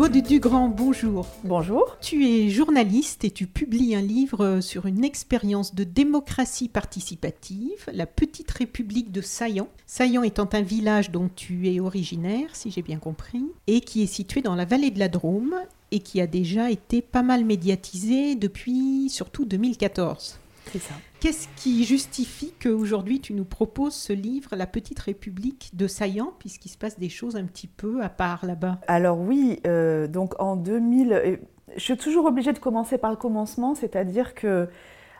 Maud 0.00 0.12
Dugrand, 0.12 0.68
bonjour. 0.68 1.26
Bonjour. 1.44 1.98
Tu 2.00 2.26
es 2.26 2.48
journaliste 2.48 3.22
et 3.24 3.30
tu 3.30 3.46
publies 3.46 3.94
un 3.94 4.00
livre 4.00 4.60
sur 4.60 4.86
une 4.86 5.04
expérience 5.04 5.74
de 5.74 5.84
démocratie 5.84 6.70
participative, 6.70 7.84
la 7.92 8.06
petite 8.06 8.50
république 8.50 9.12
de 9.12 9.20
Saillant. 9.20 9.68
Saillant 9.84 10.22
étant 10.22 10.48
un 10.54 10.62
village 10.62 11.10
dont 11.10 11.28
tu 11.28 11.68
es 11.68 11.80
originaire, 11.80 12.56
si 12.56 12.70
j'ai 12.70 12.80
bien 12.80 12.98
compris, 12.98 13.44
et 13.66 13.82
qui 13.82 14.02
est 14.02 14.06
situé 14.06 14.40
dans 14.40 14.54
la 14.54 14.64
vallée 14.64 14.90
de 14.90 14.98
la 14.98 15.08
Drôme 15.08 15.54
et 15.90 15.98
qui 15.98 16.22
a 16.22 16.26
déjà 16.26 16.70
été 16.70 17.02
pas 17.02 17.22
mal 17.22 17.44
médiatisé 17.44 18.36
depuis 18.36 19.10
surtout 19.10 19.44
2014. 19.44 20.38
C'est 20.72 20.78
ça. 20.78 20.94
Qu'est-ce 21.20 21.48
qui 21.54 21.84
justifie 21.84 22.54
qu'aujourd'hui 22.62 23.20
tu 23.20 23.34
nous 23.34 23.44
proposes 23.44 23.92
ce 23.92 24.14
livre, 24.14 24.56
La 24.56 24.66
Petite 24.66 24.98
République 25.00 25.70
de 25.74 25.86
Saillant, 25.86 26.32
puisqu'il 26.38 26.70
se 26.70 26.78
passe 26.78 26.98
des 26.98 27.10
choses 27.10 27.36
un 27.36 27.44
petit 27.44 27.66
peu 27.66 28.02
à 28.02 28.08
part 28.08 28.46
là-bas? 28.46 28.78
Alors 28.86 29.20
oui, 29.20 29.60
euh, 29.66 30.06
donc 30.06 30.32
en 30.40 30.56
2000, 30.56 31.12
euh, 31.12 31.36
je 31.76 31.80
suis 31.82 31.98
toujours 31.98 32.24
obligée 32.24 32.54
de 32.54 32.58
commencer 32.58 32.96
par 32.96 33.10
le 33.10 33.18
commencement, 33.18 33.74
c'est-à-dire 33.74 34.34
que 34.34 34.70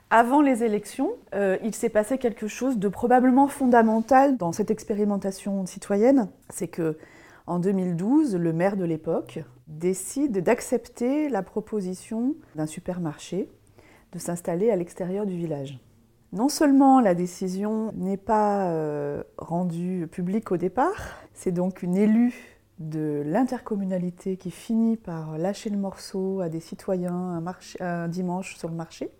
avant 0.08 0.40
les 0.40 0.64
élections, 0.64 1.10
euh, 1.34 1.58
il 1.62 1.74
s'est 1.74 1.90
passé 1.90 2.16
quelque 2.16 2.48
chose 2.48 2.78
de 2.78 2.88
probablement 2.88 3.46
fondamental 3.46 4.38
dans 4.38 4.52
cette 4.52 4.70
expérimentation 4.70 5.66
citoyenne, 5.66 6.30
c'est 6.48 6.68
que 6.68 6.96
en 7.46 7.58
2012, 7.58 8.36
le 8.36 8.54
maire 8.54 8.78
de 8.78 8.84
l'époque 8.84 9.40
décide 9.68 10.42
d'accepter 10.42 11.28
la 11.28 11.42
proposition 11.42 12.36
d'un 12.54 12.66
supermarché 12.66 13.50
de 14.12 14.18
s'installer 14.18 14.70
à 14.70 14.76
l'extérieur 14.76 15.26
du 15.26 15.36
village. 15.36 15.78
Non 16.32 16.48
seulement 16.48 17.00
la 17.00 17.14
décision 17.14 17.92
n'est 17.96 18.16
pas 18.16 18.70
euh, 18.70 19.24
rendue 19.36 20.06
publique 20.10 20.52
au 20.52 20.56
départ, 20.56 21.18
c'est 21.34 21.50
donc 21.50 21.82
une 21.82 21.96
élue 21.96 22.60
de 22.78 23.22
l'intercommunalité 23.26 24.36
qui 24.36 24.52
finit 24.52 24.96
par 24.96 25.38
lâcher 25.38 25.70
le 25.70 25.76
morceau 25.76 26.40
à 26.40 26.48
des 26.48 26.60
citoyens 26.60 27.12
un, 27.12 27.40
marché, 27.40 27.82
un 27.82 28.06
dimanche 28.06 28.56
sur 28.56 28.68
le 28.68 28.76
marché. 28.76 29.10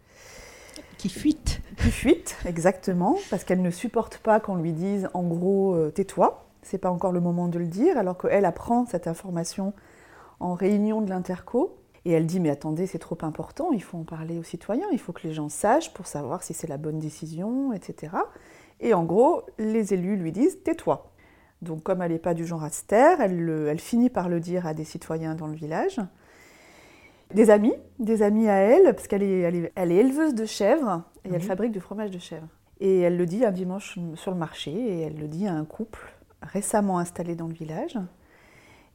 Qui 0.99 1.09
fuite. 1.09 1.61
Qui 1.79 1.91
fuite, 1.91 2.37
exactement, 2.47 3.19
parce 3.29 3.43
qu'elle 3.43 3.63
ne 3.63 3.71
supporte 3.71 4.19
pas 4.19 4.39
qu'on 4.39 4.55
lui 4.55 4.73
dise 4.73 5.09
en 5.13 5.25
gros 5.25 5.75
euh, 5.75 5.91
tais-toi, 5.91 6.47
c'est 6.63 6.79
pas 6.79 6.91
encore 6.91 7.11
le 7.11 7.21
moment 7.21 7.49
de 7.49 7.59
le 7.59 7.67
dire, 7.67 7.99
alors 7.99 8.19
qu'elle 8.19 8.45
apprend 8.45 8.87
cette 8.87 9.09
information 9.09 9.73
en 10.39 10.55
réunion 10.55 11.01
de 11.01 11.11
l'interco. 11.11 11.77
Et 12.05 12.13
elle 12.13 12.27
dit, 12.27 12.41
mais 12.41 12.51
attendez, 12.51 12.87
c'est 12.87 12.99
trop 12.99 13.19
important, 13.23 13.73
il 13.73 13.83
faut 13.83 13.99
en 13.99 14.05
parler 14.05 14.39
aux 14.39 14.43
citoyens, 14.43 14.87
il 14.93 14.99
faut 14.99 15.13
que 15.13 15.27
les 15.27 15.35
gens 15.35 15.49
sachent 15.49 15.93
pour 15.93 16.07
savoir 16.07 16.43
si 16.43 16.55
c'est 16.55 16.67
la 16.67 16.79
bonne 16.79 16.99
décision, 16.99 17.73
etc. 17.73 18.15
Et 18.81 18.95
en 18.95 19.05
gros, 19.05 19.43
les 19.59 19.93
élus 19.93 20.17
lui 20.17 20.33
disent, 20.33 20.63
tais-toi. 20.63 21.13
Donc 21.61 21.83
comme 21.83 22.01
elle 22.01 22.13
n'est 22.13 22.19
pas 22.19 22.33
du 22.33 22.47
genre 22.47 22.65
à 22.65 22.71
se 22.71 22.85
taire, 22.85 23.21
elle, 23.21 23.39
le, 23.39 23.69
elle, 23.69 23.81
finit 23.81 24.09
par 24.09 24.31
le 24.31 24.41
dire 24.41 24.67
à 24.67 24.73
des 24.73 24.85
citoyens 24.85 25.35
dans 25.35 25.47
le 25.47 25.55
village. 25.55 26.01
Des 27.35 27.51
amis, 27.51 27.75
des 27.99 28.23
amis 28.23 28.49
à 28.49 28.57
elle, 28.57 28.95
parce 28.95 29.07
qu'elle 29.07 29.23
est, 29.23 29.41
elle 29.41 29.57
est, 29.57 29.73
elle 29.75 29.93
est, 29.93 29.97
éleveuse 29.97 30.35
de 30.35 30.47
chèvres, 30.47 31.05
et 31.25 31.29
mmh. 31.29 31.35
elle 31.35 31.43
fabrique 31.43 31.73
du 31.73 31.81
fromage 31.81 32.11
de 32.11 32.19
chèvre. 32.19 32.49
Et 32.81 33.01
elle 33.01 33.19
le 33.19 33.27
dit 33.27 33.45
un 33.45 33.51
dimanche 33.51 33.99
sur 34.15 34.33
le 34.33 34.39
marché, 34.39 34.73
et 34.73 35.01
elle 35.03 35.19
le 35.19 35.29
dit 35.29 35.47
à 35.47 35.53
un 35.53 35.67
couple 35.67 36.01
récemment 36.43 36.99
installé 36.99 37.35
dans 37.35 37.47
le 37.47 37.53
village. 37.53 37.99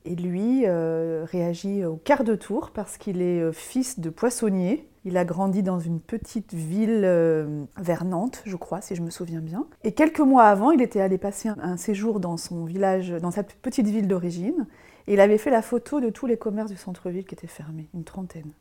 Et 0.05 0.15
lui 0.15 0.63
euh, 0.65 1.25
réagit 1.29 1.83
au 1.83 1.95
quart 1.95 2.23
de 2.23 2.35
tour 2.35 2.69
parce 2.71 2.97
qu'il 2.97 3.21
est 3.21 3.41
euh, 3.41 3.51
fils 3.51 3.99
de 3.99 4.11
poissonnier. 4.11 4.87
Il 5.03 5.17
a 5.17 5.25
grandi 5.25 5.63
dans 5.63 5.79
une 5.79 5.99
petite 5.99 6.53
ville 6.53 7.01
euh, 7.03 7.63
vers 7.77 8.05
Nantes, 8.05 8.43
je 8.45 8.55
crois, 8.55 8.81
si 8.81 8.95
je 8.95 9.01
me 9.01 9.09
souviens 9.09 9.41
bien. 9.41 9.65
Et 9.83 9.93
quelques 9.93 10.19
mois 10.19 10.45
avant, 10.45 10.71
il 10.71 10.81
était 10.81 11.01
allé 11.01 11.17
passer 11.17 11.49
un, 11.49 11.77
séjour 11.77 12.19
dans 12.19 12.37
son 12.37 12.65
village, 12.65 13.09
dans 13.09 13.31
sa 13.31 13.43
petite 13.43 13.87
ville 13.87 14.07
d'origine. 14.07 14.67
Et 15.07 15.13
il 15.13 15.19
avait 15.19 15.39
fait 15.39 15.51
la 15.51 15.61
photo 15.61 15.99
de 15.99 16.09
tous 16.09 16.27
les 16.27 16.37
commerces 16.37 16.71
du 16.71 16.77
centre-ville 16.77 17.25
qui 17.25 17.35
étaient 17.35 17.47
fermés, 17.47 17.89
une 17.93 18.03
trentaine. 18.03 18.51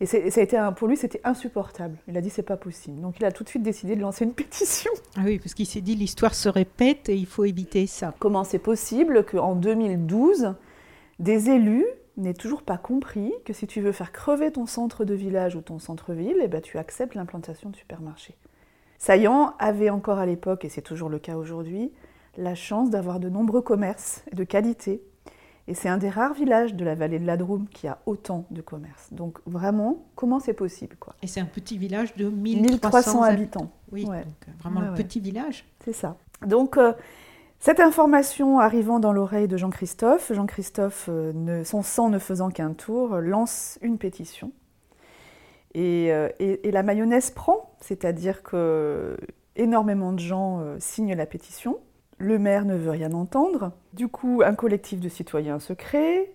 Et 0.00 0.06
ça 0.06 0.18
a 0.18 0.42
été 0.42 0.56
un, 0.56 0.72
pour 0.72 0.88
lui, 0.88 0.96
c'était 0.96 1.20
insupportable. 1.22 1.96
Il 2.08 2.16
a 2.16 2.20
dit 2.20 2.30
c'est 2.30 2.42
pas 2.42 2.56
possible. 2.56 3.00
Donc 3.00 3.20
il 3.20 3.24
a 3.24 3.30
tout 3.30 3.44
de 3.44 3.48
suite 3.48 3.62
décidé 3.62 3.94
de 3.94 4.00
lancer 4.00 4.24
une 4.24 4.32
pétition. 4.34 4.90
Ah 5.16 5.20
oui, 5.24 5.38
parce 5.38 5.54
qu'il 5.54 5.66
s'est 5.66 5.80
dit 5.80 5.94
l'histoire 5.94 6.34
se 6.34 6.48
répète 6.48 7.08
et 7.08 7.16
il 7.16 7.26
faut 7.26 7.44
éviter 7.44 7.86
ça. 7.86 8.14
Comment 8.18 8.44
c'est 8.44 8.58
possible 8.58 9.24
qu'en 9.24 9.54
2012, 9.54 10.54
des 11.18 11.50
élus 11.50 11.86
n'aient 12.16 12.34
toujours 12.34 12.62
pas 12.62 12.76
compris 12.76 13.32
que 13.44 13.52
si 13.52 13.66
tu 13.66 13.80
veux 13.80 13.92
faire 13.92 14.12
crever 14.12 14.50
ton 14.50 14.66
centre 14.66 15.04
de 15.04 15.14
village 15.14 15.56
ou 15.56 15.60
ton 15.60 15.78
centre-ville, 15.78 16.36
eh 16.42 16.48
ben, 16.48 16.60
tu 16.60 16.78
acceptes 16.78 17.14
l'implantation 17.14 17.70
de 17.70 17.76
supermarchés. 17.76 18.36
Saillant 18.98 19.54
avait 19.58 19.90
encore 19.90 20.18
à 20.18 20.26
l'époque, 20.26 20.64
et 20.64 20.68
c'est 20.68 20.82
toujours 20.82 21.08
le 21.08 21.18
cas 21.18 21.36
aujourd'hui, 21.36 21.90
la 22.36 22.54
chance 22.54 22.90
d'avoir 22.90 23.20
de 23.20 23.28
nombreux 23.28 23.62
commerces 23.62 24.24
de 24.32 24.44
qualité 24.44 25.02
et 25.68 25.74
c'est 25.74 25.88
un 25.88 25.98
des 25.98 26.10
rares 26.10 26.34
villages 26.34 26.74
de 26.74 26.84
la 26.84 26.94
vallée 26.94 27.18
de 27.18 27.26
la 27.26 27.36
Drôme 27.36 27.68
qui 27.68 27.86
a 27.86 27.98
autant 28.06 28.46
de 28.50 28.60
commerces. 28.60 29.12
Donc 29.12 29.38
vraiment, 29.46 30.04
comment 30.16 30.40
c'est 30.40 30.54
possible 30.54 30.96
quoi 30.98 31.14
Et 31.22 31.26
c'est 31.26 31.40
un 31.40 31.46
petit 31.46 31.78
village 31.78 32.16
de 32.16 32.28
1300 32.28 33.22
habitants. 33.22 33.70
Oui, 33.92 34.04
ouais. 34.06 34.24
donc, 34.24 34.34
euh, 34.48 34.52
vraiment 34.60 34.80
ouais, 34.80 34.88
ouais. 34.88 34.94
petit 34.94 35.20
village. 35.20 35.64
C'est 35.84 35.92
ça. 35.92 36.16
Donc 36.46 36.76
euh, 36.76 36.92
cette 37.60 37.78
information 37.78 38.58
arrivant 38.58 38.98
dans 38.98 39.12
l'oreille 39.12 39.46
de 39.46 39.56
Jean-Christophe, 39.56 40.32
Jean-Christophe, 40.32 41.06
euh, 41.08 41.32
ne, 41.32 41.62
son 41.62 41.82
sang 41.82 42.08
ne 42.08 42.18
faisant 42.18 42.50
qu'un 42.50 42.72
tour, 42.72 43.16
lance 43.18 43.78
une 43.82 43.98
pétition. 43.98 44.50
Et, 45.74 46.12
euh, 46.12 46.28
et, 46.40 46.68
et 46.68 46.70
la 46.72 46.82
mayonnaise 46.82 47.30
prend, 47.30 47.74
c'est-à-dire 47.80 48.42
que 48.42 49.16
énormément 49.54 50.12
de 50.12 50.18
gens 50.18 50.64
signent 50.78 51.14
la 51.14 51.26
pétition. 51.26 51.78
Le 52.22 52.38
maire 52.38 52.64
ne 52.64 52.76
veut 52.76 52.92
rien 52.92 53.14
entendre. 53.14 53.72
Du 53.94 54.06
coup, 54.06 54.42
un 54.46 54.54
collectif 54.54 55.00
de 55.00 55.08
citoyens 55.08 55.58
se 55.58 55.72
crée. 55.72 56.32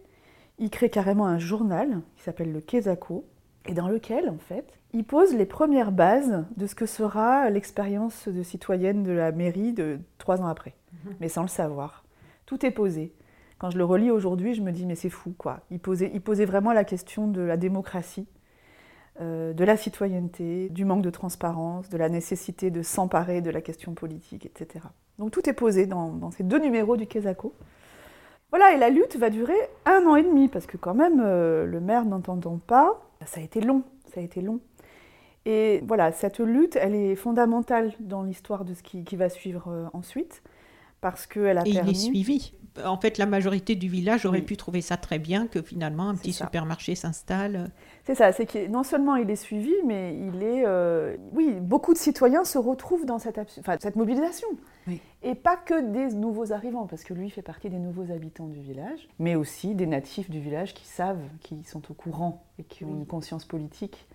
Il 0.60 0.70
crée 0.70 0.90
carrément 0.90 1.26
un 1.28 1.40
journal 1.40 2.02
qui 2.18 2.24
s'appelle 2.24 2.52
le 2.52 2.60
Quesaco, 2.60 3.24
et 3.66 3.74
dans 3.74 3.88
lequel, 3.88 4.30
en 4.30 4.38
fait, 4.38 4.78
il 4.92 5.06
pose 5.06 5.34
les 5.34 5.46
premières 5.46 5.94
bases 5.94 6.44
de 6.58 6.68
ce 6.68 6.76
que 6.76 6.86
sera 6.86 7.50
l'expérience 7.50 8.28
de 8.28 8.44
citoyenne 8.44 9.04
de 9.04 9.14
la 9.14 9.32
mairie 9.32 9.72
de 9.72 10.00
trois 10.18 10.42
ans 10.42 10.48
après, 10.48 10.74
mmh. 10.92 11.10
mais 11.22 11.30
sans 11.30 11.44
le 11.44 11.48
savoir. 11.48 12.04
Tout 12.46 12.66
est 12.66 12.72
posé. 12.72 13.14
Quand 13.58 13.70
je 13.70 13.78
le 13.78 13.86
relis 13.86 14.12
aujourd'hui, 14.12 14.56
je 14.56 14.62
me 14.62 14.74
dis, 14.74 14.86
mais 14.86 14.96
c'est 14.96 15.10
fou, 15.10 15.34
quoi. 15.38 15.62
Il 15.72 15.80
posait, 15.80 16.12
il 16.14 16.20
posait 16.20 16.44
vraiment 16.44 16.74
la 16.74 16.84
question 16.84 17.30
de 17.30 17.40
la 17.40 17.56
démocratie, 17.56 18.28
de 19.20 19.64
la 19.64 19.78
citoyenneté, 19.78 20.70
du 20.70 20.86
manque 20.86 21.02
de 21.02 21.10
transparence, 21.10 21.90
de 21.90 21.98
la 21.98 22.10
nécessité 22.10 22.70
de 22.70 22.82
s'emparer 22.82 23.42
de 23.42 23.50
la 23.50 23.62
question 23.62 23.94
politique, 23.94 24.46
etc. 24.46 24.86
Donc 25.18 25.32
tout 25.32 25.50
est 25.50 25.54
posé 25.54 25.88
dans, 25.88 26.12
dans 26.12 26.32
ces 26.32 26.44
deux 26.44 26.60
numéros 26.60 26.98
du 26.98 27.08
Quesaco. 27.08 27.54
Voilà, 28.50 28.74
et 28.74 28.78
la 28.78 28.90
lutte 28.90 29.18
va 29.18 29.30
durer 29.30 29.58
un 29.86 30.06
an 30.06 30.16
et 30.16 30.24
demi, 30.24 30.48
parce 30.48 30.66
que 30.66 30.78
quand 30.78 30.94
même, 30.94 31.22
euh, 31.24 31.66
le 31.66 31.82
maire 31.82 32.06
n'entendant 32.06 32.60
pas, 32.66 33.02
ça 33.26 33.42
a 33.42 33.44
été 33.44 33.60
long, 33.60 33.84
ça 34.14 34.22
a 34.22 34.24
été 34.24 34.42
long. 34.42 34.62
Et 35.46 35.84
voilà, 35.86 36.12
cette 36.12 36.40
lutte, 36.40 36.78
elle 36.78 36.96
est 36.96 37.16
fondamentale 37.16 37.94
dans 38.00 38.24
l'histoire 38.24 38.64
de 38.64 38.74
ce 38.74 38.84
qui, 38.84 39.04
qui, 39.04 39.16
va 39.16 39.30
suivre 39.30 39.66
euh, 39.70 39.86
ensuite, 39.94 40.44
parce 41.02 41.26
qu'elle 41.26 41.58
a 41.58 41.68
et 41.68 41.74
permis... 41.74 41.92
il 41.92 41.96
est 41.96 42.00
suivi. 42.00 42.54
En 42.86 42.98
fait, 42.98 43.18
la 43.18 43.26
majorité 43.26 43.76
du 43.76 43.88
village 43.88 44.26
aurait 44.26 44.40
oui. 44.40 44.46
pu 44.46 44.58
trouver 44.58 44.82
ça 44.82 44.98
très 44.98 45.20
bien, 45.20 45.48
que 45.48 45.62
finalement 45.62 46.10
un 46.10 46.16
petit 46.16 46.34
ça. 46.34 46.46
supermarché 46.46 46.96
s'installe. 46.96 47.72
C'est 48.06 48.16
ça, 48.16 48.32
c'est 48.32 48.46
que 48.46 48.68
non 48.68 48.84
seulement 48.84 49.16
il 49.16 49.30
est 49.30 49.36
suivi, 49.36 49.74
mais 49.86 50.16
il 50.16 50.44
est... 50.44 50.64
Euh... 50.66 51.18
Oui, 51.34 51.56
beaucoup 51.60 51.94
de 51.94 51.98
citoyens 51.98 52.44
se 52.44 52.58
retrouvent 52.58 53.06
dans 53.06 53.20
cette, 53.20 53.40
enfin, 53.60 53.78
cette 53.80 53.96
mobilisation. 53.96 54.48
Et 55.24 55.36
pas 55.36 55.58
que 55.58 55.92
des 55.92 56.16
nouveaux 56.16 56.54
arrivants, 56.54 56.88
parce 56.88 57.04
que 57.04 57.14
lui 57.14 57.30
fait 57.30 57.42
partie 57.42 57.70
des 57.70 57.80
nouveaux 57.80 58.12
habitants 58.12 58.48
du 58.48 58.60
village, 58.60 59.10
mais 59.20 59.36
aussi 59.36 59.76
des 59.76 59.88
natifs 59.88 60.30
du 60.30 60.40
village 60.40 60.74
qui 60.74 60.86
savent, 60.86 61.20
qui 61.42 61.64
sont 61.64 61.82
au 61.92 61.94
courant 61.94 62.44
et 62.60 62.64
qui 62.64 62.86
ont 62.86 62.94
une 62.94 63.06
conscience 63.06 63.44
politique 63.44 64.08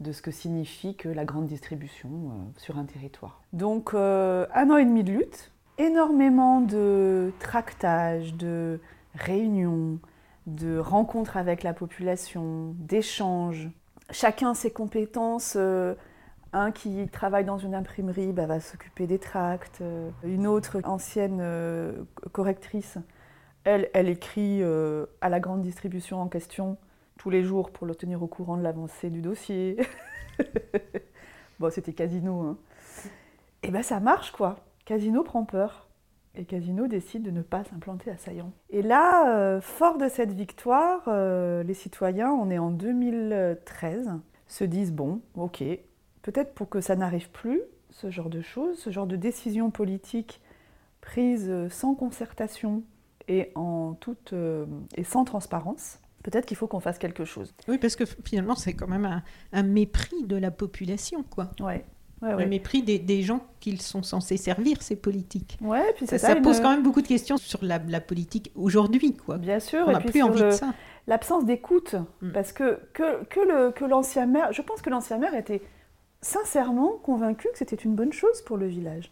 de 0.00 0.12
ce 0.12 0.20
que 0.20 0.30
signifie 0.30 0.96
que 0.96 1.08
la 1.08 1.24
grande 1.24 1.46
distribution 1.46 2.08
euh, 2.10 2.58
sur 2.58 2.76
un 2.78 2.84
territoire. 2.84 3.40
Donc 3.52 3.94
euh, 3.94 4.46
un 4.52 4.68
an 4.70 4.76
et 4.76 4.84
demi 4.84 5.04
de 5.04 5.12
lutte, 5.12 5.52
énormément 5.78 6.60
de 6.60 7.32
tractages, 7.38 8.34
de 8.34 8.80
réunions, 9.14 9.98
de 10.46 10.78
rencontres 10.78 11.36
avec 11.36 11.62
la 11.62 11.72
population, 11.72 12.74
d'échanges. 12.78 13.70
Chacun 14.10 14.54
ses 14.54 14.70
compétences. 14.70 15.54
Euh, 15.56 15.94
un 16.54 16.70
qui 16.70 17.08
travaille 17.08 17.46
dans 17.46 17.56
une 17.56 17.74
imprimerie 17.74 18.32
bah, 18.32 18.44
va 18.44 18.60
s'occuper 18.60 19.06
des 19.06 19.18
tracts. 19.18 19.80
Euh, 19.80 20.10
une 20.22 20.46
autre 20.46 20.78
ancienne 20.84 21.38
euh, 21.40 22.04
correctrice, 22.32 22.98
elle, 23.64 23.88
elle 23.94 24.08
écrit 24.08 24.62
à 25.20 25.28
la 25.28 25.40
grande 25.40 25.62
distribution 25.62 26.20
en 26.20 26.26
question 26.26 26.76
tous 27.16 27.30
les 27.30 27.44
jours 27.44 27.70
pour 27.70 27.86
le 27.86 27.94
tenir 27.94 28.22
au 28.22 28.26
courant 28.26 28.56
de 28.56 28.62
l'avancée 28.62 29.08
du 29.08 29.22
dossier. 29.22 29.76
bon, 31.60 31.70
c'était 31.70 31.92
Casino. 31.92 32.40
Hein. 32.40 32.56
Et 33.62 33.70
ben 33.70 33.84
ça 33.84 34.00
marche 34.00 34.32
quoi. 34.32 34.56
Casino 34.84 35.22
prend 35.22 35.44
peur. 35.44 35.88
Et 36.34 36.44
Casino 36.46 36.86
décide 36.86 37.22
de 37.22 37.30
ne 37.30 37.42
pas 37.42 37.62
s'implanter 37.64 38.10
à 38.10 38.16
Saillant. 38.16 38.52
Et 38.70 38.80
là, 38.80 39.36
euh, 39.36 39.60
fort 39.60 39.98
de 39.98 40.08
cette 40.08 40.32
victoire, 40.32 41.02
euh, 41.08 41.62
les 41.62 41.74
citoyens, 41.74 42.30
on 42.30 42.48
est 42.48 42.58
en 42.58 42.70
2013, 42.70 44.12
se 44.46 44.64
disent 44.64 44.92
bon, 44.92 45.20
ok, 45.34 45.62
peut-être 46.22 46.54
pour 46.54 46.70
que 46.70 46.80
ça 46.80 46.96
n'arrive 46.96 47.30
plus, 47.30 47.60
ce 47.90 48.10
genre 48.10 48.30
de 48.30 48.40
choses, 48.40 48.78
ce 48.78 48.88
genre 48.88 49.06
de 49.06 49.16
décision 49.16 49.70
politique 49.70 50.40
prise 51.02 51.52
sans 51.68 51.94
concertation 51.94 52.82
et, 53.28 53.52
en 53.54 53.92
toute, 53.92 54.32
euh, 54.32 54.64
et 54.96 55.04
sans 55.04 55.24
transparence, 55.24 55.98
peut-être 56.22 56.46
qu'il 56.46 56.56
faut 56.56 56.66
qu'on 56.66 56.80
fasse 56.80 56.98
quelque 56.98 57.26
chose. 57.26 57.54
Oui, 57.68 57.76
parce 57.76 57.94
que 57.94 58.04
finalement, 58.06 58.54
c'est 58.54 58.72
quand 58.72 58.88
même 58.88 59.04
un, 59.04 59.22
un, 59.52 59.62
mépris 59.62 60.24
de 60.24 60.36
la 60.36 60.50
population, 60.50 61.24
quoi. 61.24 61.50
Ouais 61.60 61.84
le 62.22 62.46
mépris 62.46 62.82
des, 62.82 63.22
gens 63.22 63.40
qu'ils 63.60 63.82
sont 63.82 64.02
censés 64.02 64.36
servir, 64.36 64.82
ces 64.82 64.96
politiques. 64.96 65.58
Ouais, 65.60 65.92
puis 65.96 66.06
ça, 66.06 66.18
ça, 66.18 66.36
pose 66.36 66.60
quand 66.60 66.70
même 66.70 66.82
beaucoup 66.82 67.02
de 67.02 67.08
questions 67.08 67.36
sur 67.36 67.60
la, 67.62 67.78
politique 68.00 68.52
aujourd'hui. 68.54 69.14
quoi. 69.14 69.38
Bien 69.38 69.60
sûr. 69.60 69.84
On 69.86 69.92
n'a 69.92 70.00
plus 70.00 70.22
envie 70.22 70.42
de 70.42 70.50
ça. 70.50 70.72
L'absence 71.08 71.44
d'écoute. 71.44 71.96
Mm. 72.20 72.30
Parce 72.32 72.52
que, 72.52 72.78
que, 72.92 73.24
que 73.70 73.84
l'ancien 73.84 74.26
maire, 74.26 74.52
je 74.52 74.62
pense 74.62 74.82
que 74.82 74.90
l'ancien 74.90 75.18
maire 75.18 75.34
était 75.34 75.62
sincèrement 76.22 76.92
convaincu 77.02 77.48
que 77.52 77.58
c'était 77.58 77.76
une 77.76 77.94
bonne 77.94 78.12
chose 78.12 78.40
pour 78.42 78.56
le 78.56 78.66
village. 78.66 79.10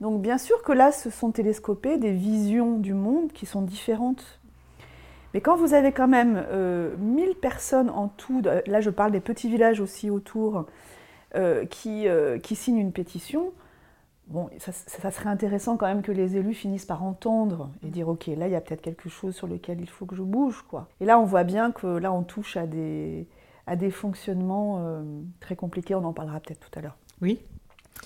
Donc 0.00 0.22
bien 0.22 0.38
sûr 0.38 0.62
que 0.62 0.72
là, 0.72 0.92
se 0.92 1.10
sont 1.10 1.32
télescopées 1.32 1.98
des 1.98 2.12
visions 2.12 2.78
du 2.78 2.94
monde 2.94 3.32
qui 3.32 3.46
sont 3.46 3.62
différentes. 3.62 4.40
Mais 5.34 5.40
quand 5.40 5.56
vous 5.56 5.74
avez 5.74 5.92
quand 5.92 6.08
même 6.08 6.42
euh, 6.50 6.94
1000 6.98 7.34
personnes 7.34 7.90
en 7.90 8.08
tout, 8.08 8.42
là 8.66 8.80
je 8.80 8.90
parle 8.90 9.12
des 9.12 9.20
petits 9.20 9.48
villages 9.48 9.80
aussi 9.80 10.08
autour, 10.08 10.58
euh, 10.58 10.62
qui, 11.70 12.08
euh, 12.08 12.38
qui 12.38 12.56
signent 12.56 12.78
une 12.78 12.92
pétition, 12.92 13.52
bon, 14.28 14.50
ça, 14.58 15.10
serait 15.10 15.28
intéressant 15.28 15.76
quand 15.76 15.86
même 15.86 16.02
que 16.02 16.12
les 16.12 16.36
élus 16.36 16.54
finissent 16.54 16.86
par 16.86 17.02
entendre 17.02 17.70
et 17.84 17.88
dire 17.88 18.08
ok, 18.08 18.26
là 18.28 18.48
il 18.48 18.52
y 18.52 18.56
a 18.56 18.60
peut-être 18.60 18.82
quelque 18.82 19.08
chose 19.08 19.34
sur 19.34 19.46
lequel 19.46 19.80
il 19.80 19.88
faut 19.88 20.06
que 20.06 20.16
je 20.16 20.22
bouge, 20.22 20.64
quoi. 20.68 20.88
Et 21.00 21.04
là 21.04 21.18
on 21.18 21.24
voit 21.24 21.44
bien 21.44 21.72
que 21.72 21.86
là 21.86 22.12
on 22.12 22.22
touche 22.22 22.56
à 22.56 22.66
des, 22.66 23.26
à 23.66 23.76
des 23.76 23.90
fonctionnements 23.90 24.78
euh, 24.80 25.02
très 25.40 25.56
compliqués. 25.56 25.94
On 25.94 26.04
en 26.04 26.12
parlera 26.12 26.40
peut-être 26.40 26.60
tout 26.60 26.78
à 26.78 26.82
l'heure. 26.82 26.96
Oui. 27.20 27.40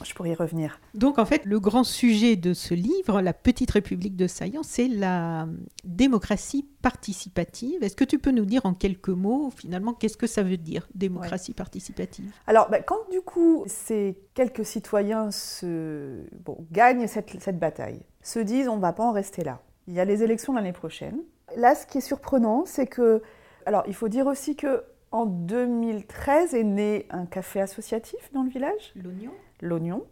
Je 0.04 0.14
pourrais 0.14 0.30
y 0.30 0.34
revenir. 0.34 0.80
Donc 0.94 1.18
en 1.18 1.24
fait, 1.24 1.44
le 1.44 1.60
grand 1.60 1.84
sujet 1.84 2.36
de 2.36 2.54
ce 2.54 2.74
livre, 2.74 3.20
La 3.20 3.32
Petite 3.32 3.70
République 3.70 4.16
de 4.16 4.26
Saillant, 4.26 4.62
c'est 4.62 4.88
la 4.88 5.46
démocratie 5.84 6.66
participative. 6.82 7.82
Est-ce 7.82 7.96
que 7.96 8.04
tu 8.04 8.18
peux 8.18 8.30
nous 8.30 8.44
dire 8.46 8.64
en 8.64 8.74
quelques 8.74 9.08
mots, 9.08 9.50
finalement, 9.54 9.92
qu'est-ce 9.92 10.16
que 10.16 10.26
ça 10.26 10.42
veut 10.42 10.56
dire, 10.56 10.88
démocratie 10.94 11.52
participative? 11.52 12.32
Alors, 12.46 12.70
bah, 12.70 12.80
quand 12.80 13.10
du 13.10 13.20
coup 13.20 13.64
ces 13.66 14.18
quelques 14.34 14.64
citoyens 14.64 15.30
se... 15.30 16.24
gagnent 16.72 17.06
cette, 17.06 17.40
cette 17.40 17.58
bataille, 17.58 18.00
se 18.22 18.38
disent 18.38 18.68
on 18.68 18.76
ne 18.76 18.82
va 18.82 18.92
pas 18.92 19.04
en 19.04 19.12
rester 19.12 19.44
là. 19.44 19.60
Il 19.86 19.94
y 19.94 20.00
a 20.00 20.04
les 20.04 20.22
élections 20.22 20.52
l'année 20.52 20.72
prochaine. 20.72 21.18
Là, 21.56 21.74
ce 21.74 21.86
qui 21.86 21.98
est 21.98 22.02
surprenant, 22.02 22.64
c'est 22.64 22.86
que... 22.86 23.22
Alors, 23.66 23.82
il 23.86 23.94
faut 23.94 24.08
dire 24.08 24.26
aussi 24.26 24.56
que 24.56 24.84
en 25.12 25.26
2013 25.26 26.54
est 26.54 26.64
né 26.64 27.06
un 27.10 27.26
café 27.26 27.60
associatif 27.60 28.32
dans 28.32 28.42
le 28.42 28.50
village. 28.50 28.92
L'Oignon? 28.94 29.32
L'oignon. 29.62 30.04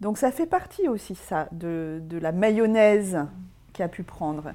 Donc 0.00 0.18
ça 0.18 0.30
fait 0.30 0.46
partie 0.46 0.88
aussi 0.88 1.14
ça 1.14 1.48
de, 1.52 2.02
la 2.10 2.32
mayonnaise 2.32 3.18
qui 3.72 3.82
a 3.82 3.88
pu 3.88 4.02
prendre. 4.02 4.52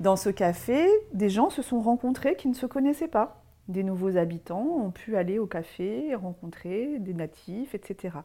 Dans 0.00 0.16
ce 0.16 0.28
café, 0.30 0.88
des 1.12 1.28
gens 1.28 1.50
se 1.50 1.62
sont 1.62 1.80
rencontrés 1.80 2.36
qui 2.36 2.48
ne 2.48 2.54
se 2.54 2.66
connaissaient 2.66 3.08
pas. 3.08 3.42
Des 3.68 3.82
nouveaux 3.82 4.16
habitants 4.16 4.66
ont 4.66 4.90
pu 4.90 5.16
aller 5.16 5.38
au 5.38 5.46
café, 5.46 6.14
rencontrer 6.14 6.98
des 6.98 7.14
natifs, 7.14 7.74
etc. 7.74 8.18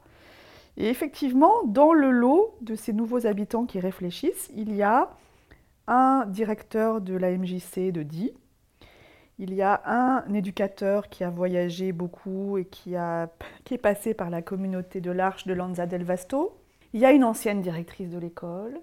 Et 0.78 0.90
effectivement, 0.90 1.54
dans 1.66 1.94
le 1.94 2.12
lot 2.12 2.56
de 2.62 2.76
ces 2.76 2.94
nouveaux 2.94 3.26
habitants 3.26 3.66
qui 3.66 3.80
réfléchissent, 3.80 4.52
il 4.56 4.76
y 4.76 4.84
a 4.84 5.10
un 5.88 6.26
directeur 6.28 7.02
de 7.02 7.16
la 7.16 7.32
MJC 7.32 7.92
de 7.92 8.04
Die, 8.04 8.34
il 9.40 9.54
y 9.54 9.62
a 9.62 9.82
un 9.86 10.34
éducateur 10.34 11.08
qui 11.08 11.24
a 11.24 11.30
voyagé 11.30 11.94
beaucoup 11.94 12.58
et 12.58 12.66
qui, 12.66 12.98
a, 12.98 13.30
est 13.72 13.78
passé 13.78 14.14
par 14.14 14.30
la 14.30 14.42
communauté 14.42 15.00
de 15.00 15.12
l'Arche 15.12 15.48
de 15.48 15.54
Lanza 15.54 15.86
del 15.86 16.04
Vasto. 16.04 16.58
Il 16.92 17.00
y 17.00 17.06
a 17.06 17.14
une 17.14 17.24
ancienne 17.24 17.62
directrice 17.62 18.10
de 18.10 18.20
l'école. 18.20 18.82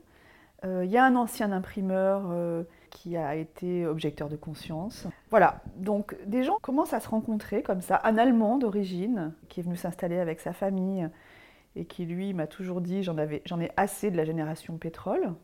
Euh, 0.64 0.84
il 0.84 0.90
y 0.90 0.96
a 0.96 1.04
un 1.04 1.14
ancien 1.14 1.52
imprimeur 1.52 2.30
euh, 2.30 2.62
qui 2.90 3.18
a 3.18 3.34
été 3.34 3.86
objecteur 3.86 4.30
de 4.30 4.36
conscience. 4.36 5.06
Voilà, 5.28 5.60
donc 5.76 6.16
des 6.24 6.42
gens 6.42 6.56
commencent 6.62 6.94
à 6.94 7.00
se 7.00 7.08
rencontrer 7.08 7.62
comme 7.62 7.82
ça. 7.82 8.00
Un 8.04 8.16
Allemand 8.16 8.56
d'origine 8.56 9.34
qui 9.50 9.60
est 9.60 9.62
venu 9.62 9.76
s'installer 9.76 10.18
avec 10.18 10.40
sa 10.40 10.54
famille 10.54 11.06
et 11.74 11.84
qui 11.84 12.06
lui 12.06 12.32
m'a 12.32 12.46
toujours 12.46 12.80
dit 12.80 13.02
j'en 13.02 13.18
ai 13.18 13.70
assez 13.76 14.10
de 14.10 14.16
la 14.16 14.24
génération 14.24 14.78
pétrole 14.78 15.34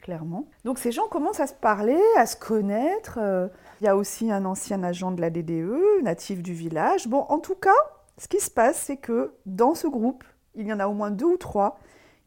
clairement. 0.00 0.48
Donc 0.64 0.78
ces 0.78 0.92
gens 0.92 1.06
commencent 1.08 1.40
à 1.40 1.46
se 1.46 1.54
parler, 1.54 2.00
à 2.16 2.26
se 2.26 2.36
connaître. 2.36 3.18
Euh, 3.20 3.48
il 3.80 3.84
y 3.84 3.88
a 3.88 3.96
aussi 3.96 4.30
un 4.30 4.44
ancien 4.44 4.82
agent 4.82 5.12
de 5.12 5.20
la 5.20 5.30
DDE, 5.30 6.02
natif 6.02 6.42
du 6.42 6.52
village. 6.52 7.08
Bon, 7.08 7.24
en 7.28 7.38
tout 7.38 7.54
cas, 7.54 7.70
ce 8.18 8.28
qui 8.28 8.40
se 8.40 8.50
passe, 8.50 8.76
c'est 8.76 8.98
que 8.98 9.32
dans 9.46 9.74
ce 9.74 9.86
groupe, 9.86 10.24
il 10.54 10.66
y 10.66 10.72
en 10.72 10.80
a 10.80 10.86
au 10.86 10.92
moins 10.92 11.10
deux 11.10 11.26
ou 11.26 11.36
trois 11.36 11.78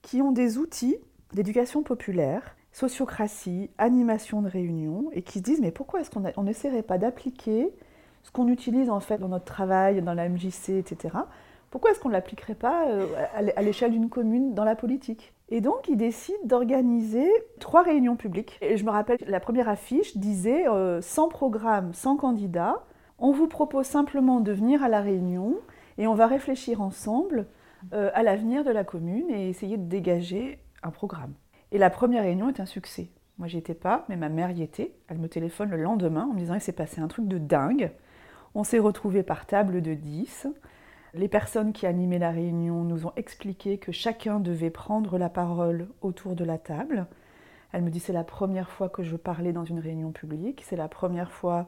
qui 0.02 0.22
ont 0.22 0.32
des 0.32 0.58
outils 0.58 0.98
d'éducation 1.34 1.84
populaire, 1.84 2.56
sociocratie, 2.72 3.70
animation 3.78 4.42
de 4.42 4.50
réunion, 4.50 5.10
et 5.14 5.22
qui 5.22 5.40
se 5.40 5.44
disent 5.44 5.62
mais 5.62 5.72
pourquoi 5.72 6.02
est-ce 6.02 6.10
qu'on 6.10 6.44
n'essaierait 6.44 6.84
pas 6.84 6.98
d'appliquer 6.98 7.72
ce 8.24 8.32
qu'on 8.32 8.48
utilise 8.48 8.90
en 8.90 9.00
fait 9.00 9.20
dans 9.20 9.28
notre 9.28 9.46
travail, 9.46 10.02
dans 10.02 10.14
la 10.14 10.30
MJC, 10.30 10.70
etc. 10.70 11.16
Pourquoi 11.74 11.90
est-ce 11.90 12.00
qu'on 12.00 12.10
ne 12.10 12.14
l'appliquerait 12.14 12.54
pas 12.54 12.88
euh, 12.88 13.08
à 13.34 13.62
l'échelle 13.64 13.90
d'une 13.90 14.08
commune 14.08 14.54
dans 14.54 14.64
la 14.64 14.76
politique? 14.76 15.34
Et 15.50 15.60
donc, 15.60 15.88
ils 15.88 15.98
décident 15.98 16.38
d'organiser 16.46 17.28
trois 17.60 17.82
réunions 17.82 18.16
publiques. 18.16 18.60
Et 18.62 18.78
je 18.78 18.86
me 18.86 18.92
rappelle, 18.92 19.18
la 19.26 19.40
première 19.40 19.68
affiche 19.68 20.16
disait 20.16 20.68
euh, 20.68 21.02
sans 21.02 21.30
programme, 21.30 21.96
sans 21.96 22.16
candidat, 22.16 22.84
on 23.18 23.32
vous 23.32 23.48
propose 23.48 23.88
simplement 23.88 24.40
de 24.40 24.52
venir 24.52 24.84
à 24.84 24.88
la 24.88 25.02
réunion 25.02 25.56
et 25.98 26.06
on 26.06 26.14
va 26.14 26.28
réfléchir 26.28 26.80
ensemble 26.80 27.48
euh, 27.92 28.12
à 28.14 28.22
l'avenir 28.22 28.64
de 28.64 28.70
la 28.70 28.84
commune 28.84 29.32
et 29.32 29.50
essayer 29.50 29.78
de 29.78 29.90
dégager 29.90 30.60
un 30.84 30.92
programme. 30.92 31.34
Et 31.72 31.80
la 31.80 31.90
première 31.90 32.22
réunion 32.22 32.50
est 32.50 32.60
un 32.60 32.68
succès. 32.68 33.10
Moi, 33.40 33.48
j'y 33.48 33.58
étais 33.58 33.74
pas, 33.74 34.06
mais 34.10 34.16
ma 34.16 34.30
mère 34.30 34.52
y 34.52 34.62
était. 34.62 34.94
Elle 35.08 35.18
me 35.18 35.28
téléphone 35.28 35.72
le 35.72 35.78
lendemain 35.78 36.28
en 36.30 36.36
me 36.36 36.40
disant 36.40 36.54
qu'il 36.54 36.62
s'est 36.62 36.72
passé 36.72 37.02
un 37.02 37.08
truc 37.08 37.28
de 37.28 37.40
dingue. 37.40 37.90
On 38.54 38.64
s'est 38.64 38.78
retrouvés 38.78 39.24
par 39.24 39.48
table 39.48 39.82
de 39.82 39.96
10. 39.96 40.50
Les 41.16 41.28
personnes 41.28 41.74
qui 41.74 41.86
animaient 41.86 42.18
la 42.18 42.32
réunion 42.32 42.84
nous 42.84 43.06
ont 43.06 43.14
expliqué 43.16 43.78
que 43.78 43.92
chacun 43.92 44.40
devait 44.40 44.72
prendre 44.72 45.20
la 45.20 45.30
parole 45.30 45.88
autour 46.02 46.36
de 46.36 46.44
la 46.44 46.58
table. 46.58 47.06
Elle 47.72 47.84
me 47.84 47.92
dit 47.92 48.00
c'est 48.00 48.14
la 48.14 48.24
première 48.24 48.70
fois 48.70 48.90
que 48.90 49.04
je 49.04 49.16
parlais 49.16 49.54
dans 49.54 49.64
une 49.64 49.80
réunion 49.80 50.12
publique, 50.12 50.64
c'est 50.66 50.76
la 50.76 50.88
première 50.88 51.32
fois, 51.32 51.68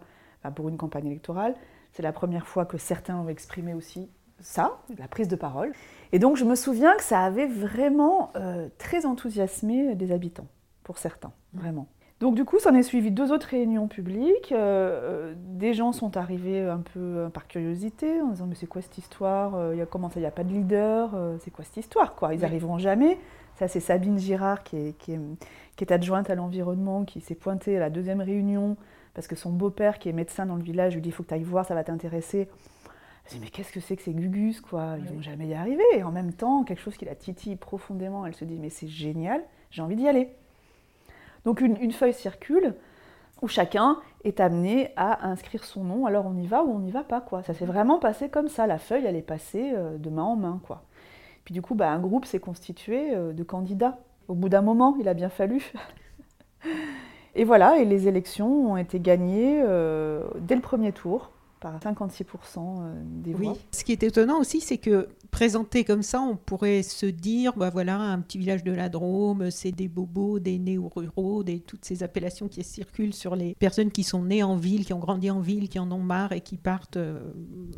pour 0.55 0.67
une 0.67 0.77
campagne 0.77 1.05
électorale, 1.05 1.53
c'est 1.93 2.01
la 2.01 2.11
première 2.11 2.47
fois 2.47 2.65
que 2.65 2.79
certains 2.79 3.17
ont 3.17 3.27
exprimé 3.27 3.75
aussi 3.75 4.09
ça, 4.39 4.79
la 4.97 5.07
prise 5.07 5.27
de 5.27 5.35
parole. 5.35 5.73
Et 6.11 6.17
donc 6.17 6.37
je 6.37 6.43
me 6.43 6.55
souviens 6.55 6.95
que 6.95 7.03
ça 7.03 7.21
avait 7.21 7.47
vraiment 7.47 8.31
euh, 8.35 8.67
très 8.79 9.05
enthousiasmé 9.05 9.93
des 9.93 10.11
habitants, 10.11 10.47
pour 10.83 10.97
certains, 10.97 11.31
vraiment. 11.53 11.87
Donc 12.21 12.35
du 12.35 12.45
coup, 12.45 12.59
ça 12.59 12.71
en 12.71 12.75
est 12.75 12.83
suivi 12.83 13.11
deux 13.11 13.33
autres 13.33 13.47
réunions 13.47 13.87
publiques. 13.87 14.53
Euh, 14.53 14.55
euh, 14.57 15.33
des 15.37 15.73
gens 15.73 15.91
sont 15.91 16.15
arrivés 16.15 16.61
un 16.61 16.79
peu 16.79 16.99
euh, 16.99 17.29
par 17.29 17.47
curiosité 17.47 18.21
en 18.21 18.29
disant 18.29 18.45
mais 18.47 18.55
c'est 18.55 18.67
quoi 18.67 18.81
cette 18.81 18.97
histoire 18.97 19.73
Il 19.73 19.79
y 19.79 19.81
a 19.81 19.85
comment 19.85 20.09
ça 20.09 20.19
Il 20.19 20.23
n'y 20.23 20.27
a 20.27 20.31
pas 20.31 20.45
de 20.45 20.53
leader 20.53 21.11
C'est 21.39 21.51
quoi 21.51 21.65
cette 21.65 21.77
histoire 21.77 22.15
quoi? 22.15 22.33
Ils 22.33 22.41
n'arriveront 22.41 22.77
jamais. 22.77 23.17
Ça 23.55 23.67
c'est 23.67 23.81
Sabine 23.81 24.17
Girard 24.17 24.63
qui 24.63 24.77
est, 24.77 24.97
qui 24.97 25.13
est, 25.13 25.91
adjointe 25.91 26.29
à 26.29 26.35
l'environnement 26.35 27.03
qui 27.03 27.19
s'est 27.19 27.35
pointée 27.35 27.77
à 27.77 27.79
la 27.79 27.89
deuxième 27.89 28.21
réunion 28.21 28.77
parce 29.13 29.27
que 29.27 29.35
son 29.35 29.51
beau-père 29.51 29.99
qui 29.99 30.09
est 30.09 30.13
médecin 30.13 30.45
dans 30.45 30.55
le 30.55 30.63
village 30.63 30.93
lui 30.93 31.01
dit 31.01 31.09
il 31.09 31.11
faut 31.11 31.23
que 31.23 31.29
tu 31.29 31.33
ailles 31.33 31.43
voir, 31.43 31.65
ça 31.65 31.75
va 31.75 31.83
t'intéresser. 31.83 32.47
Elle 33.25 33.33
dit 33.33 33.39
mais 33.41 33.49
qu'est-ce 33.49 33.73
que 33.73 33.81
c'est 33.81 33.97
que 33.97 34.03
ces 34.03 34.13
gugus 34.13 34.61
quoi? 34.61 34.95
Ils 34.99 35.13
vont 35.13 35.21
jamais 35.21 35.47
y 35.47 35.53
arriver. 35.53 35.83
Et 35.95 36.03
en 36.03 36.11
même 36.11 36.31
temps, 36.31 36.63
quelque 36.63 36.81
chose 36.81 36.95
qui 36.95 37.03
la 37.03 37.15
titille 37.15 37.57
profondément, 37.57 38.25
elle 38.25 38.35
se 38.35 38.45
dit 38.45 38.57
mais 38.57 38.69
c'est 38.69 38.87
génial 38.87 39.41
j'ai 39.71 39.81
envie 39.81 39.97
d'y 39.97 40.07
aller. 40.07 40.29
Donc 41.45 41.61
une, 41.61 41.91
feuille 41.91 42.13
circule 42.13 42.73
où 43.41 43.47
chacun 43.47 43.99
est 44.23 44.39
amené 44.39 44.91
à 44.95 45.27
inscrire 45.27 45.63
son 45.63 45.83
nom. 45.83 46.05
Alors 46.05 46.25
on 46.25 46.35
y 46.35 46.47
va 46.47 46.63
ou 46.63 46.71
on 46.71 46.79
n'y 46.79 46.91
va 46.91 47.03
pas, 47.03 47.21
quoi. 47.21 47.43
Ça 47.43 47.53
s'est 47.53 47.65
vraiment 47.65 47.99
passé 47.99 48.29
comme 48.29 48.47
ça. 48.47 48.65
La 48.67 48.79
feuille, 48.79 49.05
elle 49.05 49.15
est 49.15 49.21
passée 49.21 49.71
euh, 49.73 49.97
de 49.97 50.09
main 50.09 50.23
en 50.23 50.35
main. 50.35 50.59
Puis 51.43 51.53
du 51.53 51.61
coup, 51.61 51.75
bah, 51.75 51.91
un 51.91 51.99
groupe 51.99 52.25
s'est 52.25 52.39
constitué 52.39 53.15
euh, 53.15 53.31
de 53.31 53.43
candidats. 53.43 53.99
Au 54.27 54.33
bout 54.33 54.49
d'un 54.49 54.63
moment, 54.63 54.95
il 54.99 55.07
a 55.07 55.13
bien 55.13 55.29
fallu. 55.29 55.71
et 57.35 57.43
voilà, 57.43 57.77
et 57.77 57.85
les 57.85 58.07
élections 58.07 58.71
ont 58.71 58.77
été 58.77 58.99
gagnées 58.99 59.61
euh, 59.63 60.23
dès 60.39 60.55
le 60.55 60.61
premier 60.61 60.91
tour 60.91 61.29
par 61.65 61.79
56% 61.79 62.23
euh, 62.59 62.93
des 63.23 63.33
voix. 63.33 63.53
Oui. 63.53 63.59
Ce 63.71 63.83
qui 63.83 63.91
est 63.91 64.03
étonnant 64.03 64.39
aussi, 64.39 64.61
c'est 64.61 64.77
que 64.77 65.07
présenté 65.31 65.83
comme 65.83 66.03
ça, 66.03 66.21
on 66.21 66.35
pourrait 66.35 66.83
se 66.83 67.07
dire, 67.07 67.53
bah 67.57 67.71
voilà, 67.71 67.97
un 67.97 68.19
petit 68.19 68.37
village 68.37 68.63
de 68.63 68.71
la 68.71 68.87
Drôme, 68.87 69.49
c'est 69.49 69.71
des 69.71 69.87
bobos, 69.87 70.37
des 70.37 70.59
néo-ruraux, 70.59 71.43
des, 71.43 71.59
toutes 71.59 71.83
ces 71.83 72.03
appellations 72.03 72.47
qui 72.47 72.63
circulent 72.63 73.15
sur 73.15 73.35
les 73.35 73.55
personnes 73.55 73.89
qui 73.89 74.03
sont 74.03 74.21
nées 74.21 74.43
en 74.43 74.57
ville, 74.57 74.85
qui 74.85 74.93
ont 74.93 74.99
grandi 74.99 75.31
en 75.31 75.39
ville, 75.39 75.67
qui 75.67 75.79
en 75.79 75.91
ont 75.91 75.97
marre 75.97 76.33
et 76.33 76.41
qui 76.41 76.57
partent 76.57 76.97
euh, 76.97 77.19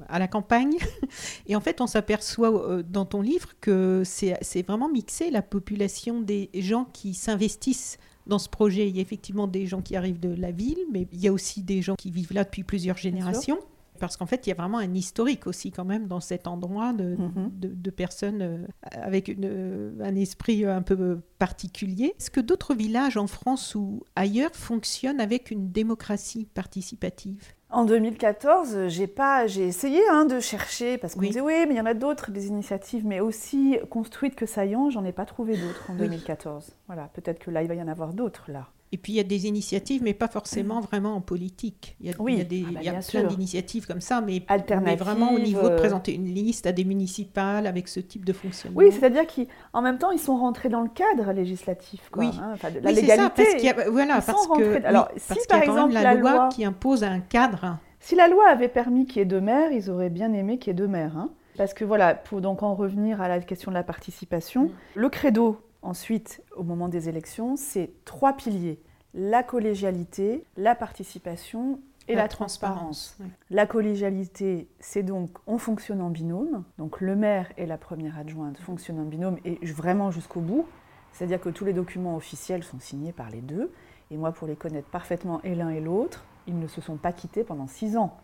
à 0.10 0.20
la 0.20 0.27
campagne. 0.27 0.75
Et 1.48 1.56
en 1.56 1.62
fait, 1.62 1.79
on 1.79 1.88
s'aperçoit 1.88 2.53
euh, 2.53 2.84
dans 2.84 3.06
ton 3.06 3.22
livre 3.22 3.51
que 3.62 4.03
c'est 4.03 4.63
vraiment 4.67 4.89
mixé 4.89 5.32
la 5.32 5.41
population 5.41 6.20
des 6.20 6.50
gens 6.56 6.86
qui 6.91 7.13
s'investissent 7.13 7.98
dans 8.27 8.39
ce 8.39 8.50
projet. 8.50 8.89
Il 8.89 8.96
y 8.96 9.00
a 9.00 9.01
effectivement 9.01 9.48
des 9.48 9.65
gens 9.65 9.82
qui 9.82 9.96
arrivent 9.96 10.20
de 10.20 10.36
la 10.36 10.51
ville, 10.51 10.79
mais 10.91 11.08
il 11.13 11.22
y 11.22 11.27
a 11.27 11.34
aussi 11.34 11.63
des 11.63 11.82
gens 11.82 11.96
qui 11.96 12.12
vivent 12.12 12.34
là 12.34 12.44
depuis 12.44 12.63
plusieurs 12.63 12.98
générations. 12.98 13.60
Parce 14.00 14.18
qu'en 14.18 14.25
fait, 14.25 14.46
il 14.48 14.50
y 14.50 14.54
a 14.54 14.56
vraiment 14.56 14.77
un 14.77 14.94
historique 14.94 15.48
aussi 15.48 15.72
quand 15.72 15.86
même 15.86 16.08
dans 16.08 16.20
cet 16.20 16.48
endroit 16.48 16.94
de, 16.94 17.16
mhm. 17.18 17.51
de, 17.54 17.89
personnes 17.89 18.42
euh, 18.42 18.58
avec 18.92 19.27
une, 19.27 19.46
euh, 19.46 19.92
un 20.01 20.16
esprit 20.16 20.66
un 20.66 20.82
peu 20.82 21.20
particulier. 21.39 22.13
Est-ce 22.18 22.32
que 22.32 22.42
d'autres 22.42 22.75
villages 22.75 23.18
en 23.18 23.27
France 23.27 23.75
ou 23.75 24.04
ailleurs 24.16 24.51
fonctionnent 24.54 25.20
avec 25.20 25.51
une 25.51 25.72
démocratie 25.72 26.48
participative? 26.54 27.54
En 27.70 27.84
2014, 27.84 28.88
j'ai 28.88 29.08
pas, 29.08 29.46
j'ai 29.46 29.68
essayé 29.68 30.00
hein, 30.10 30.25
de 30.25 30.39
chercher 30.39 30.98
parce 30.98 31.16
qu'on 31.16 31.22
oui. 31.22 31.27
disait 31.27 31.42
oui, 31.42 31.66
mais 31.68 31.74
il 31.74 31.77
y 31.77 31.82
en 31.82 31.86
a 31.86 31.94
d'autres 31.94 32.32
des 32.32 32.48
initiatives, 32.48 33.06
mais 33.06 33.20
aussi 33.20 33.77
construites 33.89 34.36
que 34.36 34.46
Saillant, 34.46 34.89
j'en 34.89 35.04
ai 35.04 35.12
pas 35.12 35.25
trouvé 35.25 35.58
d'autres 35.58 35.92
en 35.92 35.96
2014. 35.96 36.77
Voilà, 36.88 37.10
peut-être 37.13 37.39
que 37.39 37.51
là 37.51 37.62
il 37.63 37.68
va 37.68 37.75
y 37.75 37.82
en 37.82 37.89
avoir 37.89 38.13
d'autres 38.13 38.50
là. 38.50 38.70
Et 38.91 38.98
puis 38.98 39.13
il 39.13 39.15
y 39.17 39.20
a 39.20 39.24
des 39.24 39.48
initiatives, 39.48 40.01
mais 40.01 40.13
pas 40.13 40.27
forcément 40.27 40.79
vraiment 40.79 41.15
en 41.15 41.22
politique. 41.22 41.98
Il 42.00 42.08
y 42.08 42.10
a, 42.10 42.13
oui, 42.20 42.34
il 42.34 42.38
y 42.38 42.41
a, 42.41 42.46
des, 42.46 42.63
ah 42.65 42.72
bah, 42.72 42.79
il 42.82 42.86
y 42.86 42.89
a 42.89 43.00
plein 43.00 43.24
d'initiatives 43.24 43.86
comme 43.86 44.00
ça, 44.00 44.22
mais, 44.22 44.44
mais, 44.82 44.96
vraiment 44.96 45.34
au 45.34 45.39
niveau 45.39 45.67
de 45.67 45.74
euh, 45.74 45.77
présenter 45.77 46.13
une 46.13 46.34
liste 46.34 46.67
à 46.67 46.72
des 46.72 46.86
municipales 46.86 47.67
avec 47.67 47.89
ce 47.89 48.00
type 48.00 48.24
de 48.24 48.32
fonctionnement. 48.32 48.77
Oui, 48.77 48.91
c'est-à-dire 48.91 49.25
qu'en 49.27 49.82
même 49.82 49.98
temps, 49.98 50.12
ils 50.12 50.20
sont 50.20 50.38
rentrés 50.38 50.70
dans 50.70 50.82
le 50.82 50.89
cadre 50.89 51.34
législatif. 51.34 52.10
Quoi, 52.12 52.25
oui, 52.25 52.32
hein, 52.41 52.56
de 52.70 52.79
la 52.79 52.91
légalité. 52.91 53.15
Ça, 53.17 53.29
parce 53.29 53.53
qu'il 53.56 53.65
y 53.65 53.70
a, 53.70 53.89
voilà, 53.89 54.22
parce 54.22 54.48
que, 54.48 54.86
Alors, 54.86 55.10
si 55.17 55.38
par 55.50 55.62
exemple 55.62 55.94
la, 55.94 56.13
loi, 56.13 56.50
qui 56.50 56.63
impose 56.63 57.03
un 57.03 57.20
cadre. 57.20 57.77
Si 58.00 58.15
la 58.15 58.29
loi 58.29 58.48
avait 58.48 58.70
permis 58.70 59.06
qu'il 59.06 59.17
y 59.17 59.22
ait 59.22 59.25
deux 59.25 59.41
maires, 59.41 59.72
ils 59.72 59.89
auraient 59.89 60.10
bien 60.10 60.32
aimé 60.32 60.60
qu'il 60.60 60.70
y 60.70 60.72
ait 60.72 60.75
deux 60.75 60.88
maires. 60.88 61.17
Hein. 61.17 61.29
Parce 61.58 61.74
que 61.74 61.84
voilà, 61.84 62.13
pour 62.13 62.39
donc 62.39 62.63
en 62.63 62.75
revenir 62.75 63.20
à 63.20 63.27
la 63.27 63.39
question 63.39 63.72
de 63.72 63.75
la 63.75 63.84
participation, 63.84 64.65
mm. 64.65 64.72
le 64.96 65.10
credo 65.10 65.60
ensuite, 65.88 66.44
au 66.56 66.63
moment 66.63 66.89
des 66.89 67.10
élections, 67.10 67.56
c'est 67.56 67.91
trois 68.06 68.34
piliers 68.34 68.79
la 69.13 69.44
collégialité, 69.44 70.46
la 70.56 70.75
participation 70.75 71.79
et 72.08 72.15
la, 72.15 72.27
transparence. 72.27 73.17
La 73.50 73.65
collégialité, 73.65 74.70
c'est 74.79 75.03
donc 75.03 75.32
on 75.48 75.58
fonctionne 75.58 76.01
en 76.01 76.10
binôme. 76.10 76.63
Donc 76.77 77.01
le 77.01 77.15
maire 77.15 77.51
et 77.58 77.65
la 77.65 77.77
première 77.77 78.17
adjointe 78.17 78.58
fonctionnent 78.58 79.00
en 79.00 79.06
binôme 79.06 79.38
et 79.44 79.58
vraiment 79.65 80.12
jusqu'au 80.12 80.39
bout. 80.39 80.65
C'est-à-dire 81.12 81.41
que 81.41 81.50
tous 81.50 81.65
les 81.65 81.74
documents 81.74 82.15
officiels 82.15 82.63
sont 82.63 82.79
signés 82.79 83.12
par 83.12 83.29
les 83.29 83.41
deux. 83.41 83.72
Et 84.12 84.17
moi, 84.17 84.32
pour 84.32 84.48
les 84.48 84.56
connaître 84.56 84.88
parfaitement 84.88 85.41
et 85.44 85.56
l'un 85.56 85.70
et 85.70 85.82
l'autre, 85.82 86.24
ils 86.46 86.58
ne 86.58 86.67
se 86.67 86.79
sont 86.79 86.96
pas 86.96 87.12
quittés 87.12 87.44
pendant 87.44 87.67
six 87.67 87.98
ans. 87.98 88.17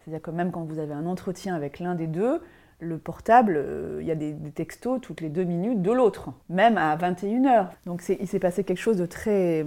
C'est-à-dire 0.00 0.22
que 0.22 0.30
même 0.30 0.50
quand 0.50 0.64
vous 0.64 0.78
avez 0.78 0.94
un 0.94 1.06
entretien 1.06 1.54
avec 1.54 1.78
l'un 1.78 1.94
des 1.94 2.06
deux, 2.06 2.40
le 2.80 2.98
portable, 2.98 3.54
euh, 3.56 3.98
il 4.00 4.06
y 4.06 4.10
a 4.10 4.14
des, 4.14 4.34
textos 4.54 5.00
toutes 5.00 5.20
les 5.20 5.28
deux 5.28 5.44
minutes 5.44 5.82
de 5.82 5.92
l'autre, 5.92 6.30
même 6.48 6.78
à 6.78 6.96
21h. 6.96 7.68
Donc 7.86 8.02
il 8.08 8.26
s'est 8.28 8.38
passé 8.38 8.64
quelque 8.64 8.78
chose 8.78 8.96
de 8.96 9.06
très 9.06 9.66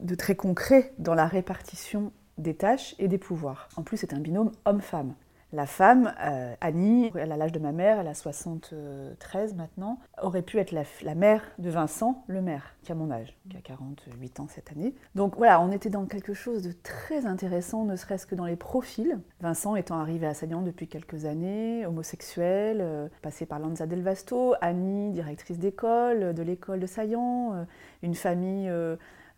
de 0.00 0.14
très 0.14 0.34
concret 0.34 0.92
dans 0.98 1.14
la 1.14 1.26
répartition 1.26 2.12
des 2.38 2.54
tâches 2.54 2.94
et 2.98 3.08
des 3.08 3.18
pouvoirs. 3.18 3.68
En 3.76 3.82
plus, 3.82 3.96
c'est 3.96 4.12
un 4.12 4.18
binôme 4.18 4.52
homme-femme. 4.64 5.14
La 5.54 5.66
femme, 5.66 6.14
euh, 6.24 6.54
Annie, 6.62 7.10
elle 7.14 7.30
a 7.30 7.36
l'âge 7.36 7.52
de 7.52 7.58
ma 7.58 7.72
mère, 7.72 8.00
elle 8.00 8.08
a 8.08 8.14
73 8.14 9.54
maintenant, 9.54 9.98
aurait 10.22 10.40
pu 10.40 10.58
être 10.58 10.72
la, 10.72 11.14
mère 11.14 11.42
de 11.58 11.68
Vincent, 11.68 12.24
le 12.26 12.40
maire, 12.40 12.74
qui 12.82 12.90
a 12.90 12.94
mon 12.94 13.10
âge, 13.10 13.36
qui 13.50 13.58
a 13.58 13.60
48 13.60 14.40
ans 14.40 14.46
cette 14.48 14.72
année. 14.72 14.94
Donc 15.14 15.36
voilà, 15.36 15.60
on 15.60 15.70
était 15.70 15.90
dans 15.90 16.06
quelque 16.06 16.32
chose 16.32 16.62
de 16.62 16.72
très 16.72 17.26
intéressant, 17.26 17.84
ne 17.84 17.96
serait-ce 17.96 18.26
que 18.26 18.34
dans 18.34 18.46
les 18.46 18.56
profils. 18.56 19.18
Vincent 19.42 19.76
étant 19.76 19.98
arrivé 19.98 20.26
à 20.26 20.32
Saillant 20.32 20.62
depuis 20.62 20.88
quelques 20.88 21.26
années, 21.26 21.84
homosexuel, 21.84 22.78
euh, 22.80 23.08
passé 23.20 23.44
par 23.44 23.58
Lanza 23.58 23.86
del 23.86 24.00
Vasto, 24.00 24.54
Annie, 24.62 25.10
directrice 25.10 25.58
d'école, 25.58 26.32
de 26.32 26.42
l'école 26.42 26.80
de 26.80 26.86
Saillant, 26.86 27.52
euh, 27.52 27.64
une 28.02 28.14
famille 28.14 28.70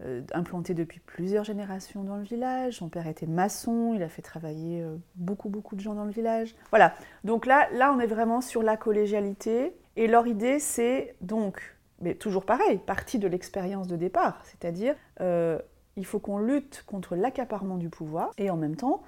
euh, 0.03 0.23
implanté 0.33 0.75
depuis 0.75 1.01
plusieurs 1.01 1.45
générations 1.45 2.03
dans 2.03 2.17
le 2.17 2.25
village. 2.25 2.79
Son 2.79 2.89
père 2.89 3.07
était 3.07 3.27
maçon, 3.27 3.93
il 3.95 4.03
a 4.03 4.09
fait 4.09 4.23
travailler 4.23 4.83
euh, 4.83 4.97
beaucoup, 5.15 5.49
beaucoup 5.49 5.77
de 5.77 5.81
gens 5.81 5.95
dans 5.95 6.05
le 6.05 6.11
village. 6.11 6.55
Voilà, 6.71 6.95
donc 7.23 7.47
là, 7.47 7.69
là 7.73 7.93
on 7.97 8.01
est 8.01 8.07
vraiment 8.07 8.41
sur 8.41 8.63
la 8.63 8.77
collégialité. 8.77 9.77
Et 9.97 10.09
leur 10.09 10.27
idée, 10.27 10.59
c'est 10.59 11.15
donc, 11.21 11.77
mais 12.01 12.15
toujours 12.15 12.45
pareil, 12.45 12.79
partie 12.79 13.19
de 13.19 13.29
l'expérience 13.29 13.87
de 13.87 13.97
départ, 13.97 14.41
c'est-à-dire 14.45 14.97
euh, 15.21 15.59
il 15.97 16.05
faut 16.05 16.19
qu'on 16.19 16.39
lutte 16.39 16.83
contre 16.87 17.15
l'accaparement 17.15 17.77
du 17.77 17.89
pouvoir 17.89 18.33
et 18.37 18.51
en 18.51 18.57
même 18.57 18.75
temps 18.75 19.03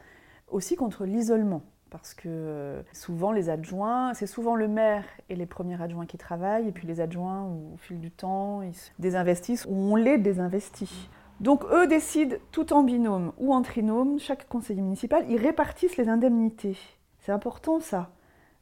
aussi 0.48 0.76
contre 0.76 1.04
l'isolement 1.04 1.62
parce 1.90 2.14
que 2.14 2.28
euh, 2.28 2.82
souvent 2.92 3.32
les 3.32 3.48
adjoints, 3.48 4.14
c'est 4.14 4.26
souvent 4.26 4.56
le 4.56 4.68
maire 4.68 5.04
et 5.28 5.36
les 5.36 5.46
premiers 5.46 5.80
adjoints 5.80 6.06
qui 6.06 6.18
travaillent, 6.18 6.68
et 6.68 6.72
puis 6.72 6.86
les 6.86 7.00
adjoints, 7.00 7.44
au 7.44 7.76
fil 7.78 8.00
du 8.00 8.10
temps, 8.10 8.62
ils 8.62 8.74
se 8.74 8.90
désinvestissent 8.98 9.66
ou 9.66 9.74
on 9.74 9.96
les 9.96 10.18
désinvestit. 10.18 11.08
Donc 11.40 11.64
eux 11.70 11.86
décident, 11.86 12.36
tout 12.50 12.72
en 12.72 12.82
binôme 12.82 13.32
ou 13.38 13.52
en 13.52 13.62
trinôme, 13.62 14.18
chaque 14.18 14.48
conseiller 14.48 14.82
municipal, 14.82 15.24
ils 15.28 15.36
répartissent 15.36 15.96
les 15.96 16.08
indemnités. 16.08 16.78
C'est 17.20 17.32
important 17.32 17.80
ça. 17.80 18.10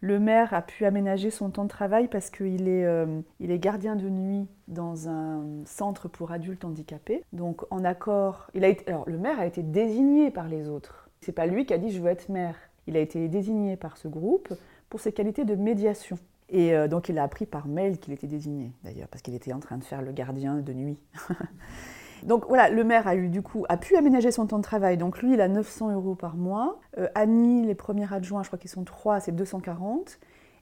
Le 0.01 0.19
maire 0.19 0.53
a 0.53 0.61
pu 0.61 0.85
aménager 0.85 1.31
son 1.31 1.49
temps 1.49 1.65
de 1.65 1.69
travail 1.69 2.09
parce 2.09 2.29
qu'il 2.29 2.69
est, 2.69 2.85
euh, 2.85 3.23
gardien 3.41 3.97
de 3.97 4.09
nuit 4.11 4.47
dans 4.69 5.09
un 5.09 5.43
centre 5.65 6.09
pour 6.09 6.31
adultes 6.31 6.65
handicapés. 6.65 7.23
Donc 7.33 7.63
en 7.71 7.85
accord, 7.85 8.51
le 8.55 9.17
maire 9.17 9.41
a 9.41 9.47
été 9.47 9.63
désigné 9.63 10.31
par 10.31 10.49
les 10.49 10.69
autres. 10.69 11.09
C'est 11.21 11.33
pas 11.33 11.47
lui 11.47 11.65
qui 11.65 11.73
a 11.73 11.79
dit 11.79 11.91
je 11.91 12.03
veux 12.03 12.11
être 12.11 12.29
maire. 12.29 12.57
Il 12.87 12.97
a 12.97 13.01
été 13.01 13.29
désigné 13.29 13.77
par 13.77 13.97
ce 13.97 14.09
groupe 14.09 14.53
pour 14.89 15.01
ses 15.01 15.13
qualités 15.13 15.45
de 15.45 15.55
médiation. 15.55 16.19
Et 16.51 16.75
euh, 16.75 16.89
donc 16.89 17.09
il 17.09 17.19
a 17.19 17.23
appris 17.23 17.47
par 17.47 17.67
mail 17.67 17.99
qu'il 17.99 18.13
était 18.13 18.27
désigné, 18.27 18.73
d'ailleurs, 18.85 19.09
parce 19.09 19.23
qu'il 19.23 19.35
était 19.35 19.53
en 19.53 19.61
train 19.61 19.79
de 19.79 19.85
faire 19.85 20.03
le 20.03 20.13
gardien 20.13 20.57
de 20.57 20.73
nuit. 20.73 20.99
donc 22.23 22.47
voilà, 22.47 22.69
le 22.69 22.85
maire 22.85 23.09
a 23.09 23.17
eu 23.17 23.29
du 23.29 23.43
coup 23.43 23.65
a 23.69 23.77
pu 23.77 23.97
aménager 23.97 24.31
son 24.31 24.47
temps 24.47 24.59
de 24.59 24.63
travail. 24.63 24.97
Donc 24.97 25.21
lui, 25.21 25.35
il 25.35 25.41
a 25.41 25.49
900 25.49 25.93
euros 25.93 26.15
par 26.15 26.37
mois. 26.37 26.79
Euh, 26.99 27.09
Annie, 27.15 27.65
les 27.65 27.75
premiers 27.75 28.13
adjoints, 28.13 28.43
je 28.43 28.49
crois 28.49 28.59
qu'ils 28.59 28.71
sont 28.71 28.85
trois, 28.85 29.21
c'est 29.21 29.33
240. 29.33 30.19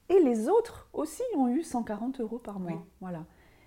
Et 0.08 0.20
les 0.20 0.48
autres 0.48 0.88
aussi 0.92 1.22
ont 1.36 1.48
eu 1.48 1.62
140 1.62 2.20
euros 2.20 2.38
par 2.38 2.60
mois. 2.60 2.84
Voilà. 3.00 3.24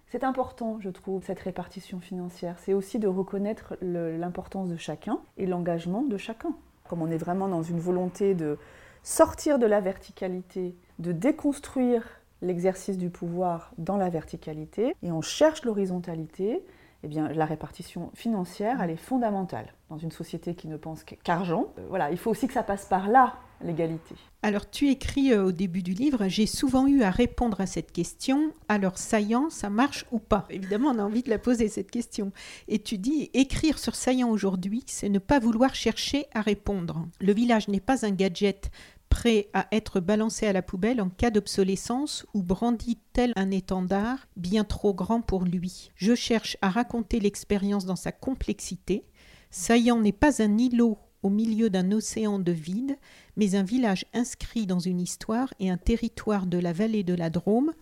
C'est 0.08 0.24
important, 0.24 0.78
je 0.80 0.90
trouve, 0.90 1.24
cette 1.26 1.40
répartition 1.40 2.00
financière. 2.00 2.58
C'est 2.60 2.74
aussi 2.74 3.00
de 3.00 3.08
reconnaître 3.08 3.76
l'importance 3.82 4.70
de 4.70 4.78
chacun 4.78 5.20
et 5.38 5.46
l'engagement 5.46 6.04
de 6.04 6.18
chacun. 6.18 6.56
Comme 6.88 7.02
on 7.02 7.10
est 7.10 7.18
vraiment 7.18 7.48
dans 7.48 7.64
une 7.64 7.80
volonté 7.80 8.34
de 8.34 8.58
sortir 9.04 9.60
de 9.60 9.66
la 9.66 9.82
verticalité, 9.82 10.76
de 11.00 11.12
déconstruire 11.12 12.04
l'exercice 12.42 12.98
du 12.98 13.10
pouvoir 13.10 13.72
dans 13.78 13.98
la 13.98 14.10
verticalité, 14.10 14.96
et 15.04 15.12
on 15.12 15.22
cherche 15.22 15.64
l'horizontalité, 15.64 16.64
eh 17.06 17.08
bien, 17.08 17.28
la 17.30 17.46
répartition 17.46 18.10
financière, 18.16 18.82
elle 18.82 18.90
est 18.90 18.96
fondamentale 18.96 19.68
dans 19.92 19.98
une 20.00 20.12
société 20.12 20.56
qui 20.56 20.68
ne 20.68 20.76
pense 20.76 21.04
qu'argent. 21.04 21.68
Euh, 21.78 21.86
voilà, 21.88 22.10
il 22.10 22.18
faut 22.18 22.32
aussi 22.32 22.48
que 22.48 22.54
ça 22.54 22.64
passe 22.64 22.88
par 22.88 23.08
là, 23.08 23.36
l'égalité. 23.62 24.16
Alors, 24.42 24.68
tu 24.68 24.90
écris 24.90 25.32
euh, 25.32 25.46
au 25.46 25.52
début 25.52 25.84
du 25.84 25.94
livre, 25.94 26.28
j'ai 26.28 26.48
souvent 26.48 26.88
eu 26.88 27.04
à 27.04 27.12
répondre 27.12 27.62
à 27.62 27.68
cette 27.68 27.92
question, 27.92 28.52
alors 28.70 28.98
saillant, 28.98 29.52
ça 29.52 29.70
marche 29.70 30.08
ou 30.12 30.18
pas? 30.18 30.48
Évidemment, 30.50 30.90
on 30.90 30.98
a 30.98 31.04
envie 31.04 31.22
de 31.22 31.30
la 31.30 31.38
poser, 31.38 31.68
cette 31.68 31.92
question. 31.92 32.32
Et 32.68 32.80
tu 32.80 32.98
dis, 32.98 33.30
écrire 33.36 33.78
sur 33.78 33.94
saillant 33.94 34.30
aujourd'hui, 34.30 34.84
c'est 34.88 35.10
ne 35.10 35.20
pas 35.20 35.40
vouloir 35.40 35.76
chercher 35.76 36.26
à 36.34 36.42
répondre. 36.42 37.06
Le 37.22 37.34
village 37.34 37.68
n'est 37.68 37.80
pas 37.80 38.04
un 38.04 38.12
gadget 38.12 38.72
prêt 39.10 39.50
à 39.54 39.68
être 39.72 40.00
balancé 40.00 40.46
à 40.48 40.54
la 40.54 40.62
poubelle 40.62 41.02
en 41.02 41.10
cas 41.10 41.32
d'obsolescence 41.32 42.26
ou 42.34 42.44
brandi 42.44 42.98
tel 43.14 43.34
un 43.36 43.52
étendard 43.52 44.28
bien 44.36 44.64
trop 44.64 44.94
grand 44.94 45.22
pour 45.22 45.44
lui. 45.44 45.92
Je 45.96 46.16
cherche 46.16 46.58
à 46.62 46.70
raconter 46.70 47.20
l'expérience 47.20 47.86
dans 47.86 47.96
sa 47.96 48.12
complexité. 48.12 49.06
Saillant 49.52 50.00
n'est 50.00 50.12
pas 50.12 50.42
un 50.42 50.58
îlot 50.58 50.98
au 51.24 51.30
milieu 51.30 51.70
d'un 51.70 51.92
océan 51.92 52.40
de 52.40 52.52
vide, 52.52 52.98
mais 53.36 53.56
un 53.56 53.64
village 53.64 54.06
inscrit 54.14 54.68
dans 54.68 54.80
une 54.80 55.00
histoire 55.00 55.54
et 55.60 55.70
un 55.70 55.78
territoire 55.78 56.46
de 56.46 56.60
la 56.60 56.74
vallée 56.74 57.04
de 57.04 57.16
la 57.16 57.30
Drôme 57.30 57.74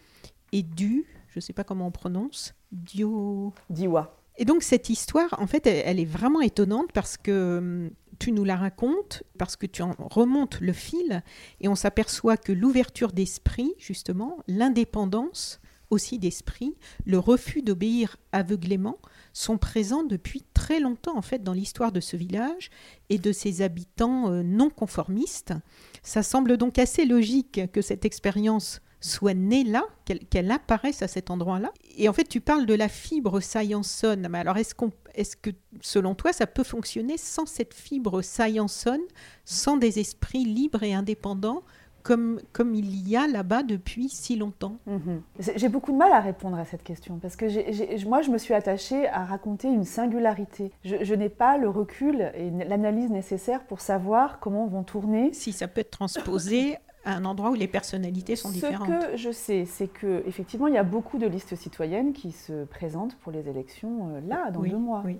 est 0.53 0.63
dû, 0.63 1.05
je 1.27 1.39
ne 1.39 1.41
sais 1.41 1.53
pas 1.53 1.63
comment 1.63 1.87
on 1.87 1.91
prononce, 1.91 2.53
Dio... 2.71 3.53
Diwa. 3.69 4.19
Et 4.37 4.45
donc 4.45 4.63
cette 4.63 4.89
histoire, 4.89 5.35
en 5.39 5.47
fait, 5.47 5.67
elle, 5.67 5.83
elle 5.85 5.99
est 5.99 6.05
vraiment 6.05 6.41
étonnante 6.41 6.91
parce 6.93 7.17
que 7.17 7.57
hum, 7.57 7.91
tu 8.23 8.31
nous 8.31 8.45
la 8.45 8.55
racontes, 8.55 9.23
parce 9.37 9.57
que 9.57 9.65
tu 9.65 9.81
en 9.81 9.95
remontes 9.99 10.61
le 10.61 10.71
fil, 10.71 11.23
et 11.59 11.67
on 11.67 11.75
s'aperçoit 11.75 12.37
que 12.37 12.53
l'ouverture 12.53 13.11
d'esprit, 13.11 13.73
justement, 13.77 14.37
l'indépendance 14.47 15.59
aussi 15.89 16.19
d'esprit, 16.19 16.77
le 17.05 17.19
refus 17.19 17.63
d'obéir 17.63 18.15
aveuglément, 18.31 18.97
sont 19.33 19.57
présents 19.57 20.05
depuis 20.05 20.41
très 20.53 20.79
longtemps 20.79 21.17
en 21.17 21.21
fait 21.21 21.43
dans 21.43 21.51
l'histoire 21.51 21.91
de 21.91 21.99
ce 21.99 22.15
village 22.15 22.69
et 23.09 23.17
de 23.17 23.33
ses 23.33 23.61
habitants 23.61 24.31
euh, 24.31 24.41
non 24.41 24.69
conformistes. 24.69 25.53
Ça 26.01 26.23
semble 26.23 26.55
donc 26.55 26.79
assez 26.79 27.03
logique 27.03 27.69
que 27.73 27.81
cette 27.81 28.05
expérience 28.05 28.79
soit 29.05 29.33
née 29.33 29.65
là, 29.65 29.83
qu'elle 30.29 30.49
apparaisse 30.49 31.01
à 31.01 31.07
cet 31.09 31.29
endroit-là. 31.29 31.71
Et 31.97 32.07
en 32.07 32.13
fait, 32.13 32.23
tu 32.23 32.39
parles 32.39 32.65
de 32.65 32.73
la 32.73 32.87
fibre 32.87 33.41
saillançonne. 33.41 34.27
Mais 34.29 34.39
alors, 34.39 34.57
est-ce 34.57 34.73
est-ce 35.13 35.35
que, 35.35 35.49
selon 35.81 36.15
toi, 36.15 36.31
ça 36.31 36.47
peut 36.47 36.63
fonctionner 36.63 37.17
sans 37.17 37.45
cette 37.45 37.73
fibre 37.73 38.21
saillançonne, 38.21 39.01
sans 39.45 39.75
des 39.77 39.99
esprits 39.99 40.45
libres 40.45 40.83
et 40.83 40.93
indépendants, 40.93 41.63
comme, 42.01 42.39
comme 42.53 42.73
il 42.75 43.07
y 43.07 43.15
a 43.17 43.27
là-bas 43.27 43.63
depuis 43.63 44.07
si 44.09 44.37
longtemps? 44.37 44.77
Mhm. 44.87 45.21
J'ai 45.55 45.69
beaucoup 45.69 45.91
de 45.91 45.97
mal 45.97 46.11
à 46.13 46.19
répondre 46.21 46.57
à 46.57 46.65
cette 46.65 46.83
question 46.83 47.19
parce 47.19 47.35
que 47.35 47.47
j'ai- 47.49 47.71
j'ai- 47.73 48.05
moi, 48.05 48.21
je 48.21 48.29
me 48.31 48.37
suis 48.37 48.53
attachée 48.53 49.07
à 49.09 49.23
raconter 49.25 49.67
une 49.67 49.83
singularité. 49.85 50.71
Je, 50.85 51.03
je 51.03 51.13
n'ai 51.13 51.29
pas 51.29 51.57
le 51.57 51.69
recul 51.69 52.31
et 52.35 52.49
l'analyse 52.67 53.09
nécessaire 53.09 53.65
pour 53.65 53.81
savoir 53.81 54.39
comment 54.39 54.65
vont 54.67 54.83
tourner. 54.83 55.31
Si 55.33 55.51
ça 55.51 55.67
peut 55.67 55.81
être 55.81 55.91
transposé 55.91 56.77
un 57.05 57.25
endroit 57.25 57.51
où 57.51 57.53
les 57.55 57.67
personnalités 57.67 58.35
sont 58.35 58.49
Ce 58.49 58.53
différentes. 58.53 58.87
que 58.87 59.17
je 59.17 59.31
sais, 59.31 59.65
c'est 59.65 59.87
que 59.87 60.23
effectivement, 60.25 60.67
il 60.67 60.73
y 60.73 60.77
a 60.77 60.83
beaucoup 60.83 61.17
de 61.17 61.27
listes 61.27 61.55
citoyennes 61.55 62.13
qui 62.13 62.31
se 62.31 62.63
présentent 62.65 63.15
pour 63.17 63.31
les 63.31 63.47
élections 63.49 64.09
euh, 64.15 64.21
là, 64.27 64.51
dans 64.51 64.61
Oui, 64.61 64.69
deux 64.69 64.77
mois. 64.77 65.01
oui. 65.05 65.17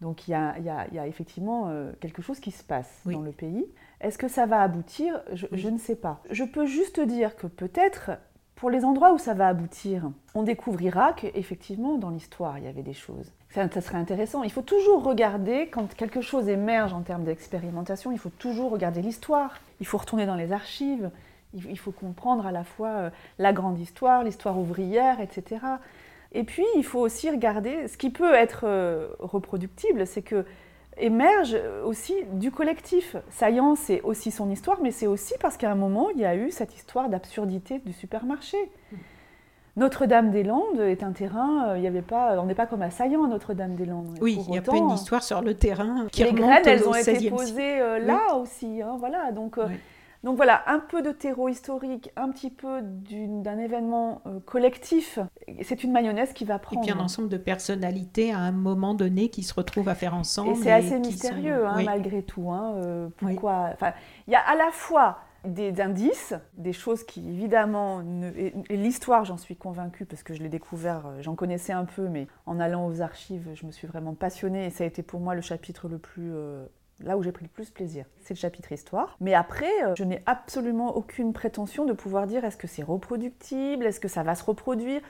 Donc 0.00 0.28
il 0.28 0.32
y 0.32 0.34
a, 0.34 0.56
il 0.58 0.64
y 0.64 0.68
a- 0.68 0.86
il 0.88 0.94
y 0.94 0.98
a 0.98 1.06
effectivement 1.06 1.68
euh, 1.68 1.92
quelque 2.00 2.20
chose 2.20 2.40
qui 2.40 2.50
se 2.50 2.62
passe 2.62 3.00
Oui. 3.06 3.14
dans 3.14 3.22
le 3.22 3.32
pays. 3.32 3.64
Est-ce 4.00 4.18
que 4.18 4.28
ça 4.28 4.44
va 4.44 4.60
aboutir? 4.60 5.22
Je 5.32 5.68
ne 5.70 5.78
sais 5.78 5.96
pas. 5.96 6.20
Je 6.30 6.44
peux 6.44 6.66
juste 6.66 7.00
dire 7.00 7.36
que 7.36 7.46
peut-être 7.46 8.10
pour 8.56 8.70
les 8.70 8.84
endroits 8.84 9.12
où 9.12 9.18
ça 9.18 9.34
va 9.34 9.48
aboutir, 9.48 10.10
on 10.34 10.42
découvrira 10.42 11.12
qu'effectivement 11.12 11.98
dans 11.98 12.10
l'histoire 12.10 12.58
il 12.58 12.64
y 12.64 12.68
avait 12.68 12.82
des 12.82 12.92
choses. 12.92 13.32
Ça, 13.50 13.68
serait 13.80 13.98
intéressant. 13.98 14.42
Il 14.42 14.50
faut 14.50 14.62
toujours 14.62 15.04
regarder 15.04 15.68
quand 15.68 15.94
quelque 15.94 16.20
chose 16.20 16.48
émerge 16.48 16.92
en 16.92 17.02
termes 17.02 17.22
d'expérimentation. 17.22 18.10
Il 18.10 18.18
faut 18.18 18.30
toujours 18.30 18.72
regarder 18.72 19.00
l'histoire. 19.00 19.60
Il 19.78 19.86
faut 19.86 19.98
retourner 19.98 20.26
dans 20.26 20.34
les 20.34 20.50
archives. 20.50 21.10
Il, 21.52 21.70
il 21.70 21.78
faut 21.78 21.92
comprendre 21.92 22.46
à 22.46 22.52
la 22.52 22.64
fois 22.64 22.88
euh, 22.88 23.10
la 23.38 23.52
grande 23.52 23.78
histoire, 23.78 24.24
l'histoire 24.24 24.58
ouvrière, 24.58 25.20
etc. 25.20 25.60
Et 26.32 26.42
puis, 26.42 26.64
il 26.76 26.84
faut 26.84 26.98
aussi 26.98 27.30
regarder 27.30 27.86
ce 27.86 27.96
qui 27.96 28.10
peut 28.10 28.34
être 28.34 28.64
euh, 28.64 29.06
reproductible, 29.20 30.04
c'est 30.04 30.22
que 30.22 30.44
émerge 30.98 31.56
aussi 31.84 32.14
du 32.32 32.50
collectif. 32.50 33.16
Saillant, 33.30 33.74
c'est 33.74 34.00
aussi 34.02 34.30
son 34.30 34.50
histoire, 34.50 34.78
mais 34.82 34.90
c'est 34.90 35.06
aussi 35.06 35.34
parce 35.40 35.56
qu'à 35.56 35.70
un 35.70 35.74
moment, 35.74 36.08
il 36.10 36.20
y 36.20 36.24
a 36.24 36.36
eu 36.36 36.50
cette 36.50 36.74
histoire 36.74 37.08
d'absurdité 37.08 37.80
du 37.80 37.92
supermarché. 37.92 38.56
Notre-Dame-des-Landes 39.76 40.78
est 40.78 41.02
un 41.02 41.10
terrain, 41.10 41.70
euh, 41.70 41.78
il 41.78 41.82
y 41.82 41.88
avait 41.88 42.00
pas, 42.00 42.40
on 42.40 42.46
n'est 42.46 42.54
pas 42.54 42.66
comme 42.66 42.82
à 42.82 42.90
Saillant 42.90 43.24
à 43.24 43.28
Notre-Dame-des-Landes. 43.28 44.18
Oui, 44.20 44.38
il 44.48 44.54
y 44.54 44.58
a 44.58 44.62
pas 44.62 44.76
une 44.76 44.90
histoire 44.90 45.22
sur 45.24 45.42
le 45.42 45.54
terrain 45.54 46.06
qui 46.12 46.22
les 46.22 46.30
remonte 46.30 46.42
graines, 46.48 46.62
elles 46.66 46.84
au 46.84 46.90
ont 46.90 46.94
été 46.94 47.18
siècle. 47.18 47.34
posées 47.34 47.80
euh, 47.80 47.98
là 47.98 48.36
aussi. 48.36 48.80
hein, 48.82 48.94
voilà, 49.00 49.32
donc, 49.32 49.58
euh, 49.58 49.66
Oui. 49.68 49.74
Donc 50.24 50.36
voilà, 50.36 50.62
un 50.66 50.80
peu 50.80 51.02
de 51.02 51.10
terreau 51.12 51.48
historique, 51.48 52.10
un 52.16 52.30
petit 52.30 52.50
peu 52.50 52.80
d'un 52.82 53.58
événement 53.58 54.22
euh, 54.26 54.40
collectif. 54.44 55.18
C'est 55.62 55.84
une 55.84 55.92
mayonnaise 55.92 56.32
qui 56.32 56.44
va 56.44 56.56
Et 56.56 56.58
prendre. 56.58 56.80
puis 56.82 56.90
un 56.90 56.98
ensemble 56.98 57.28
de 57.28 57.36
personnalités 57.36 58.32
à 58.32 58.38
un 58.38 58.50
moment 58.52 58.94
donné 58.94 59.28
qui 59.28 59.42
se 59.42 59.54
retrouvent 59.54 59.88
à 59.88 59.94
faire 59.94 60.14
ensemble. 60.14 60.50
Et 60.52 60.54
c'est 60.56 60.72
assez 60.72 60.98
mystérieux, 60.98 61.60
sont- 61.60 61.66
hein, 61.68 61.74
oui. 61.76 61.84
malgré 61.84 62.22
tout. 62.22 62.50
hein, 62.50 62.72
euh, 62.76 63.08
pourquoi 63.18 63.70
Enfin, 63.74 63.92
il 64.26 64.32
y 64.32 64.36
a 64.36 64.40
à 64.40 64.56
la 64.56 64.70
fois 64.72 65.18
des 65.44 65.78
indices, 65.82 66.32
des 66.56 66.72
choses 66.72 67.04
qui 67.04 67.20
évidemment, 67.28 68.02
ne- 68.02 68.30
et, 68.30 68.54
et 68.70 68.76
l'histoire, 68.78 69.26
j'en 69.26 69.36
suis 69.36 69.56
convaincue 69.56 70.06
parce 70.06 70.22
que 70.22 70.32
je 70.32 70.42
l'ai 70.42 70.48
découvert, 70.48 71.02
euh, 71.06 71.20
j'en 71.20 71.34
connaissais 71.34 71.74
un 71.74 71.84
peu, 71.84 72.08
mais 72.08 72.28
en 72.46 72.58
allant 72.60 72.86
aux 72.86 73.02
archives, 73.02 73.50
je 73.54 73.66
me 73.66 73.70
suis 73.70 73.86
vraiment 73.86 74.14
passionnée 74.14 74.64
et 74.64 74.70
ça 74.70 74.84
a 74.84 74.86
été 74.86 75.02
pour 75.02 75.20
moi 75.20 75.34
le 75.34 75.42
chapitre 75.42 75.86
le 75.88 75.98
plus 75.98 76.30
euh, 76.32 76.64
là 77.04 77.16
où 77.16 77.22
j'ai 77.22 77.32
pris 77.32 77.44
le 77.44 77.50
plus 77.50 77.70
plaisir, 77.70 78.04
c'est 78.22 78.34
le 78.34 78.38
chapitre 78.38 78.72
histoire. 78.72 79.16
Mais 79.20 79.34
après, 79.34 79.70
euh, 79.84 79.94
je 79.96 80.04
n'ai 80.04 80.22
absolument 80.26 80.96
aucune 80.96 81.32
prétention 81.32 81.84
de 81.84 81.92
pouvoir 81.92 82.26
dire 82.26 82.44
est-ce 82.44 82.56
que 82.56 82.66
c'est 82.66 82.82
reproductible, 82.82 83.86
est-ce 83.86 84.00
que 84.00 84.08
ça 84.08 84.22
va 84.22 84.34
se 84.34 84.44
reproduire? 84.44 85.00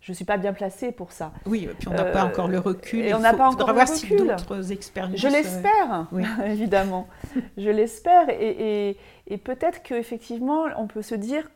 Je 0.00 0.12
ne 0.12 0.14
suis 0.16 0.26
pas 0.26 0.36
bien 0.36 0.52
placée 0.52 0.92
pour 0.92 1.12
ça. 1.12 1.32
Oui, 1.46 1.64
et 1.64 1.68
puis 1.68 1.88
on 1.88 1.92
n'a 1.92 2.04
Euh, 2.04 2.12
pas 2.12 2.24
encore 2.24 2.48
le 2.48 2.58
recul. 2.58 3.06
et 3.06 3.14
on 3.14 3.20
n'a 3.20 3.32
pas 3.32 3.48
encore 3.48 3.68
le 3.68 3.72
voir 3.72 3.88
si 3.88 4.14
d'autres 4.14 4.70
expériences. 4.70 5.18
Je 5.18 5.26
euh, 5.28 5.30
l'espère, 5.30 6.06
oui. 6.12 6.24
évidemment. 6.44 7.08
Je 7.56 7.70
l'espère. 7.70 8.28
Et, 8.28 8.90
et- 8.90 8.98
et 9.26 9.38
peut-être 9.38 9.82
qu'effectivement, 9.82 10.64
on 10.76 10.86
peut 10.86 11.00
se 11.00 11.14
dire 11.14 11.54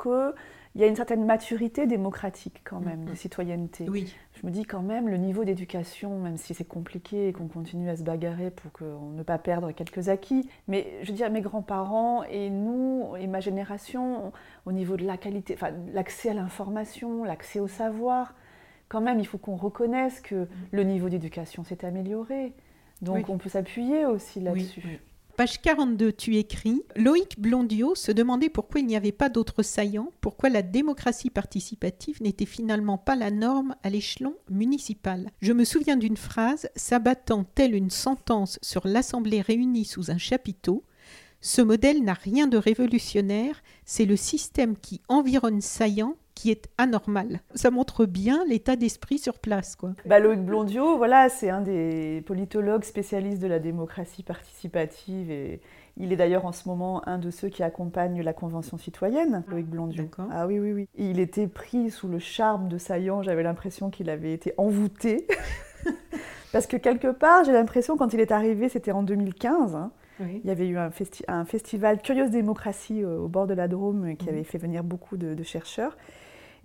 qu'il 0.79 0.85
y 0.85 0.87
a 0.87 0.91
une 0.91 0.95
certaine 0.97 1.25
maturité 1.25 1.89
démocratique 1.89 2.61
quand 2.63 2.79
même, 2.79 3.05
de 3.05 3.15
citoyenneté. 3.17 3.89
Oui, 3.91 4.15
Je 4.41 4.47
me 4.47 4.53
dis 4.53 4.65
quand 4.65 4.81
même, 4.81 5.09
le 5.09 5.17
niveau 5.17 5.43
d'éducation, 5.43 6.21
même 6.21 6.37
si 6.37 6.55
c'est 6.55 6.63
compliqué 6.69 7.27
et 7.27 7.33
qu'on 7.33 7.49
continue 7.49 7.91
à 7.91 7.97
se 7.97 8.05
bagarrer 8.05 8.53
pour 8.53 8.71
que, 8.71 8.85
ne 8.85 9.25
pas 9.25 9.39
perdre 9.39 9.73
quelques 9.73 10.09
acquis, 10.09 10.49
mais 10.69 10.87
je 11.03 11.09
veux 11.09 11.17
dire, 11.17 11.33
mes 11.33 11.41
grands-parents 11.41 12.23
et 12.31 12.49
nous, 12.49 13.17
et 13.19 13.27
ma 13.27 13.41
génération, 13.41 14.31
au 14.67 14.71
niveau 14.71 14.97
de 14.97 15.05
la 15.05 15.17
qualité, 15.17 15.55
enfin, 15.55 15.73
l'accès 15.93 16.31
à 16.31 16.35
l'information, 16.35 17.25
l'accès 17.25 17.59
au 17.59 17.67
savoir, 17.67 18.37
quand 18.89 19.01
même, 19.01 19.19
il 19.19 19.27
faut 19.27 19.39
qu'on 19.39 19.57
reconnaisse 19.57 20.21
que 20.21 20.47
le 20.71 20.83
niveau 20.85 21.09
d'éducation 21.09 21.65
s'est 21.65 21.85
amélioré. 21.85 22.53
Donc 23.03 23.17
Oui. 23.17 23.25
on 23.31 23.39
peut 23.39 23.49
s'appuyer 23.49 24.07
aussi 24.07 24.39
là-dessus. 24.39 24.83
oui. 24.85 24.99
Page 25.39 25.63
42, 25.63 26.15
tu 26.15 26.35
écris 26.35 26.83
Loïc 26.97 27.39
Blondiot 27.39 27.95
se 27.95 28.11
demandait 28.11 28.49
pourquoi 28.49 28.81
il 28.81 28.89
n'y 28.89 28.97
avait 28.97 29.13
pas 29.13 29.29
d'autres 29.29 29.63
saillants, 29.63 30.11
pourquoi 30.21 30.49
la 30.49 30.63
démocratie 30.63 31.31
participative 31.31 32.21
n'était 32.21 32.45
finalement 32.45 32.99
pas 32.99 33.15
la 33.15 33.31
norme 33.31 33.77
à 33.85 33.89
l'échelon 33.89 34.35
municipal. 34.51 35.31
Je 35.41 35.53
me 35.53 35.63
souviens 35.63 35.97
d'une 35.97 36.17
phrase 36.17 36.69
s'abattant 36.75 37.45
telle 37.45 37.77
une 37.77 37.91
sentence 37.91 38.59
sur 38.63 38.85
l'Assemblée 38.89 39.41
réunie 39.41 39.85
sous 39.85 40.11
un 40.11 40.19
chapiteau. 40.19 40.83
Ce 41.41 41.63
modèle 41.63 42.03
n'a 42.03 42.15
rien 42.15 42.47
de 42.49 42.57
révolutionnaire, 42.57 43.63
c'est 43.85 44.07
le 44.07 44.17
système 44.17 44.77
qui 44.77 45.01
environne 45.09 45.61
saillant 45.61 46.17
qui 46.35 46.53
est 46.53 46.69
anormal. 46.79 47.41
Ça 47.57 47.73
montre 47.73 48.07
bien 48.07 48.45
l'état 48.47 48.77
d'esprit 48.77 49.19
sur 49.19 49.41
place, 49.41 49.75
quoi. 49.75 49.95
Bah, 50.07 50.21
Loïc 50.21 50.41
Blondiot, 50.41 50.97
voilà, 50.97 51.29
c'est 51.29 51.51
un 51.51 51.61
des 51.61 52.23
politologues 52.27 52.85
spécialistes 52.85 53.43
de 53.43 53.49
la 53.49 53.59
démocratie 53.59 54.23
participative 54.23 55.33
et 55.33 55.61
il 55.97 56.13
est 56.13 56.17
d'ailleurs 56.17 56.45
en 56.45 56.53
ce 56.53 56.69
moment 56.69 57.07
un 57.09 57.19
de 57.19 57.33
ceux 57.33 57.49
qui 57.49 57.65
accompagnent 57.65 58.23
la 58.23 58.33
Convention 58.33 58.79
citoyenne, 58.79 59.43
Loïc 59.49 59.67
Blondiot. 59.67 60.11
Ah 60.31 60.47
oui, 60.47 60.61
oui, 60.61 60.73
oui. 60.73 60.89
Il 60.97 61.19
était 61.19 61.49
pris 61.49 61.91
sous 61.91 62.07
le 62.07 62.21
charme 62.21 62.69
de 62.69 62.79
Saillant, 62.79 63.23
j'avais 63.25 63.43
l'impression 63.43 63.91
qu'il 63.91 64.09
avait 64.09 64.33
été 64.33 64.55
envoûté. 64.59 65.27
Parce 66.53 66.69
que 66.69 66.77
quelque 66.77 67.11
part, 67.11 67.43
j'ai 67.45 67.53
l'impression, 67.53 67.97
quand 67.97 68.13
il 68.13 68.21
est 68.21 68.31
arrivé, 68.31 68.69
c'était 68.69 68.93
en 68.93 69.03
2015, 69.03 69.75
hein, 69.75 69.91
il 70.21 70.47
y 70.47 70.51
avait 70.51 70.67
eu 70.69 70.79
un, 70.79 70.89
festi- 70.91 71.25
un 71.29 71.45
festival 71.45 72.01
Curieuse 72.03 72.31
Démocratie 72.31 73.03
euh, 73.05 73.19
au 73.19 73.29
bord 73.29 73.47
de 73.47 73.55
la 73.55 73.69
Drôme 73.69 74.05
euh, 74.11 74.15
qui 74.15 74.27
Mhm. 74.27 74.35
avait 74.35 74.45
fait 74.45 74.59
venir 74.59 74.85
beaucoup 74.85 75.17
de, 75.17 75.35
de 75.35 75.43
chercheurs. 75.43 75.97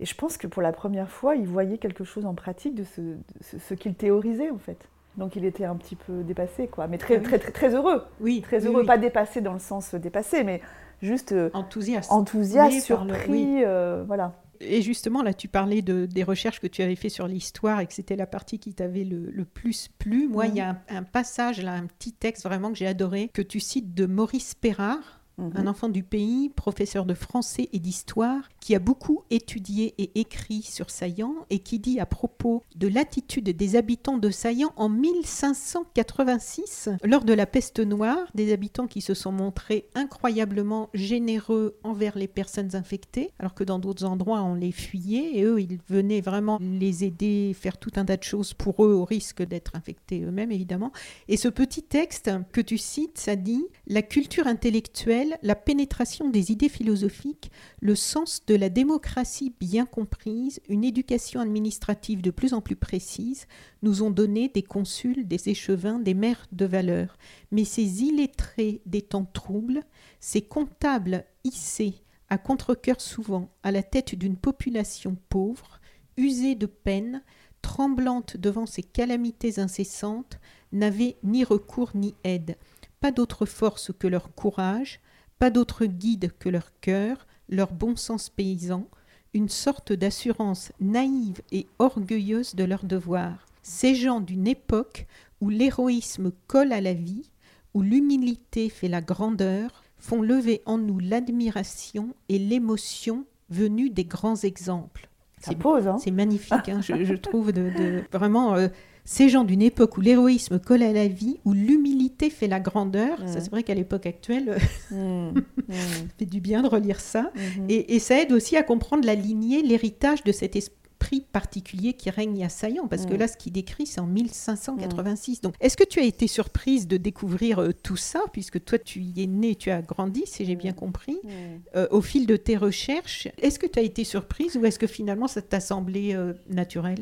Et 0.00 0.06
je 0.06 0.14
pense 0.16 0.36
que 0.36 0.46
pour 0.46 0.60
la 0.62 0.72
première 0.72 1.08
fois, 1.10 1.36
il 1.36 1.46
voyait 1.46 1.78
quelque 1.78 2.02
chose 2.04 2.26
en 2.26 2.34
pratique 2.34 2.74
de 2.74 2.84
ce, 2.84 3.00
de 3.00 3.16
ce- 3.40 3.58
ce 3.58 3.74
qu'il 3.74 3.94
théorisait 3.94 4.50
en 4.50 4.58
fait. 4.58 4.88
Donc 5.16 5.36
il 5.36 5.44
était 5.44 5.64
un 5.64 5.76
petit 5.76 5.94
peu 5.94 6.24
dépassé, 6.24 6.66
quoi. 6.66 6.88
Mais 6.88 6.98
très, 6.98 7.14
Ah 7.14 7.18
oui. 7.18 7.24
très, 7.24 7.38
très, 7.38 7.52
très 7.52 7.74
heureux. 7.74 8.02
Oui, 8.20 8.40
Très 8.42 8.66
heureux, 8.66 8.80
oui. 8.80 8.86
pas 8.86 8.98
dépassé 8.98 9.40
dans 9.40 9.52
le 9.52 9.60
sens 9.60 9.94
dépassé, 9.94 10.42
mais 10.42 10.60
juste 11.02 11.30
euh, 11.30 11.50
enthousiaste. 11.54 12.10
enthousiaste, 12.10 12.74
le- 12.74 12.80
surpris, 12.82 13.64
euh, 13.64 14.02
voilà. 14.06 14.32
Et 14.60 14.82
justement, 14.82 15.22
là, 15.22 15.34
tu 15.34 15.48
parlais 15.48 15.82
de, 15.82 16.06
des 16.06 16.22
recherches 16.22 16.60
que 16.60 16.66
tu 16.66 16.82
avais 16.82 16.96
fait 16.96 17.08
sur 17.08 17.26
l'histoire 17.26 17.80
et 17.80 17.86
que 17.86 17.92
c'était 17.92 18.16
la 18.16 18.26
partie 18.26 18.58
qui 18.58 18.74
t'avait 18.74 19.04
le, 19.04 19.30
le 19.30 19.44
plus 19.44 19.88
plu. 19.98 20.28
Moi, 20.28 20.46
il 20.46 20.56
y 20.56 20.60
a 20.60 20.70
un, 20.70 20.96
un 20.96 21.02
passage, 21.02 21.62
là, 21.62 21.72
un 21.72 21.86
petit 21.86 22.12
texte 22.12 22.44
vraiment 22.44 22.70
que 22.70 22.78
j'ai 22.78 22.86
adoré, 22.86 23.30
que 23.32 23.42
tu 23.42 23.60
cites 23.60 23.94
de 23.94 24.06
Maurice 24.06 24.54
Perrard, 24.54 25.23
Mhm. 25.38 25.52
un 25.56 25.66
enfant 25.66 25.88
du 25.88 26.02
pays, 26.02 26.48
professeur 26.48 27.06
de 27.06 27.14
français 27.14 27.68
et 27.72 27.78
d'histoire, 27.78 28.48
qui 28.60 28.74
a 28.74 28.78
beaucoup 28.78 29.22
étudié 29.30 29.94
et 29.98 30.20
écrit 30.20 30.62
sur 30.62 30.90
Saillant 30.90 31.34
et 31.50 31.58
qui 31.58 31.78
dit 31.78 32.00
à 32.00 32.06
propos 32.06 32.62
de 32.76 32.88
l'attitude 32.88 33.50
des 33.50 33.76
habitants 33.76 34.18
de 34.18 34.30
Saillant 34.30 34.72
en 34.76 34.88
1586, 34.88 36.88
lors 37.02 37.24
de 37.24 37.32
la 37.32 37.46
peste 37.46 37.80
noire, 37.80 38.18
des 38.34 38.52
habitants 38.52 38.86
qui 38.86 39.00
se 39.00 39.14
sont 39.14 39.32
montrés 39.32 39.86
incroyablement 39.94 40.88
généreux 40.94 41.76
envers 41.82 42.16
les 42.16 42.28
personnes 42.28 42.76
infectées, 42.76 43.30
alors 43.38 43.54
que 43.54 43.64
dans 43.64 43.78
d'autres 43.78 44.04
endroits 44.04 44.42
on 44.42 44.54
les 44.54 44.72
fuyait 44.72 45.36
et 45.36 45.44
eux 45.44 45.60
ils 45.60 45.78
venaient 45.88 46.20
vraiment 46.20 46.58
les 46.60 47.04
aider, 47.04 47.54
faire 47.58 47.78
tout 47.78 47.92
un 47.96 48.04
tas 48.04 48.16
de 48.16 48.22
choses 48.22 48.54
pour 48.54 48.84
eux 48.84 48.92
au 48.92 49.04
risque 49.04 49.42
d'être 49.42 49.74
infectés 49.74 50.22
eux-mêmes 50.22 50.52
évidemment. 50.52 50.92
Et 51.28 51.36
ce 51.36 51.48
petit 51.48 51.82
texte 51.82 52.30
que 52.52 52.60
tu 52.60 52.78
cites, 52.78 53.18
ça 53.18 53.36
dit 53.36 53.64
La 53.86 54.02
culture 54.02 54.46
intellectuelle 54.46 55.23
la 55.42 55.54
pénétration 55.54 56.28
des 56.28 56.52
idées 56.52 56.68
philosophiques, 56.68 57.50
le 57.80 57.94
sens 57.94 58.44
de 58.46 58.54
la 58.54 58.68
démocratie 58.68 59.54
bien 59.60 59.86
comprise, 59.86 60.60
une 60.68 60.84
éducation 60.84 61.40
administrative 61.40 62.22
de 62.22 62.30
plus 62.30 62.54
en 62.54 62.60
plus 62.60 62.76
précise, 62.76 63.46
nous 63.82 64.02
ont 64.02 64.10
donné 64.10 64.48
des 64.48 64.62
consuls, 64.62 65.26
des 65.26 65.48
échevins, 65.48 65.98
des 65.98 66.14
maires 66.14 66.46
de 66.52 66.64
valeur. 66.64 67.18
Mais 67.50 67.64
ces 67.64 68.02
illettrés 68.02 68.82
des 68.86 69.02
temps 69.02 69.28
troubles, 69.32 69.82
ces 70.20 70.42
comptables 70.42 71.24
hissés 71.44 72.02
à 72.28 72.38
contre-coeur 72.38 73.00
souvent 73.00 73.50
à 73.62 73.70
la 73.70 73.82
tête 73.82 74.14
d'une 74.14 74.36
population 74.36 75.16
pauvre, 75.28 75.80
usée 76.16 76.54
de 76.54 76.66
peine, 76.66 77.22
tremblante 77.62 78.36
devant 78.36 78.66
ces 78.66 78.82
calamités 78.82 79.58
incessantes, 79.58 80.38
n'avaient 80.72 81.16
ni 81.22 81.44
recours 81.44 81.92
ni 81.94 82.14
aide, 82.24 82.56
pas 83.00 83.12
d'autre 83.12 83.46
force 83.46 83.92
que 83.98 84.06
leur 84.06 84.34
courage, 84.34 85.00
pas 85.38 85.50
d'autre 85.50 85.86
guide 85.86 86.32
que 86.38 86.48
leur 86.48 86.70
cœur, 86.80 87.26
leur 87.48 87.72
bon 87.72 87.96
sens 87.96 88.30
paysan, 88.30 88.88
une 89.34 89.48
sorte 89.48 89.92
d'assurance 89.92 90.72
naïve 90.80 91.42
et 91.52 91.66
orgueilleuse 91.78 92.54
de 92.54 92.64
leur 92.64 92.84
devoir. 92.84 93.46
Ces 93.62 93.94
gens 93.94 94.20
d'une 94.20 94.46
époque 94.46 95.06
où 95.40 95.48
l'héroïsme 95.48 96.32
colle 96.46 96.72
à 96.72 96.80
la 96.80 96.94
vie, 96.94 97.30
où 97.74 97.82
l'humilité 97.82 98.68
fait 98.68 98.88
la 98.88 99.00
grandeur, 99.00 99.84
font 99.98 100.22
lever 100.22 100.62
en 100.66 100.78
nous 100.78 100.98
l'admiration 100.98 102.14
et 102.28 102.38
l'émotion 102.38 103.24
venue 103.50 103.90
des 103.90 104.04
grands 104.04 104.36
exemples. 104.36 105.08
Hein 105.46 105.98
C'est 105.98 106.10
magnifique, 106.10 106.68
hein, 106.68 106.80
je, 106.80 107.04
je, 107.04 107.14
trouve, 107.14 107.52
de, 107.52 107.70
de 107.70 108.04
vraiment 108.12 108.54
euh, 108.54 108.68
ces 109.04 109.28
gens 109.28 109.44
d'une 109.44 109.62
époque 109.62 109.98
où 109.98 110.00
l'héroïsme 110.00 110.58
colle 110.58 110.82
à 110.82 110.92
la 110.92 111.08
vie, 111.08 111.38
où 111.44 111.52
l'humilité 111.52 112.30
fait 112.30 112.48
la 112.48 112.60
grandeur. 112.60 113.20
Mm. 113.22 113.28
Ça, 113.28 113.40
c'est 113.40 113.50
vrai 113.50 113.62
qu'à 113.62 113.74
l'époque 113.74 114.06
actuelle, 114.06 114.56
Mm, 114.90 114.94
mm, 115.30 115.34
ça 115.70 115.74
fait 116.18 116.24
du 116.26 116.40
bien 116.40 116.62
de 116.62 116.68
relire 116.68 117.00
ça. 117.00 117.30
mhm. 117.34 117.66
Et, 117.68 117.94
et 117.94 117.98
ça 117.98 118.20
aide 118.20 118.32
aussi 118.32 118.56
à 118.56 118.62
comprendre 118.62 119.04
la 119.06 119.14
lignée, 119.14 119.62
l'héritage 119.62 120.22
de 120.24 120.32
cet 120.32 120.56
esprit 120.56 121.26
particulier 121.32 121.92
qui 121.92 122.08
règne 122.08 122.42
à 122.44 122.48
Saillant, 122.48 122.88
parce 122.88 123.04
que 123.04 123.12
Mm. 123.12 123.18
là, 123.18 123.28
ce 123.28 123.36
qu'il 123.36 123.52
décrit, 123.52 123.84
c'est 123.86 124.00
en 124.00 124.06
1586. 124.06 125.42
Donc, 125.42 125.54
est-ce 125.60 125.76
que 125.76 125.84
tu 125.84 126.00
as 126.00 126.04
été 126.04 126.26
surprise 126.26 126.88
de 126.88 126.96
découvrir 126.96 127.58
euh, 127.60 127.72
tout 127.72 127.96
ça, 127.98 128.22
puisque 128.32 128.64
toi, 128.64 128.78
tu 128.78 129.00
y 129.00 129.22
es 129.22 129.26
né, 129.26 129.54
tu 129.54 129.70
as 129.70 129.82
grandi, 129.82 130.22
si 130.24 130.46
j'ai 130.46 130.56
bien 130.56 130.72
compris, 130.72 131.18
Mm. 131.22 131.28
euh, 131.76 131.86
au 131.90 132.00
fil 132.00 132.26
de 132.26 132.36
tes 132.36 132.56
recherches? 132.56 133.28
Est-ce 133.36 133.58
que 133.58 133.66
tu 133.66 133.78
as 133.78 133.82
été 133.82 134.02
surprise 134.04 134.56
ou 134.56 134.64
est-ce 134.64 134.78
que 134.78 134.86
finalement, 134.86 135.28
ça 135.28 135.42
t'a 135.42 135.60
semblé 135.60 136.14
euh, 136.14 136.32
naturel? 136.48 136.98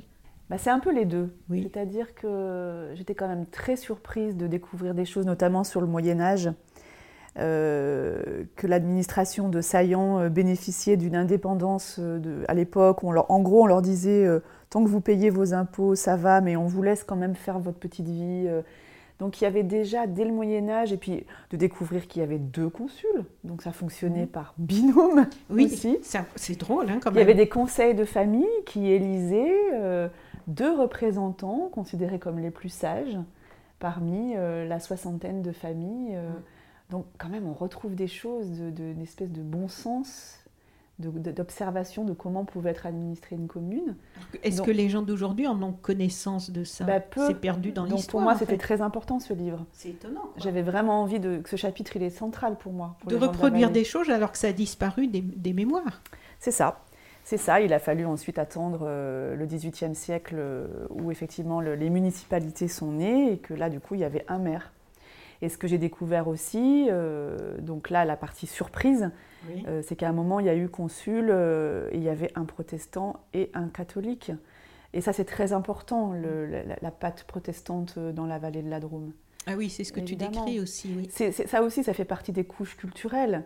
Bah, 0.52 0.58
c'est 0.58 0.68
un 0.70 0.80
peu 0.80 0.92
les 0.92 1.06
deux. 1.06 1.34
Oui. 1.48 1.62
C'est-à-dire 1.62 2.14
que 2.14 2.90
j'étais 2.94 3.14
quand 3.14 3.26
même 3.26 3.46
très 3.46 3.74
surprise 3.76 4.36
de 4.36 4.46
découvrir 4.46 4.92
des 4.94 5.06
choses, 5.06 5.24
notamment 5.24 5.64
sur 5.64 5.80
le 5.80 5.86
Moyen 5.86 6.20
Âge, 6.20 6.50
euh, 7.38 8.44
que 8.56 8.66
l'administration 8.66 9.48
de 9.48 9.62
Saillant 9.62 10.18
euh, 10.20 10.28
bénéficiait 10.28 10.98
d'une 10.98 11.16
indépendance 11.16 11.96
euh, 11.98 12.18
de- 12.18 12.44
à 12.48 12.52
l'époque. 12.54 13.02
En 13.02 13.40
gros, 13.40 13.62
on 13.62 13.66
leur 13.66 13.80
disait 13.80 14.26
euh, 14.26 14.40
tant 14.68 14.84
que 14.84 14.88
vous 14.90 15.00
payez 15.00 15.30
vos 15.30 15.54
impôts, 15.54 15.94
ça 15.94 16.16
va, 16.16 16.42
mais 16.42 16.56
on 16.56 16.66
vous 16.66 16.82
laisse 16.82 17.02
quand 17.04 17.16
même 17.16 17.34
faire 17.34 17.58
votre 17.58 17.78
petite 17.78 18.06
vie. 18.06 18.46
Donc 19.18 19.40
il 19.40 19.44
y 19.44 19.46
avait 19.46 19.62
déjà 19.62 20.06
dès 20.06 20.24
le 20.24 20.32
Moyen 20.32 20.68
Âge, 20.68 20.92
et 20.92 20.96
puis 20.98 21.24
de 21.50 21.56
découvrir 21.56 22.08
qu'il 22.08 22.20
y 22.20 22.24
avait 22.24 22.38
deux 22.38 22.68
consuls, 22.68 23.24
donc 23.44 23.62
ça 23.62 23.70
fonctionnait 23.72 24.22
Mhm. 24.22 24.26
par 24.26 24.54
binôme 24.58 25.26
Oui, 25.48 25.66
aussi. 25.66 25.98
c'est 26.36 26.58
drôle 26.58 26.86
hein, 26.90 26.98
quand 27.02 27.10
Il 27.10 27.14
y 27.14 27.16
même. 27.18 27.22
avait 27.28 27.34
des 27.34 27.48
conseils 27.48 27.94
de 27.94 28.04
famille 28.04 28.48
qui 28.66 28.90
élisaient 28.90 29.54
euh, 29.74 30.08
deux 30.46 30.72
représentants 30.78 31.68
considérés 31.72 32.18
comme 32.18 32.38
les 32.38 32.50
plus 32.50 32.68
sages 32.68 33.18
parmi 33.78 34.34
euh, 34.36 34.66
la 34.66 34.78
soixantaine 34.80 35.42
de 35.42 35.52
familles. 35.52 36.14
euh. 36.16 36.30
Donc 36.90 37.06
quand 37.18 37.28
même, 37.28 37.46
on 37.46 37.54
retrouve 37.54 37.94
des 37.94 38.08
choses, 38.08 38.50
de, 38.50 38.70
de- 38.70 38.84
une 38.84 39.00
espèce 39.00 39.30
de 39.30 39.40
bon 39.42 39.66
sens, 39.68 40.38
de- 40.98 41.32
d'observation 41.32 42.04
de, 42.04 42.12
comment 42.12 42.44
pouvait 42.44 42.70
être 42.70 42.86
administrée 42.86 43.34
une 43.34 43.48
commune. 43.48 43.96
Est-ce 44.44 44.60
que 44.62 44.70
les 44.70 44.88
gens 44.88 45.02
d'aujourd'hui 45.02 45.46
en 45.48 45.60
ont 45.62 45.72
connaissance 45.72 46.50
de 46.50 46.64
ça? 46.64 46.84
Bah. 46.84 47.00
C'est 47.26 47.40
perdu 47.40 47.72
dans 47.72 47.84
l'histoire. 47.84 48.10
pour 48.10 48.20
moi, 48.20 48.36
c'était 48.36 48.58
très 48.58 48.82
important 48.82 49.18
ce 49.18 49.32
livre. 49.32 49.64
C'est 49.72 49.88
étonnant. 49.90 50.24
J'avais 50.36 50.62
vraiment 50.62 51.00
envie 51.02 51.18
de, 51.18 51.38
que 51.38 51.48
ce 51.48 51.56
chapitre, 51.56 51.96
il 51.96 52.02
est 52.02 52.10
central 52.10 52.56
pour 52.56 52.72
moi. 52.72 52.96
pour 53.00 53.10
De 53.10 53.16
reproduire 53.16 53.70
des 53.70 53.84
choses 53.84 54.10
alors 54.10 54.30
que 54.30 54.38
ça 54.38 54.48
a 54.48 54.52
disparu 54.52 55.06
des, 55.08 55.22
des 55.22 55.54
mémoires. 55.54 56.02
C'est 56.38 56.50
ça. 56.52 56.84
C'est 57.24 57.36
ça, 57.36 57.60
il 57.60 57.72
a 57.72 57.78
fallu 57.78 58.04
ensuite 58.04 58.38
attendre 58.38 58.80
euh, 58.82 59.36
le 59.36 59.46
XVIIIe 59.46 59.94
siècle 59.94 60.34
euh, 60.38 60.66
où 60.90 61.10
effectivement 61.10 61.60
le- 61.60 61.74
les 61.76 61.88
municipalités 61.88 62.68
sont 62.68 62.92
nées 62.92 63.32
et 63.32 63.38
que 63.38 63.54
là 63.54 63.70
du 63.70 63.80
coup 63.80 63.94
il 63.94 64.00
y 64.00 64.04
avait 64.04 64.24
un 64.28 64.38
maire. 64.38 64.72
Et 65.40 65.48
ce 65.48 65.56
que 65.58 65.66
j'ai 65.66 65.78
découvert 65.78 66.28
aussi, 66.28 66.88
euh, 66.90 67.58
donc 67.58 67.90
là 67.90 68.04
la 68.04 68.16
partie 68.16 68.46
surprise, 68.46 69.10
Oui. 69.48 69.64
euh, 69.68 69.82
c'est 69.82 69.96
qu'à 69.96 70.08
un 70.08 70.12
moment 70.12 70.40
il 70.40 70.46
y 70.46 70.50
a 70.50 70.54
eu 70.56 70.68
consul 70.68 71.28
euh, 71.30 71.88
et 71.92 71.96
il 71.96 72.02
y 72.02 72.08
avait 72.08 72.30
un 72.34 72.44
protestant 72.44 73.20
et 73.34 73.50
un 73.54 73.68
catholique. 73.68 74.32
Et 74.92 75.00
ça 75.00 75.12
c'est 75.12 75.24
très 75.24 75.52
important, 75.52 76.12
le- 76.12 76.46
la, 76.46 76.62
la- 76.82 76.90
patte 76.90 77.24
protestante 77.24 77.98
dans 77.98 78.26
la 78.26 78.38
vallée 78.38 78.62
de 78.62 78.68
la 78.70 78.78
Drôme. 78.80 79.12
Ah 79.46 79.54
oui, 79.56 79.68
c'est 79.70 79.82
ce 79.84 79.92
que 79.92 80.00
Évidemment. 80.00 80.30
tu 80.30 80.38
décris 80.38 80.60
aussi. 80.60 80.88
Oui. 80.96 81.08
Ça 81.46 81.62
aussi, 81.62 81.82
ça 81.82 81.92
fait 81.94 82.04
partie 82.04 82.30
des 82.32 82.44
couches 82.44 82.76
culturelles. 82.76 83.44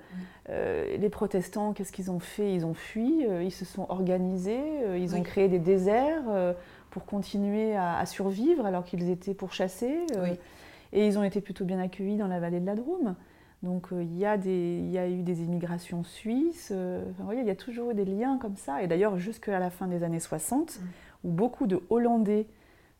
Euh, 0.51 0.97
les 0.99 1.09
protestants, 1.09 1.73
qu'est-ce 1.73 1.93
qu'ils 1.93 2.11
ont 2.11 2.19
fait? 2.21 2.53
Ils 2.55 2.67
ont 2.67 2.75
fui, 2.75 3.25
euh, 3.27 3.43
ils 3.43 3.51
se 3.53 3.65
sont 3.65 3.87
organisés, 3.89 4.61
euh, 4.85 4.99
ils 4.99 5.15
ont 5.17 5.23
créé 5.23 5.49
des 5.49 5.59
déserts 5.59 6.25
pour 6.91 7.05
continuer 7.07 7.75
à, 7.77 7.97
à 7.99 8.07
survivre 8.07 8.67
alors 8.67 8.85
qu'ils 8.85 9.09
étaient 9.11 9.35
pourchassés. 9.35 9.99
Oui. 10.23 10.31
Et 10.93 11.07
ils 11.07 11.19
ont 11.19 11.25
été 11.25 11.41
plutôt 11.41 11.65
bien 11.65 11.79
accueillis 11.79 12.17
dans 12.17 12.29
la 12.29 12.41
vallée 12.41 12.61
de 12.61 12.67
la 12.67 12.75
Drôme. 12.75 13.17
Donc 13.63 13.89
il 13.93 14.17
y, 14.19 14.27
a 14.27 14.37
des- 14.37 14.79
il 14.85 14.91
y 14.91 14.99
a 14.99 15.09
eu 15.09 15.23
des 15.23 15.43
immigrations 15.43 16.05
suisses. 16.05 16.73
enfin, 16.73 17.25
voyez, 17.25 17.41
il 17.41 17.47
y 17.47 17.51
a 17.51 17.57
toujours 17.57 17.91
eu 17.91 17.95
des 17.95 18.05
liens 18.05 18.39
comme 18.39 18.57
ça. 18.57 18.83
Et 18.83 18.87
d'ailleurs, 18.87 19.17
jusqu'à 19.19 19.59
la 19.59 19.71
fin 19.71 19.87
des 19.89 20.03
années 20.03 20.21
60, 20.21 20.79
Mm. 20.79 20.85
où 21.25 21.31
beaucoup 21.33 21.67
de 21.67 21.81
Hollandais 21.89 22.47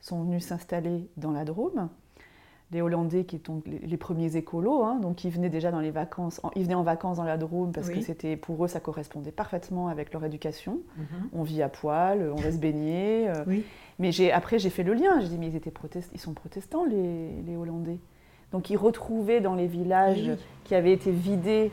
sont 0.01 0.23
venus 0.25 0.47
s'installer 0.47 1.09
dans 1.19 1.31
la 1.31 1.45
Drôme, 1.45 1.89
les 2.73 2.83
Hollandais 2.83 3.25
qui 3.25 3.41
sont 3.47 3.63
les, 3.65 3.97
premiers 3.97 4.35
écolos, 4.37 4.83
hein, 4.83 4.99
donc 5.01 5.17
qui 5.17 5.31
venaient 5.31 5.49
déjà 5.51 5.71
dans 5.71 5.79
les 5.81 5.93
vacances, 5.93 6.41
en- 6.43 6.51
ils 6.57 6.65
venaient 6.65 6.75
en 6.75 6.83
vacances 6.83 7.19
dans 7.19 7.25
la 7.25 7.37
Drôme 7.37 7.71
parce 7.73 7.87
Oui. 7.89 7.95
que 7.95 8.01
c'était 8.01 8.37
pour 8.37 8.65
eux 8.65 8.69
ça 8.69 8.81
correspondait 8.81 9.31
parfaitement 9.31 9.87
avec 9.89 10.13
leur 10.13 10.25
éducation. 10.25 10.81
Mhm. 10.97 11.05
On 11.33 11.43
vit 11.45 11.63
à 11.63 11.69
poil, 11.69 12.29
on 12.37 12.41
va 12.41 12.51
se 12.51 12.59
baigner. 12.59 13.29
euh. 13.29 13.45
Oui. 13.47 13.65
Mais 14.01 14.11
après 14.33 14.59
j'ai 14.59 14.71
fait 14.71 14.83
le 14.83 14.95
lien, 14.95 15.21
j'ai 15.21 15.29
dit 15.29 15.39
mais 15.39 15.47
ils 15.47 15.55
étaient 15.57 15.71
protest- 15.71 16.11
ils 16.13 16.21
sont 16.21 16.35
protestants 16.35 16.85
les, 16.85 17.41
les 17.43 17.57
Hollandais. 17.57 17.99
Donc 18.53 18.69
ils 18.71 18.77
retrouvaient 18.77 19.41
dans 19.41 19.55
les 19.55 19.67
villages 19.69 20.23
Oui, 20.29 20.37
qui 20.65 20.75
avaient 20.75 20.93
été 20.93 21.11
vidés 21.13 21.71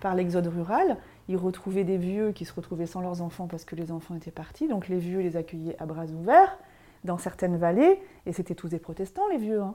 par 0.00 0.14
l'exode 0.14 0.46
rural, 0.46 0.98
ils 1.28 1.36
retrouvaient 1.38 1.84
des 1.84 1.96
vieux 1.96 2.32
qui 2.32 2.44
se 2.44 2.52
retrouvaient 2.52 2.84
sans 2.86 3.00
leurs 3.00 3.22
enfants 3.22 3.46
parce 3.46 3.64
que 3.64 3.76
les 3.76 3.90
enfants 3.90 4.14
étaient 4.14 4.30
partis. 4.30 4.68
Donc 4.68 4.88
les 4.88 4.98
vieux 4.98 5.20
les 5.20 5.36
accueillaient 5.38 5.76
à 5.80 5.86
bras 5.86 6.04
ouverts 6.04 6.58
dans 7.04 7.16
certaines 7.16 7.56
vallées 7.56 7.98
et 8.26 8.32
c'était 8.34 8.54
tous 8.54 8.68
des 8.68 8.78
protestants 8.78 9.26
les 9.30 9.38
vieux. 9.38 9.62
hein. 9.62 9.72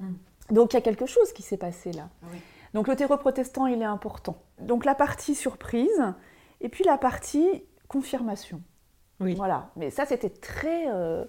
Donc 0.52 0.74
il 0.74 0.76
y 0.76 0.80
a 0.80 0.82
quelque 0.82 1.06
chose 1.06 1.32
qui 1.34 1.42
s'est 1.42 1.58
passé 1.58 1.92
là. 1.92 2.10
Oui. 2.32 2.40
Donc 2.74 2.88
le 2.88 2.96
terreau 2.96 3.18
protestant, 3.18 3.66
il 3.68 3.82
est 3.82 3.86
important. 3.86 4.38
Donc 4.62 4.86
la 4.86 4.96
partie 4.96 5.36
surprise 5.36 6.04
et 6.62 6.70
puis 6.70 6.84
la 6.84 6.98
partie 6.98 7.64
confirmation. 7.88 8.62
Oui. 9.20 9.34
Voilà. 9.36 9.70
Mais 9.76 9.90
ça, 9.90 10.06
c'était 10.06 10.30
très, 10.30 10.86
euh, 10.90 11.26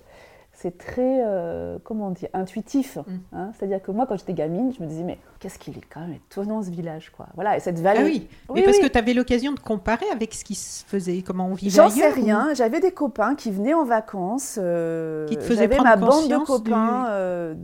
c'est 0.52 0.78
très, 0.78 1.22
euh, 1.26 1.78
comment 1.82 2.10
dire, 2.10 2.28
intuitif. 2.34 2.98
Mm. 2.98 3.16
hein. 3.32 3.50
C'est-à-dire 3.58 3.82
que 3.82 3.90
moi, 3.90 4.06
quand 4.06 4.16
j'étais 4.16 4.34
gamine, 4.34 4.72
je 4.76 4.82
me 4.82 4.86
disais, 4.88 5.02
mais 5.02 5.18
qu'est-ce 5.40 5.58
qu'il 5.58 5.76
est 5.76 5.84
quand 5.92 6.00
même 6.00 6.12
étonnant 6.12 6.62
ce 6.62 6.70
village, 6.70 7.10
quoi. 7.10 7.26
Voilà. 7.34 7.56
Et 7.56 7.60
cette 7.60 7.80
vallée. 7.80 8.00
Ah 8.00 8.04
oui, 8.04 8.28
mais 8.48 8.54
Oui, 8.56 8.62
parce 8.62 8.76
oui. 8.76 8.82
que 8.84 8.88
tu 8.92 8.98
avais 8.98 9.14
l'occasion 9.14 9.52
de 9.52 9.58
comparer 9.60 10.06
avec 10.12 10.34
ce 10.34 10.44
qui 10.44 10.54
se 10.54 10.84
faisait, 10.84 11.22
comment 11.22 11.46
on 11.46 11.54
vivait 11.54 11.70
J'en 11.74 11.88
sais 11.90 12.08
ou- 12.10 12.14
rien. 12.14 12.52
J'avais 12.54 12.78
des 12.80 12.92
copains 12.92 13.34
qui 13.34 13.50
venaient 13.50 13.74
en 13.74 13.84
vacances. 13.84 14.58
euh, 14.62 15.26
Qui 15.26 15.36
te 15.36 15.42
faisaient 15.42 15.62
J'avais 15.62 15.76
prendre 15.76 15.90
ma 15.90 15.96
bande 15.96 16.28
de 16.28 16.36
copains 16.44 17.54
du- 17.54 17.60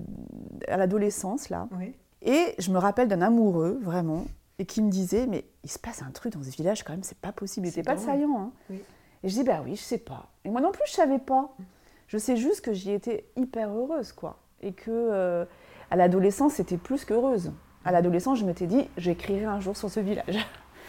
à 0.69 0.77
l'adolescence, 0.77 1.49
là. 1.49 1.69
Oui. 1.79 1.95
Et 2.23 2.55
je 2.59 2.71
me 2.71 2.79
rappelle 2.79 3.09
d'un 3.09 3.23
amoureux, 3.23 3.79
vraiment, 3.83 4.25
et 4.59 4.65
qui 4.67 4.83
me 4.83 4.91
disait, 4.91 5.27
mais 5.27 5.45
il 5.65 5.71
se 5.71 5.79
passe 5.79 6.03
un 6.03 6.11
truc 6.11 6.33
dans 6.33 6.43
ce 6.43 6.51
village 6.51 6.83
quand 6.83 6.93
même, 6.93 7.03
c'est 7.03 7.19
pas 7.19 7.33
possible. 7.33 7.67
Il 7.67 7.71
n'était 7.71 7.83
pas 7.83 7.97
saillant. 7.97 8.37
Hein. 8.39 8.51
Oui. 8.71 8.83
Et 9.23 9.29
je 9.29 9.35
dis, 9.35 9.45
bah 9.45 9.61
oui, 9.65 9.77
je 9.77 9.83
sais 9.83 9.99
pas. 9.99 10.27
Et 10.45 10.51
moi 10.51 10.61
non 10.61 10.73
plus, 10.73 10.83
je 10.87 10.93
savais 10.93 11.19
pas. 11.19 11.55
Je 12.09 12.19
sais 12.19 12.37
juste 12.37 12.61
que 12.63 12.73
j'y 12.73 12.93
étais 12.93 13.27
hyper 13.37 13.71
heureuse, 13.71 14.13
quoi. 14.13 14.39
Et 14.63 14.73
que 14.73 14.91
euh, 14.91 15.45
à 15.91 15.97
l'adolescence, 15.97 16.55
c'était 16.55 16.77
plus 16.77 17.05
qu'heureuse. 17.05 17.53
À 17.85 17.93
l'adolescence, 17.93 18.39
je 18.39 18.45
m'étais 18.45 18.67
dit, 18.67 18.89
j'écrirai 18.97 19.45
un 19.45 19.61
jour 19.61 19.77
sur 19.77 19.91
ce 19.91 20.01
village. 20.01 20.39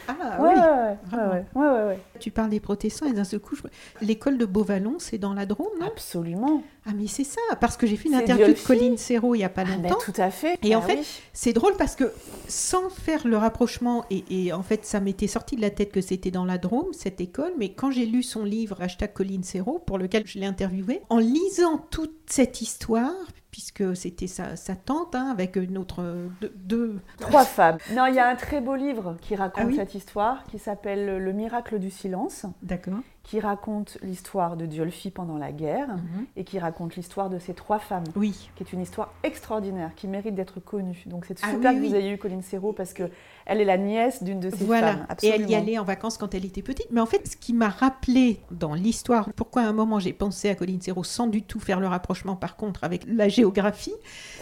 Ah 0.07 0.13
ouais, 0.41 0.49
oui, 0.53 0.59
ouais, 0.59 0.61
ouais, 0.61 0.97
vraiment. 1.05 1.31
ouais, 1.33 1.45
ouais, 1.55 1.69
ouais, 1.79 1.87
ouais. 1.87 1.99
tu 2.19 2.31
parles 2.31 2.49
des 2.49 2.59
protestants 2.59 3.07
et 3.07 3.13
d'un 3.13 3.23
seul 3.23 3.39
coup, 3.39 3.55
je- 3.55 3.63
l'école 4.05 4.37
de 4.37 4.45
Beauvallon, 4.45 4.95
c'est 4.99 5.17
dans 5.17 5.33
la 5.33 5.45
Drôme, 5.45 5.67
non? 5.79 5.87
Absolument. 5.87 6.61
Ah 6.89 6.93
mais 6.95 7.07
c'est 7.07 7.23
ça, 7.25 7.41
parce 7.59 7.75
que 7.75 7.85
j'ai 7.85 7.97
fait 7.97 8.07
une 8.09 8.15
interview 8.15 8.47
de. 8.47 8.53
Colline 8.65 8.97
Serrault 8.97 9.35
il 9.35 9.39
y 9.39 9.43
a 9.43 9.49
pas 9.49 9.63
Ah, 9.67 9.77
mais 9.81 9.89
longtemps. 9.89 9.99
tout 10.03 10.13
à 10.17 10.31
fait. 10.31 10.57
Et 10.63 10.75
en 10.75 10.79
Ah 10.79 10.87
fait, 10.87 10.99
oui. 10.99 11.07
C'est 11.33 11.53
drôle 11.53 11.73
parce 11.77 11.95
que 11.95 12.11
sans 12.47 12.89
faire 12.89 13.27
le 13.27 13.35
rapprochement, 13.37 14.05
et, 14.09 14.23
et 14.29 14.53
en 14.53 14.63
fait 14.63 14.85
ça 14.85 14.99
m'était 14.99 15.27
sorti 15.27 15.55
de 15.57 15.61
la 15.61 15.69
tête 15.69 15.91
que 15.91 16.01
c'était 16.01 16.31
dans 16.31 16.45
la 16.45 16.57
Drôme, 16.57 16.93
cette 16.93 17.19
école, 17.21 17.51
mais 17.57 17.73
quand 17.73 17.91
j'ai 17.91 18.05
lu 18.05 18.23
son 18.23 18.43
livre 18.43 18.81
Hashtag 18.81 19.11
Colline 19.13 19.43
Serrault, 19.43 19.79
pour 19.79 19.97
lequel 19.97 20.23
je 20.25 20.39
l'ai 20.39 20.45
interviewé, 20.45 21.01
en 21.09 21.17
lisant 21.19 21.77
toute 21.91 22.15
cette 22.27 22.61
histoire, 22.61 23.11
puisque 23.51 23.95
c'était 23.95 24.27
sa, 24.27 24.55
sa 24.55 24.75
tante, 24.75 25.15
hein, 25.15 25.29
avec 25.31 25.55
une 25.55 25.77
autre... 25.77 26.03
Deux, 26.41 26.53
deux- 26.55 26.99
Trois 27.19 27.43
femmes. 27.43 27.77
Non, 27.95 28.05
il 28.05 28.13
y 28.15 28.19
a 28.19 28.27
un 28.29 28.35
très 28.35 28.61
beau 28.61 28.75
livre 28.75 29.17
qui 29.21 29.35
raconte 29.35 29.63
Ah 29.63 29.67
oui 29.67 29.75
cette 29.75 29.95
histoire, 29.95 30.43
qui 30.51 30.59
s'appelle 30.59 31.17
Le 31.17 31.33
miracle 31.33 31.79
du 31.79 31.89
silence, 31.89 32.45
D'accord. 32.61 32.99
Qui 33.27 33.41
raconte 33.41 33.97
l'histoire 34.03 34.55
de 34.55 34.65
Diolfi 34.65 35.11
pendant 35.11 35.37
la 35.37 35.51
guerre 35.51 35.89
Mhm. 35.97 36.25
et 36.37 36.45
qui 36.45 36.59
raconte 36.59 36.95
l'histoire 36.95 37.29
de 37.29 37.39
ces 37.39 37.53
trois 37.53 37.77
femmes. 37.77 38.05
Oui. 38.15 38.49
qui 38.55 38.63
est 38.63 38.71
une 38.71 38.79
histoire 38.79 39.11
extraordinaire, 39.21 39.91
qui 39.97 40.07
mérite 40.07 40.33
d'être 40.33 40.61
connue. 40.61 41.03
Donc 41.07 41.25
c'est 41.27 41.37
Ah 41.43 41.51
super 41.51 41.71
oui, 41.71 41.77
que 41.77 41.81
oui. 41.83 41.89
vous 41.89 41.95
ayez 41.95 42.11
eu 42.13 42.17
Colline 42.17 42.41
Serrault 42.41 42.71
parce 42.71 42.93
que 42.93 43.03
elle 43.45 43.59
est 43.59 43.65
la 43.65 43.77
nièce 43.77 44.23
d'une 44.23 44.39
de 44.39 44.49
ces 44.49 44.63
Voilà, 44.63 44.93
femmes. 44.93 45.07
et 45.23 45.27
elle 45.27 45.49
y 45.49 45.55
allait 45.55 45.77
en 45.77 45.83
vacances 45.83 46.17
quand 46.17 46.33
elle 46.35 46.45
était 46.45 46.61
petite. 46.61 46.87
Mais 46.89 47.01
en 47.01 47.05
fait, 47.05 47.27
ce 47.27 47.35
qui 47.35 47.51
m'a 47.53 47.67
rappelé 47.67 48.39
dans 48.49 48.73
l'histoire, 48.73 49.29
pourquoi 49.35 49.63
à 49.63 49.65
un 49.67 49.73
moment 49.73 49.99
j'ai 49.99 50.13
pensé 50.13 50.49
à 50.49 50.55
Colline 50.55 50.79
Serrault 50.81 51.03
sans 51.03 51.27
du 51.27 51.41
tout 51.43 51.59
faire 51.59 51.81
le 51.81 51.87
rapprochement 51.87 52.37
par 52.37 52.55
contre 52.55 52.85
avec 52.85 53.03
la 53.07 53.27
géographie, 53.27 53.93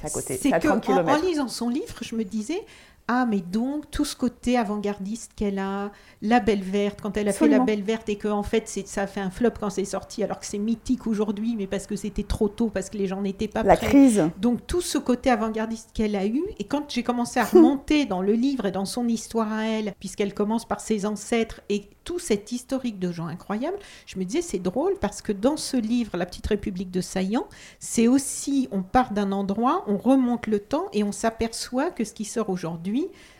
C'est 0.06 0.52
que 0.52 0.67
30 0.67 0.89
en, 0.89 1.15
lisant 1.28 1.48
son 1.48 1.69
livre, 1.69 1.95
je 2.02 2.15
me 2.15 2.24
disais 2.24 2.63
ah 3.08 3.26
mais 3.26 3.41
donc 3.41 3.91
tout 3.91 4.06
ce 4.06 4.15
côté 4.15 4.58
avant-gardiste 4.58 5.32
qu'elle 5.36 5.60
a, 5.60 5.91
la 6.22 6.39
Belle 6.39 6.63
Verte 6.63 7.00
quand 7.02 7.18
elle 7.18 7.28
a 7.28 7.34
fait 7.34 7.48
la 7.48 7.60
Belle 7.60 7.84
Verte 7.84 8.10
et 8.10 8.15
que 8.15 8.28
en 8.28 8.44
fait 8.44 8.63
c'est 8.68 8.88
ça 8.88 9.04
a 9.04 9.08
fait 9.08 9.20
un 9.20 9.30
flop 9.30 9.52
quand 9.60 9.70
c'est 9.70 9.86
sorti 9.86 10.24
alors 10.24 10.39
que 10.39 10.46
c'est 10.46 10.58
mythique 10.58 11.06
aujourd'hui 11.06 11.56
mais 11.58 11.68
parce 11.68 11.86
que 11.88 11.96
c'était 11.96 12.24
trop 12.24 12.48
tôt 12.50 12.70
parce 12.70 12.89
que 12.89 12.98
les 12.98 13.08
gens 13.08 13.22
n'étaient 13.22 13.48
pas 13.48 13.63
La 13.63 13.76
prêts. 13.78 13.88
crise. 13.88 14.24
Donc 14.39 14.65
tout 14.65 14.82
ce 14.82 14.98
côté 14.98 15.30
avant-gardiste 15.30 15.91
qu'elle 15.94 16.15
a 16.15 16.26
eu, 16.26 16.44
et 16.58 16.63
quand 16.63 16.89
j'ai 16.89 17.04
commencé 17.04 17.39
à 17.39 17.44
remonter 17.46 18.06
dans 18.06 18.22
le 18.22 18.34
livre 18.34 18.65
et 18.65 18.72
dans 18.72 18.86
son 18.86 19.08
histoire 19.08 19.52
à 19.52 19.65
elle, 19.65 19.94
puisqu'elle 20.00 20.34
commence 20.34 20.65
par 20.65 20.80
ses 20.80 21.06
ancêtres 21.06 21.62
et 21.70 21.89
tout 22.04 22.20
cet 22.20 22.52
historique 22.52 23.00
de 23.00 23.12
gens 23.12 23.28
incroyables, 23.28 23.78
je 24.06 24.18
me 24.20 24.26
disais 24.26 24.41
c'est 24.41 24.60
drôle 24.60 24.94
parce 25.00 25.22
que 25.22 25.32
dans 25.32 25.58
ce 25.58 25.78
livre, 25.78 26.18
La 26.18 26.26
Petite 26.26 26.48
République 26.48 26.91
de 26.91 27.02
Saillant, 27.02 27.48
c'est 27.80 28.08
aussi, 28.08 28.68
on 28.72 28.84
part 28.84 29.12
d'un 29.12 29.32
endroit, 29.32 29.84
on 29.88 29.98
remonte 29.98 30.48
le 30.48 30.60
temps 30.60 30.86
et 30.94 31.04
on 31.04 31.12
s'aperçoit 31.12 31.89
que 31.91 32.04
ce 32.04 32.13
qui 32.13 32.26
sort 32.26 32.50
aujourd'hui, 32.50 32.94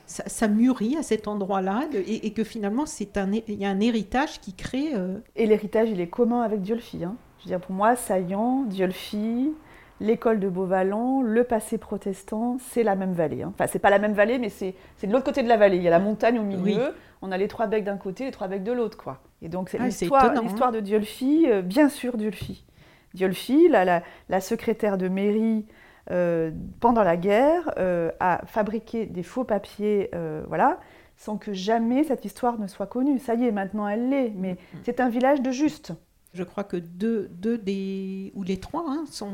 ça, 0.06 0.24
ça 0.28 0.48
mûrit 0.48 0.96
à 0.98 1.04
cet 1.04 1.28
endroit-là 1.28 1.88
et, 1.94 2.28
et 2.28 2.32
que 2.34 2.44
finalement 2.44 2.86
c'est 2.86 3.18
un, 3.18 3.32
il 3.32 3.56
y 3.60 3.66
a 3.66 3.70
un 3.70 3.80
héritage 3.80 4.40
qui 4.40 4.54
crée... 4.54 4.94
euh, 4.94 5.18
Et 5.36 5.46
l'héritage, 5.46 5.90
il 5.90 6.00
est 6.00 6.08
commun 6.08 6.42
avec 6.42 6.62
Diolfi. 6.62 7.04
hein. 7.04 7.16
Je 7.40 7.46
veux 7.46 7.50
dire, 7.58 7.60
pour 7.66 7.76
moi, 7.76 7.96
Saillant, 7.96 8.64
Diolfi, 8.64 9.52
l'école 10.02 10.40
de 10.40 10.50
Beauvalon, 10.50 11.22
le 11.22 11.44
passé 11.44 11.78
protestant, 11.78 12.58
c'est 12.72 12.84
la 12.84 12.96
même 12.96 13.14
vallée. 13.14 13.44
hein. 13.44 13.52
Enfin, 13.54 13.68
c'est 13.68 13.80
pas 13.80 13.90
la 13.90 14.00
même 14.00 14.14
vallée, 14.14 14.38
mais 14.40 14.50
c'est 14.50 14.76
c'est 14.98 15.08
de 15.08 15.12
l'autre 15.14 15.26
côté 15.26 15.42
de 15.44 15.48
la 15.48 15.58
vallée. 15.58 15.78
Il 15.78 15.84
y 15.84 15.88
a 15.88 15.92
la 15.92 16.00
montagne 16.00 16.40
au 16.40 16.44
milieu, 16.44 16.82
Oui. 16.88 16.94
on 17.22 17.32
a 17.32 17.38
les 17.38 17.48
trois 17.48 17.68
becs 17.68 17.84
d'un 17.84 17.98
côté, 17.98 18.26
les 18.26 18.32
trois 18.32 18.48
becs 18.48 18.64
de 18.64 18.72
l'autre, 18.72 18.98
quoi. 18.98 19.22
Et 19.42 19.50
donc, 19.50 19.70
c'est 19.70 19.78
Ah, 19.80 19.86
l'histoire 19.86 20.26
hein. 20.32 20.42
l'histoire 20.44 20.72
de 20.72 20.80
Diolfi, 20.80 21.46
euh, 21.48 21.62
bien 21.62 21.90
sûr 21.90 22.18
Diolfi. 22.18 22.64
Diolfi, 23.14 23.68
la, 23.70 23.86
la- 23.86 24.04
la 24.30 24.42
secrétaire 24.42 24.98
de 24.98 25.08
mairie 25.08 25.66
euh, 26.12 26.52
pendant 26.80 27.04
la 27.04 27.18
guerre, 27.18 27.72
euh, 27.78 28.12
a 28.20 28.42
fabriqué 28.46 29.06
des 29.06 29.24
faux 29.24 29.44
papiers, 29.44 30.10
euh, 30.14 30.44
voilà, 30.48 30.80
sans 31.18 31.38
que 31.38 31.54
jamais 31.54 32.04
cette 32.04 32.26
histoire 32.26 32.60
ne 32.60 32.68
soit 32.68 32.88
connue. 32.88 33.20
Ça 33.20 33.36
y 33.36 33.46
est, 33.46 33.52
maintenant 33.52 33.88
elle 33.88 34.10
l'est, 34.10 34.34
mais 34.36 34.54
Mm. 34.54 34.78
c'est 34.84 35.00
un 35.00 35.10
village 35.10 35.42
de 35.42 35.52
juste. 35.52 35.94
Je 36.36 36.44
crois 36.44 36.66
que 36.66 36.76
deux, 36.76 37.30
deux 37.42 37.58
des, 37.58 38.34
ou 38.36 38.44
les 38.44 38.58
trois, 38.58 38.84
hein, 38.90 39.06
sont, 39.10 39.32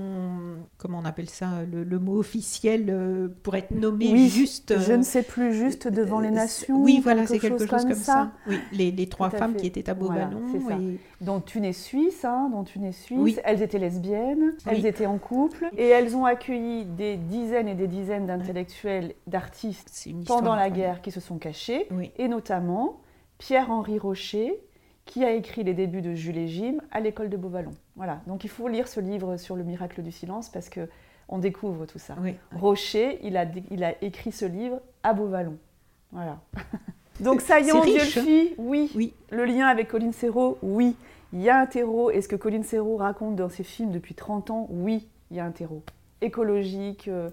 comment 0.78 1.00
on 1.00 1.06
appelle 1.06 1.30
ça, 1.30 1.64
le, 1.70 1.84
le 1.84 1.98
mot 2.00 2.18
officiel 2.20 2.86
euh, 2.90 3.28
pour 3.42 3.56
être 3.56 3.72
nommé 3.72 4.12
Oui, 4.12 4.30
juste. 4.30 4.78
Je 4.80 4.92
euh, 4.92 4.98
ne 4.98 5.02
sais 5.04 5.24
plus, 5.24 5.52
juste 5.52 5.88
devant 5.88 6.20
les 6.20 6.28
euh, 6.28 6.32
nations. 6.32 6.80
Oui, 6.84 7.00
voilà, 7.04 7.26
c'est 7.26 7.40
quelque 7.40 7.58
chose, 7.58 7.68
comme, 7.68 7.80
comme 7.82 7.94
ça. 7.96 8.32
Oui, 8.48 8.60
les, 8.72 8.92
les 8.92 9.08
trois 9.08 9.32
femmes 9.32 9.54
fait. 9.54 9.62
qui 9.62 9.68
étaient 9.68 9.90
à 9.90 9.96
Voilà, 9.96 10.26
Beauvallon. 10.26 10.68
ça. 10.70 10.76
et- 10.80 11.00
Dont 11.22 11.40
une 11.40 11.66
est 11.66 11.74
suisse, 11.74 12.24
hein, 12.24 12.50
dont 12.52 12.64
une 12.64 12.84
est 12.86 12.92
suisse. 12.92 13.18
Oui. 13.20 13.38
Elles 13.44 13.64
étaient 13.64 13.80
lesbiennes, 13.80 14.54
elles 14.68 14.82
Oui. 14.82 14.88
étaient 14.88 15.08
en 15.08 15.18
couple, 15.18 15.70
et 15.78 15.88
elles 15.88 16.16
ont 16.16 16.26
accueilli 16.26 16.86
des 16.86 17.18
dizaines 17.18 17.68
et 17.68 17.76
des 17.76 17.88
dizaines 17.88 18.28
d'intellectuels, 18.28 19.16
d'artistes 19.26 20.08
pendant 20.28 20.54
la 20.56 20.70
guerre 20.70 21.02
qui 21.02 21.10
se 21.10 21.20
sont 21.20 21.40
cachés, 21.40 21.88
Oui. 21.92 22.12
et 22.18 22.28
notamment 22.28 23.00
Pierre-Henri 23.40 23.98
Rocher, 23.98 24.62
qui 25.12 25.26
a 25.26 25.34
écrit 25.34 25.65
les 25.65 25.74
débuts 25.74 26.02
de 26.02 26.15
Jules 26.15 26.38
et 26.38 26.47
Jim 26.47 26.76
à 26.89 27.02
l'école 27.02 27.30
de 27.30 27.36
Beauvallon. 27.36 27.74
Voilà, 27.97 28.21
donc 28.28 28.45
il 28.45 28.50
faut 28.50 28.69
lire 28.69 28.88
ce 28.88 29.02
livre 29.02 29.36
sur 29.36 29.58
le 29.58 29.63
miracle 29.65 30.02
du 30.02 30.12
silence 30.12 30.47
parce 30.47 30.69
que 30.69 30.88
on 31.28 31.38
découvre 31.38 31.86
tout 31.86 32.00
ça. 32.00 32.15
Oui. 32.21 32.36
Rocher, 32.56 33.19
il 33.21 33.36
a, 33.36 33.45
il 33.71 33.84
a 33.84 34.02
écrit 34.02 34.32
ce 34.32 34.45
livre 34.45 34.80
à 35.04 35.13
Beauvallon. 35.13 35.58
Voilà. 36.13 36.39
Donc 37.19 37.41
c'est 37.41 37.56
riche, 37.56 37.74
hein. 37.74 37.82
Diolfi, 37.84 38.56
oui. 38.58 38.89
Oui. 38.95 39.13
Le 39.32 39.43
lien 39.43 39.67
avec 39.67 39.89
Colline 39.89 40.13
Serrault, 40.13 40.58
oui. 40.62 40.95
Il 41.34 41.41
y 41.41 41.50
a 41.50 41.60
un 41.60 41.65
terreau. 41.65 42.10
Et 42.10 42.21
ce 42.21 42.30
que 42.30 42.38
Colline 42.38 42.63
Serrault 42.63 42.97
raconte 42.97 43.36
dans 43.36 43.50
ses 43.50 43.63
films 43.63 43.91
depuis 43.91 44.15
30 44.15 44.50
ans, 44.50 44.67
oui, 44.69 45.10
il 45.30 45.38
y 45.38 45.39
a 45.41 45.45
un 45.45 45.52
terreau. 45.52 45.84
Écologique, 46.21 47.10
euh, 47.10 47.30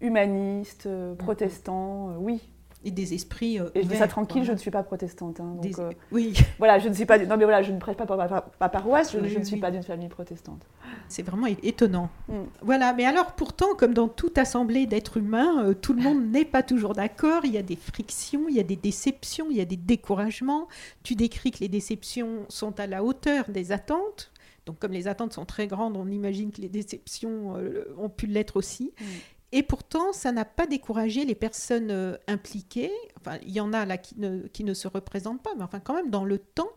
humaniste, 0.00 0.86
euh, 0.86 1.14
protestant, 1.14 2.10
euh, 2.10 2.14
oui. 2.18 2.40
Et 2.82 2.90
des 2.90 3.12
esprits. 3.12 3.60
euh, 3.60 3.68
Et 3.74 3.82
je 3.82 3.88
dis 3.88 3.96
ça 3.96 4.08
tranquille, 4.08 4.40
quoi. 4.40 4.46
je 4.46 4.52
ne 4.52 4.56
suis 4.56 4.70
pas 4.70 4.82
protestante. 4.82 5.38
hein, 5.40 5.52
donc, 5.54 5.60
Des- 5.60 5.78
euh, 5.80 5.90
Oui, 6.12 6.32
voilà, 6.58 6.78
je 6.78 6.88
ne 6.88 6.94
suis 6.94 7.04
pas. 7.04 7.18
Non, 7.18 7.36
mais 7.36 7.44
voilà, 7.44 7.60
je 7.62 7.72
ne 7.72 7.78
prête 7.78 7.98
pas 7.98 8.06
par 8.06 8.16
ma 8.58 8.68
paroisse, 8.70 9.12
je, 9.12 9.18
Oui, 9.18 9.28
je 9.28 9.38
ne 9.38 9.44
suis 9.44 9.58
pas 9.60 9.70
d'une 9.70 9.82
famille 9.82 10.08
protestante. 10.08 10.62
c'est 11.08 11.22
vraiment 11.22 11.46
étonnant. 11.62 12.08
Mm. 12.28 12.34
Voilà, 12.62 12.94
mais 12.94 13.04
alors 13.04 13.32
pourtant, 13.32 13.74
comme 13.76 13.92
dans 13.92 14.08
toute 14.08 14.38
assemblée 14.38 14.86
d'êtres 14.86 15.18
humains, 15.18 15.62
euh, 15.66 15.74
tout 15.74 15.92
le 15.92 16.00
monde 16.02 16.24
n'est 16.30 16.46
pas 16.46 16.62
toujours 16.62 16.94
d'accord. 16.94 17.44
Il 17.44 17.52
y 17.52 17.58
a 17.58 17.62
des 17.62 17.76
frictions, 17.76 18.46
il 18.48 18.56
y 18.56 18.60
a 18.60 18.64
des 18.64 18.76
déceptions, 18.76 19.48
il 19.50 19.58
y 19.58 19.60
a 19.60 19.66
des 19.66 19.76
découragements. 19.76 20.66
Tu 21.02 21.14
décris 21.16 21.50
que 21.50 21.58
les 21.60 21.68
déceptions 21.68 22.46
sont 22.48 22.80
à 22.80 22.86
la 22.86 23.04
hauteur 23.04 23.50
des 23.50 23.72
attentes. 23.72 24.32
Donc, 24.64 24.78
comme 24.78 24.92
les 24.92 25.06
attentes 25.06 25.32
sont 25.34 25.44
très 25.44 25.66
grandes, 25.66 25.96
on 25.98 26.06
imagine 26.08 26.50
que 26.50 26.60
les 26.62 26.68
déceptions 26.70 27.54
ont 27.98 28.08
pu 28.08 28.26
l'être 28.26 28.56
aussi. 28.56 28.92
Mm. 28.98 29.04
Et 29.52 29.62
pourtant, 29.62 30.12
ça 30.12 30.30
n'a 30.32 30.44
pas 30.44 30.66
découragé 30.66 31.24
les 31.24 31.34
personnes 31.34 31.90
euh, 31.90 32.16
impliquées. 32.28 32.92
Enfin, 33.20 33.38
il 33.42 33.50
y 33.50 33.60
en 33.60 33.72
a 33.72 33.84
là 33.84 33.98
qui 33.98 34.18
ne, 34.18 34.42
qui 34.48 34.62
ne 34.64 34.74
se 34.74 34.86
représentent 34.86 35.42
pas, 35.42 35.50
mais 35.56 35.64
enfin, 35.64 35.80
quand 35.80 35.94
même, 35.94 36.10
dans 36.10 36.24
le 36.24 36.38
temps, 36.38 36.70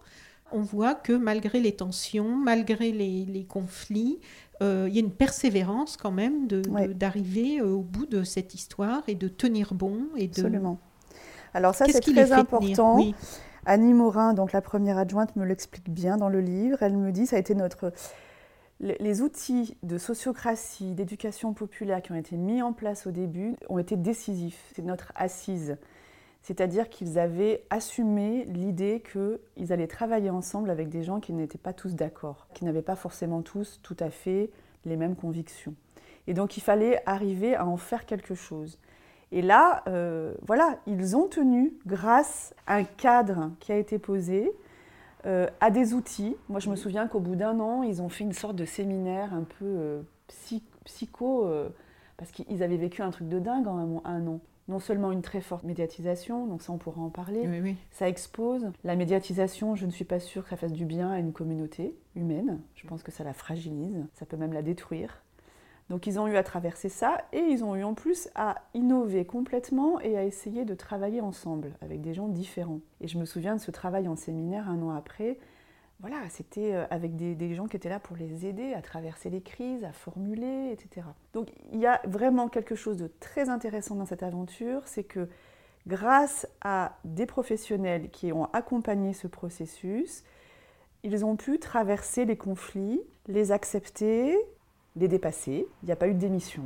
on 0.51 0.61
voit 0.61 0.95
que 0.95 1.13
malgré 1.13 1.59
les 1.59 1.75
tensions, 1.75 2.35
malgré 2.35 2.91
les, 2.91 3.25
les 3.25 3.43
conflits, 3.45 4.19
euh, 4.61 4.87
il 4.89 4.95
y 4.95 4.97
a 4.97 5.01
une 5.01 5.11
persévérance 5.11 5.97
quand 5.97 6.11
même 6.11 6.47
Ouais. 6.69 6.87
d'arriver 6.87 7.59
euh, 7.59 7.67
au 7.67 7.81
bout 7.81 8.05
de 8.05 8.23
cette 8.23 8.53
histoire 8.55 9.03
et 9.07 9.15
de 9.15 9.27
tenir 9.27 9.73
bon. 9.73 10.07
Et 10.15 10.27
de... 10.27 10.31
Absolument. 10.31 10.79
Alors 11.53 11.75
ça, 11.75 11.85
c'est 11.85 12.05
les 12.07 12.13
très 12.13 12.31
important. 12.31 12.97
Oui. 12.97 13.13
Annie 13.65 13.93
Morin, 13.93 14.33
donc 14.33 14.51
la 14.51 14.61
première 14.61 14.97
adjointe, 14.97 15.35
me 15.35 15.45
l'explique 15.45 15.89
bien 15.89 16.17
dans 16.17 16.29
le 16.29 16.41
livre. 16.41 16.77
Elle 16.81 16.97
me 16.97 17.11
dit 17.11 17.25
ça 17.27 17.37
a 17.37 17.39
été 17.39 17.55
notre 17.55 17.93
les 18.83 19.21
outils 19.21 19.77
de 19.81 19.97
sociocratie, 19.97 20.91
d'éducation 20.91 21.53
populaire 21.53 22.01
qui 22.01 22.11
ont 22.11 22.15
été 22.15 22.35
mis 22.35 22.61
en 22.61 22.73
place 22.73 23.07
au 23.07 23.11
début 23.11 23.55
ont 23.69 23.77
été 23.77 23.95
décisifs. 23.95 24.71
C'est 24.75 24.81
notre 24.81 25.13
assise. 25.15 25.77
C'est-à-dire 26.41 26.89
qu'ils 26.89 27.17
avaient 27.17 27.63
assumé 27.69 28.43
l'idée 28.43 29.01
qu'ils 29.01 29.71
allaient 29.71 29.87
travailler 29.87 30.29
ensemble 30.29 30.69
avec 30.69 30.89
des 30.89 31.01
gens 31.01 31.21
qui 31.21 31.31
n'étaient 31.31 31.57
pas 31.57 31.71
tous 31.71 31.95
d'accord, 31.95 32.47
qui 32.53 32.65
n'avaient 32.65 32.81
pas 32.81 32.97
forcément 32.97 33.41
tous 33.41 33.79
tout 33.81 33.95
à 34.01 34.09
fait 34.09 34.49
les 34.83 34.97
mêmes 34.97 35.15
convictions. 35.15 35.73
Et 36.27 36.33
donc 36.33 36.57
il 36.57 36.61
fallait 36.61 37.01
arriver 37.05 37.55
à 37.55 37.65
en 37.65 37.77
faire 37.77 38.05
quelque 38.05 38.35
chose. 38.35 38.77
Et 39.31 39.41
là, 39.41 39.83
euh, 39.87 40.33
voilà, 40.45 40.77
ils 40.85 41.15
ont 41.15 41.27
tenu, 41.27 41.73
grâce 41.87 42.53
à 42.67 42.75
un 42.75 42.83
cadre 42.83 43.51
qui 43.61 43.71
a 43.71 43.77
été 43.77 43.97
posé, 43.97 44.51
euh, 45.25 45.47
à 45.61 45.71
des 45.71 45.93
outils. 45.93 46.35
Moi, 46.49 46.59
je 46.59 46.69
me 46.69 46.75
souviens 46.75 47.07
qu'au 47.07 47.19
bout 47.19 47.35
d'un 47.35 47.59
an, 47.59 47.83
ils 47.83 48.01
ont 48.01 48.09
fait 48.09 48.23
une 48.23 48.33
sorte 48.33 48.55
de 48.55 48.65
séminaire 48.65 49.33
un 49.33 49.43
peu 49.43 49.65
euh, 49.65 50.01
psy- 50.27 50.63
psycho, 50.85 51.45
euh, 51.45 51.69
parce 52.17 52.31
qu'ils 52.31 52.63
avaient 52.63 52.77
vécu 52.77 53.01
un 53.01 53.09
truc 53.11 53.27
de 53.29 53.39
dingue 53.39 53.67
en 53.67 53.77
un, 53.77 54.01
un 54.05 54.27
an. 54.27 54.39
Non 54.69 54.79
seulement 54.79 55.11
une 55.11 55.21
très 55.21 55.41
forte 55.41 55.65
médiatisation, 55.65 56.45
donc 56.47 56.61
ça 56.61 56.71
on 56.71 56.77
pourra 56.77 57.01
en 57.01 57.09
parler, 57.09 57.41
Oui, 57.45 57.59
oui. 57.61 57.75
ça 57.91 58.07
expose. 58.07 58.71
La 58.85 58.95
médiatisation, 58.95 59.75
je 59.75 59.85
ne 59.85 59.91
suis 59.91 60.05
pas 60.05 60.19
sûre 60.21 60.43
que 60.43 60.49
ça 60.49 60.55
fasse 60.55 60.71
du 60.71 60.85
bien 60.85 61.11
à 61.11 61.19
une 61.19 61.33
communauté 61.33 61.97
humaine. 62.15 62.61
Je 62.75 62.87
pense 62.87 63.03
que 63.03 63.11
ça 63.11 63.25
la 63.25 63.33
fragilise, 63.33 64.05
ça 64.13 64.25
peut 64.25 64.37
même 64.37 64.53
la 64.53 64.61
détruire. 64.61 65.21
Donc 65.89 66.07
ils 66.07 66.19
ont 66.19 66.27
eu 66.27 66.35
à 66.35 66.43
traverser 66.43 66.89
ça 66.89 67.17
et 67.33 67.39
ils 67.39 67.63
ont 67.63 67.75
eu 67.75 67.83
en 67.83 67.93
plus 67.93 68.29
à 68.35 68.61
innover 68.73 69.25
complètement 69.25 69.99
et 69.99 70.17
à 70.17 70.23
essayer 70.23 70.65
de 70.65 70.73
travailler 70.73 71.21
ensemble 71.21 71.73
avec 71.81 72.01
des 72.01 72.13
gens 72.13 72.27
différents. 72.27 72.79
Et 73.01 73.07
je 73.07 73.17
me 73.17 73.25
souviens 73.25 73.55
de 73.55 73.61
ce 73.61 73.71
travail 73.71 74.07
en 74.07 74.15
séminaire 74.15 74.69
un 74.69 74.81
an 74.81 74.91
après. 74.91 75.37
Voilà, 75.99 76.17
c'était 76.29 76.73
euh, 76.73 76.85
avec 76.89 77.15
des, 77.15 77.35
des 77.35 77.53
gens 77.55 77.67
qui 77.67 77.77
étaient 77.77 77.89
là 77.89 77.99
pour 77.99 78.17
les 78.17 78.45
aider 78.45 78.73
à 78.73 78.81
traverser 78.81 79.29
les 79.29 79.41
crises, 79.41 79.83
à 79.83 79.93
formuler, 79.93 80.71
etc. 80.71 81.07
Donc 81.33 81.49
il 81.71 81.79
y 81.79 81.85
a 81.85 82.01
vraiment 82.05 82.49
quelque 82.49 82.75
chose 82.75 82.97
de 82.97 83.09
très 83.19 83.49
intéressant 83.49 83.95
dans 83.95 84.05
cette 84.05 84.23
aventure, 84.23 84.81
c'est 84.85 85.03
que 85.03 85.29
grâce 85.87 86.47
à 86.61 86.97
des 87.03 87.25
professionnels 87.25 88.09
qui 88.09 88.31
ont 88.31 88.45
accompagné 88.53 89.13
ce 89.13 89.27
processus, 89.27 90.23
ils 91.03 91.25
ont 91.25 91.35
pu 91.35 91.59
traverser 91.59 92.25
les 92.25 92.37
conflits, 92.37 93.01
les 93.27 93.51
accepter, 93.51 94.37
les 94.95 95.07
dépasser. 95.07 95.67
Il 95.81 95.85
n'y 95.85 95.91
a 95.91 95.95
pas 95.95 96.07
eu 96.07 96.13
de 96.13 96.19
démission. 96.19 96.63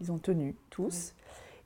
Ils 0.00 0.12
ont 0.12 0.18
tenu 0.18 0.56
tous. 0.70 1.14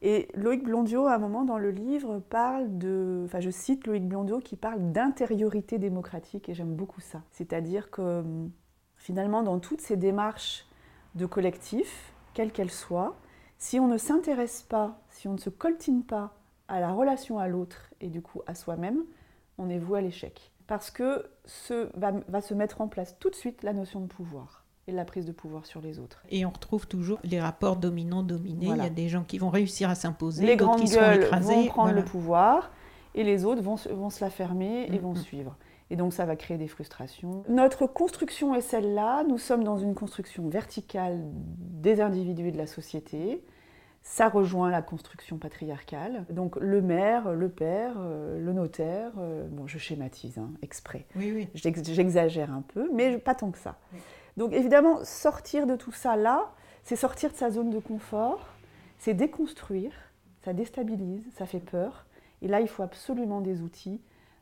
Et 0.04 0.28
Loïc 0.34 0.64
Blondiot, 0.64 1.06
à 1.06 1.14
un 1.14 1.18
moment 1.18 1.44
dans 1.44 1.58
le 1.58 1.70
livre, 1.70 2.18
parle 2.18 2.76
de. 2.78 3.22
Enfin, 3.24 3.40
je 3.40 3.50
cite 3.50 3.86
Loïc 3.86 4.06
Blondiot 4.06 4.40
qui 4.40 4.56
parle 4.56 4.90
d'intériorité 4.90 5.78
démocratique 5.78 6.48
et 6.48 6.54
j'aime 6.54 6.74
beaucoup 6.74 7.00
ça. 7.00 7.22
C'est-à-dire 7.30 7.90
que 7.90 8.20
hum, 8.20 8.50
finalement, 8.96 9.42
dans 9.42 9.60
toutes 9.60 9.80
ces 9.80 9.96
démarches 9.96 10.66
de 11.14 11.26
collectif, 11.26 12.12
quelles 12.34 12.52
qu'elles 12.52 12.70
soient, 12.70 13.16
si 13.58 13.78
on 13.78 13.86
ne 13.86 13.96
s'intéresse 13.96 14.62
pas, 14.62 15.00
si 15.08 15.28
on 15.28 15.34
ne 15.34 15.38
se 15.38 15.50
coltine 15.50 16.02
pas 16.02 16.34
à 16.66 16.80
la 16.80 16.90
relation 16.90 17.38
à 17.38 17.46
l'autre 17.46 17.92
et 18.00 18.08
du 18.08 18.22
coup 18.22 18.42
à 18.46 18.54
soi-même, 18.54 19.04
on 19.58 19.68
est 19.68 19.78
voué 19.78 19.98
à 19.98 20.02
l'échec. 20.02 20.50
Parce 20.66 20.90
que 20.90 21.26
ce, 21.44 21.96
va, 21.96 22.12
va 22.26 22.40
se 22.40 22.54
mettre 22.54 22.80
en 22.80 22.88
place 22.88 23.18
tout 23.20 23.30
de 23.30 23.34
suite 23.36 23.62
la 23.62 23.72
notion 23.72 24.00
de 24.00 24.06
pouvoir 24.06 24.61
et 24.88 24.92
la 24.92 25.04
prise 25.04 25.26
de 25.26 25.32
pouvoir 25.32 25.64
sur 25.66 25.80
les 25.80 25.98
autres. 25.98 26.22
Et 26.30 26.44
on 26.44 26.50
retrouve 26.50 26.86
toujours 26.88 27.18
les 27.24 27.40
rapports 27.40 27.76
dominants-dominés. 27.76 28.66
Voilà. 28.66 28.82
Il 28.84 28.86
y 28.86 28.90
a 28.90 28.94
des 28.94 29.08
gens 29.08 29.22
qui 29.22 29.38
vont 29.38 29.50
réussir 29.50 29.88
à 29.90 29.94
s'imposer, 29.94 30.44
Les 30.44 30.56
grandes 30.56 30.80
qui 30.80 30.92
gueules 30.94 31.22
écrasés. 31.24 31.54
vont 31.54 31.66
prendre 31.66 31.88
Voilà. 31.90 32.00
le 32.00 32.04
pouvoir 32.04 32.72
et 33.14 33.22
les 33.24 33.44
autres 33.44 33.62
vont, 33.62 33.76
se- 33.76 33.88
vont 33.90 34.10
se 34.10 34.24
la 34.24 34.30
fermer 34.30 34.86
et 34.88 34.98
Mm, 34.98 35.02
vont 35.02 35.12
mm. 35.12 35.16
suivre. 35.16 35.56
Et 35.90 35.96
donc 35.96 36.12
ça 36.14 36.24
va 36.24 36.36
créer 36.36 36.56
des 36.58 36.68
frustrations. 36.68 37.44
Notre 37.48 37.86
construction 37.86 38.54
est 38.54 38.60
celle-là. 38.62 39.24
Nous 39.28 39.38
sommes 39.38 39.62
dans 39.62 39.76
une 39.78 39.94
construction 39.94 40.48
verticale 40.48 41.20
des 41.24 42.00
individus 42.00 42.48
et 42.48 42.52
de 42.52 42.56
la 42.58 42.66
société. 42.66 43.44
Ça 44.04 44.28
rejoint 44.28 44.68
la 44.70 44.82
construction 44.82 45.36
patriarcale. 45.38 46.24
Donc 46.30 46.56
le 46.56 46.80
maire, 46.82 47.32
le 47.34 47.48
père, 47.48 47.92
euh, 47.98 48.40
le 48.40 48.52
notaire, 48.52 49.12
euh, 49.18 49.46
bon 49.48 49.66
je 49.68 49.78
schématise 49.78 50.38
hein, 50.38 50.50
exprès. 50.62 51.06
Oui, 51.14 51.30
oui. 51.32 51.48
J'ex- 51.54 51.84
J'exagère 51.84 52.50
un 52.52 52.62
peu, 52.62 52.90
mais 52.92 53.18
pas 53.18 53.34
tant 53.36 53.52
que 53.52 53.58
ça. 53.58 53.76
Donc 54.36 54.52
évidemment, 54.52 55.04
sortir 55.04 55.66
de 55.66 55.76
tout 55.76 55.92
ça 55.92 56.16
là, 56.16 56.52
c'est 56.82 56.96
sortir 56.96 57.30
de 57.30 57.36
sa 57.36 57.50
zone 57.50 57.70
de 57.70 57.78
confort, 57.78 58.46
c'est 58.98 59.14
déconstruire, 59.14 59.92
ça 60.44 60.52
déstabilise, 60.52 61.24
ça 61.34 61.46
fait 61.46 61.60
peur. 61.60 62.06
Et 62.40 62.48
là, 62.48 62.60
il 62.60 62.68
faut 62.68 62.82
absolument 62.82 63.40
des 63.40 63.60
outils 63.62 64.00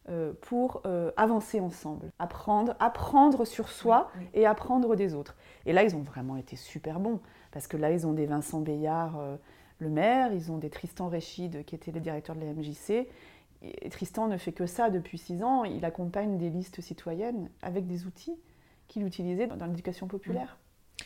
euh, 0.08 0.32
pour 0.40 0.80
euh, 0.86 1.10
avancer 1.16 1.60
ensemble, 1.60 2.10
apprendre, 2.18 2.74
apprendre 2.80 3.44
sur 3.44 3.68
soi 3.68 4.10
Oui, 4.14 4.22
oui. 4.22 4.40
et 4.40 4.46
apprendre 4.46 4.96
des 4.96 5.14
autres. 5.14 5.36
Et 5.66 5.72
là, 5.72 5.82
ils 5.82 5.94
ont 5.94 6.02
vraiment 6.02 6.36
été 6.36 6.56
super 6.56 7.00
bons, 7.00 7.20
parce 7.52 7.66
que 7.66 7.76
là, 7.76 7.90
ils 7.90 8.06
ont 8.06 8.12
des 8.14 8.26
Vincent 8.26 8.60
Bayard, 8.60 9.18
euh, 9.18 9.36
le 9.78 9.90
maire, 9.90 10.32
ils 10.32 10.50
ont 10.50 10.58
des 10.58 10.70
Tristan 10.70 11.08
Réchid, 11.08 11.64
qui 11.64 11.74
était 11.74 11.90
le 11.90 12.00
directeur 12.00 12.34
de 12.34 12.40
la 12.40 12.52
MJC. 12.52 13.08
Et 13.62 13.90
Tristan 13.90 14.28
ne 14.28 14.38
fait 14.38 14.52
que 14.52 14.66
ça 14.66 14.88
depuis 14.88 15.18
six 15.18 15.42
ans, 15.42 15.64
il 15.64 15.84
accompagne 15.84 16.38
des 16.38 16.48
listes 16.48 16.80
citoyennes 16.80 17.50
avec 17.60 17.86
des 17.86 18.06
outils 18.06 18.38
qu'il 18.90 19.06
utilisait 19.06 19.46
dans 19.46 19.56
dans 19.56 19.66
l'éducation 19.66 20.06
populaire. 20.08 20.58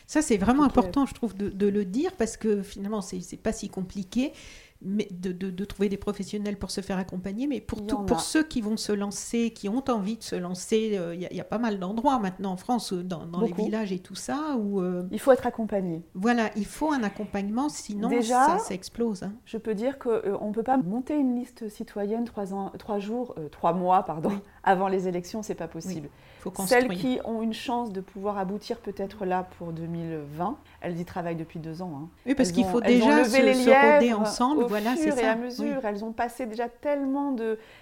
Ça, 0.07 0.21
c'est 0.21 0.37
vraiment 0.37 0.63
euh, 0.63 0.67
important, 0.67 1.05
je 1.05 1.13
trouve, 1.13 1.35
de, 1.35 1.47
de 1.49 1.67
le 1.67 1.85
dire 1.85 2.11
parce 2.17 2.35
que 2.35 2.61
finalement, 2.61 2.99
c'est 3.01 3.37
pas 3.41 3.53
si 3.53 3.69
compliqué 3.69 4.33
mais 4.81 5.07
de, 5.09 5.31
de- 5.31 5.49
de 5.49 5.65
trouver 5.65 5.87
des 5.87 5.97
professionnels 5.97 6.57
pour 6.57 6.69
se 6.69 6.81
faire 6.81 6.97
accompagner. 6.97 7.47
Mais 7.47 7.61
pour, 7.61 7.87
tout- 7.87 7.99
pour 8.03 8.19
ceux 8.19 8.43
qui 8.43 8.59
vont 8.59 8.75
se 8.75 8.91
lancer, 8.91 9.51
qui 9.51 9.69
ont 9.69 9.83
envie 9.89 10.17
de 10.17 10.21
se 10.23 10.35
lancer, 10.35 10.97
euh, 10.97 11.15
il 11.15 11.21
y, 11.21 11.25
a- 11.25 11.31
il 11.31 11.37
y 11.37 11.41
a 11.41 11.45
pas 11.45 11.57
mal 11.57 11.79
d'endroits 11.79 12.19
maintenant 12.19 12.51
en 12.51 12.57
France, 12.57 12.91
euh, 12.91 13.01
dans, 13.01 13.25
dans 13.25 13.39
les 13.41 13.53
villages 13.53 13.93
et 13.93 13.99
tout 13.99 14.15
ça, 14.15 14.57
où 14.59 14.81
euh, 14.81 15.07
Il 15.11 15.19
faut 15.19 15.31
être 15.31 15.47
accompagné. 15.47 16.03
voilà, 16.13 16.51
il 16.57 16.65
faut 16.65 16.91
un 16.91 17.03
accompagnement, 17.03 17.69
sinon 17.69 18.09
Déjà, 18.09 18.45
ça, 18.45 18.59
ça 18.59 18.73
explose. 18.73 19.23
hein. 19.23 19.33
Je 19.45 19.57
peux 19.57 19.73
dire 19.75 19.97
qu'on 19.97 20.47
ne 20.49 20.53
peut 20.53 20.61
pas 20.61 20.77
monter 20.77 21.15
une 21.15 21.35
liste 21.39 21.69
citoyenne 21.69 22.25
trois, 22.25 22.53
ans, 22.53 22.71
trois 22.77 22.99
jours, 22.99 23.33
trois 23.51 23.71
mois 23.73 24.03
pardon, 24.03 24.29
Oui. 24.29 24.39
avant 24.63 24.89
les 24.89 25.07
élections, 25.07 25.41
c'est 25.41 25.55
pas 25.55 25.69
possible. 25.69 26.09
Faut. 26.49 26.67
Celles 26.69 26.87
qui 26.89 27.19
ont 27.25 27.41
une 27.41 27.53
chance 27.53 27.91
de 27.91 28.01
pouvoir 28.01 28.37
aboutir 28.37 28.79
peut-être 28.79 29.25
là 29.25 29.47
pour 29.57 29.71
2020, 29.73 30.57
elles 30.81 30.99
y 30.99 31.05
travaillent 31.05 31.35
depuis 31.35 31.59
deux 31.59 31.81
ans. 31.81 31.91
hein. 32.03 32.09
Oui, 32.25 32.35
parce 32.35 32.51
qu'il 32.51 32.65
faut 32.65 32.81
déjà 32.81 33.23
se, 33.23 33.41
les 33.41 33.53
se 33.53 33.69
roder 33.69 34.05
lièvres 34.07 34.21
ensemble. 34.21 34.63
Au 34.63 34.67
voilà, 34.67 34.95
fur 34.95 35.17
et 35.17 35.21
ça. 35.21 35.31
à 35.31 35.35
mesure, 35.35 35.65
Oui. 35.65 35.81
elles 35.83 36.03
ont 36.05 36.11
passé 36.11 36.45
déjà 36.45 36.69
tellement 36.69 37.35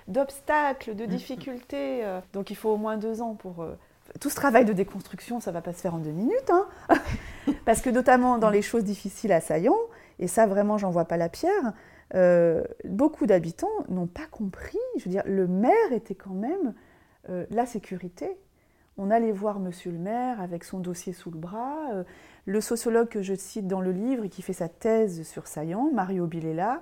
d'obstacles, 0.08 0.96
de, 0.96 1.06
difficultés. 1.06 2.04
euh, 2.06 2.20
donc 2.34 2.50
il 2.52 2.56
faut 2.56 2.70
au 2.70 2.78
moins 2.78 2.98
deux 2.98 3.22
ans 3.22 3.36
pour. 3.36 3.62
euh, 3.62 3.76
Tout 4.20 4.30
ce 4.30 4.36
travail 4.36 4.66
de 4.66 4.74
déconstruction, 4.74 5.40
ça 5.40 5.52
va 5.52 5.62
pas 5.62 5.74
se 5.74 5.82
faire 5.82 5.96
en 5.96 6.00
deux 6.00 6.12
minutes. 6.12 6.52
hein. 6.52 6.68
Parce 7.66 7.82
que 7.82 7.90
notamment 7.90 8.38
dans 8.38 8.50
les 8.50 8.62
choses 8.62 8.84
difficiles 8.84 9.32
à 9.32 9.42
Saillant, 9.42 9.78
et 10.20 10.28
ça 10.28 10.46
vraiment 10.46 10.78
j'en 10.78 10.92
vois 10.92 11.06
pas 11.06 11.18
la 11.18 11.30
pierre, 11.30 11.74
euh, 12.16 12.64
beaucoup 12.86 13.26
d'habitants 13.26 13.68
n'ont 13.90 14.08
pas 14.08 14.26
compris. 14.30 14.78
Je 14.98 15.06
veux 15.06 15.10
dire, 15.12 15.24
le 15.26 15.48
maire 15.48 15.92
était 15.92 16.16
quand 16.16 16.34
même 16.34 16.74
euh, 17.30 17.46
la 17.50 17.66
sécurité. 17.66 18.38
On 18.98 19.10
allait 19.10 19.32
voir 19.32 19.60
monsieur 19.60 19.92
le 19.92 19.98
maire 19.98 20.40
avec 20.42 20.64
son 20.64 20.80
dossier 20.80 21.14
sous 21.14 21.32
le 21.32 21.38
bras. 21.40 21.78
euh, 21.94 22.04
le 22.46 22.60
sociologue 22.62 23.08
que 23.08 23.22
je 23.22 23.34
cite 23.34 23.68
dans 23.68 23.80
le 23.82 23.92
livre 23.92 24.26
et 24.26 24.30
qui 24.30 24.42
fait 24.42 24.52
sa 24.54 24.68
thèse 24.68 25.24
sur 25.28 25.48
Saillant, 25.48 25.90
Mario 25.94 26.28
Bilela, 26.28 26.82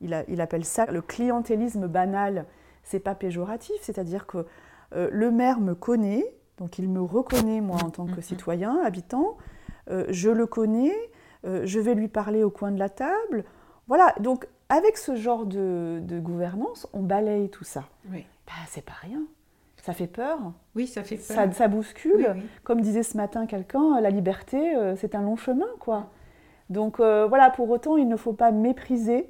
il, 0.00 0.14
a- 0.14 0.24
il 0.28 0.40
appelle 0.40 0.64
ça 0.64 0.86
le 0.86 1.02
clientélisme 1.02 1.88
banal. 1.88 2.46
C'est 2.84 3.00
pas 3.00 3.14
péjoratif, 3.16 3.74
c'est-à-dire 3.82 4.26
que 4.26 4.46
euh, 4.94 5.08
le 5.12 5.30
maire 5.32 5.60
me 5.60 5.74
connaît, 5.74 6.24
donc 6.58 6.78
il 6.78 6.88
me 6.88 7.00
reconnaît 7.00 7.60
moi 7.60 7.78
en 7.84 7.90
tant 7.90 8.06
que 8.06 8.20
citoyen, 8.20 8.78
habitant, 8.84 9.36
euh, 9.90 10.06
je 10.10 10.30
le 10.30 10.46
connais, 10.46 10.94
euh, 11.44 11.62
je 11.64 11.80
vais 11.80 11.94
lui 11.94 12.08
parler 12.08 12.44
au 12.44 12.50
coin 12.50 12.70
de 12.70 12.78
la 12.78 12.88
table. 12.88 13.44
Voilà, 13.88 14.14
donc 14.20 14.46
avec 14.68 14.96
ce 14.96 15.16
genre 15.16 15.46
de, 15.46 15.98
de 16.02 16.20
gouvernance, 16.20 16.86
on 16.92 17.02
balaye 17.02 17.50
tout 17.50 17.64
ça. 17.64 17.84
Oui. 18.10 18.24
Bah, 18.46 18.52
c'est 18.68 18.84
pas 18.84 18.94
rien. 19.00 19.22
Ça 19.82 19.92
fait 19.92 20.06
peur, 20.06 20.38
Oui, 20.76 20.86
ça 20.86 21.02
fait 21.02 21.16
peur. 21.16 21.36
ça, 21.36 21.50
ça 21.50 21.66
bouscule. 21.68 22.14
Oui, 22.16 22.24
oui. 22.36 22.42
Comme 22.62 22.80
disait 22.80 23.02
ce 23.02 23.16
matin 23.16 23.46
quelqu'un, 23.46 24.00
la 24.00 24.10
liberté, 24.10 24.76
euh, 24.76 24.94
c'est 24.96 25.16
un 25.16 25.22
long 25.22 25.36
chemin, 25.36 25.66
quoi. 25.80 26.06
Donc 26.70 27.00
euh, 27.00 27.26
voilà, 27.26 27.50
pour 27.50 27.68
autant, 27.68 27.96
il 27.96 28.08
ne 28.08 28.16
faut 28.16 28.32
pas 28.32 28.52
mépriser 28.52 29.28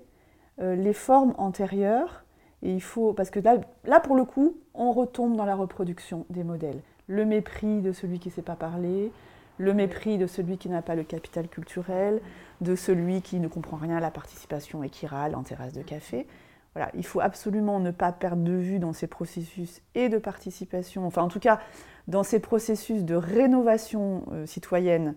euh, 0.60 0.74
les 0.76 0.92
formes 0.92 1.34
antérieures. 1.38 2.24
Et 2.62 2.72
il 2.72 2.82
faut, 2.82 3.14
parce 3.14 3.30
que 3.30 3.40
là, 3.40 3.56
là, 3.84 3.98
pour 3.98 4.14
le 4.14 4.24
coup, 4.24 4.56
on 4.74 4.92
retombe 4.92 5.36
dans 5.36 5.46
la 5.46 5.56
reproduction 5.56 6.26
des 6.28 6.44
modèles. 6.44 6.80
Le 7.08 7.24
mépris 7.24 7.80
de 7.80 7.92
celui 7.92 8.18
qui 8.20 8.28
ne 8.28 8.34
sait 8.34 8.42
pas 8.42 8.54
parler, 8.54 9.10
le 9.56 9.74
mépris 9.74 10.18
de 10.18 10.26
celui 10.26 10.58
qui 10.58 10.68
n'a 10.68 10.82
pas 10.82 10.94
le 10.94 11.02
capital 11.02 11.48
culturel, 11.48 12.20
de 12.60 12.76
celui 12.76 13.22
qui 13.22 13.40
ne 13.40 13.48
comprend 13.48 13.78
rien 13.78 13.96
à 13.96 14.00
la 14.00 14.10
participation 14.10 14.84
et 14.84 14.90
qui 14.90 15.06
râle 15.06 15.34
en 15.34 15.42
terrasse 15.42 15.72
de 15.72 15.82
café. 15.82 16.26
Voilà, 16.74 16.90
il 16.94 17.04
faut 17.04 17.20
absolument 17.20 17.80
ne 17.80 17.90
pas 17.90 18.12
perdre 18.12 18.42
de 18.42 18.52
vue 18.52 18.78
dans 18.78 18.92
ces 18.92 19.06
processus 19.06 19.82
et 19.94 20.08
de 20.08 20.18
participation, 20.18 21.06
enfin 21.06 21.22
en 21.22 21.28
tout 21.28 21.40
cas 21.40 21.60
dans 22.08 22.22
ces 22.22 22.40
processus 22.40 23.04
de 23.04 23.14
rénovation 23.14 24.24
euh, 24.32 24.46
citoyenne 24.46 25.14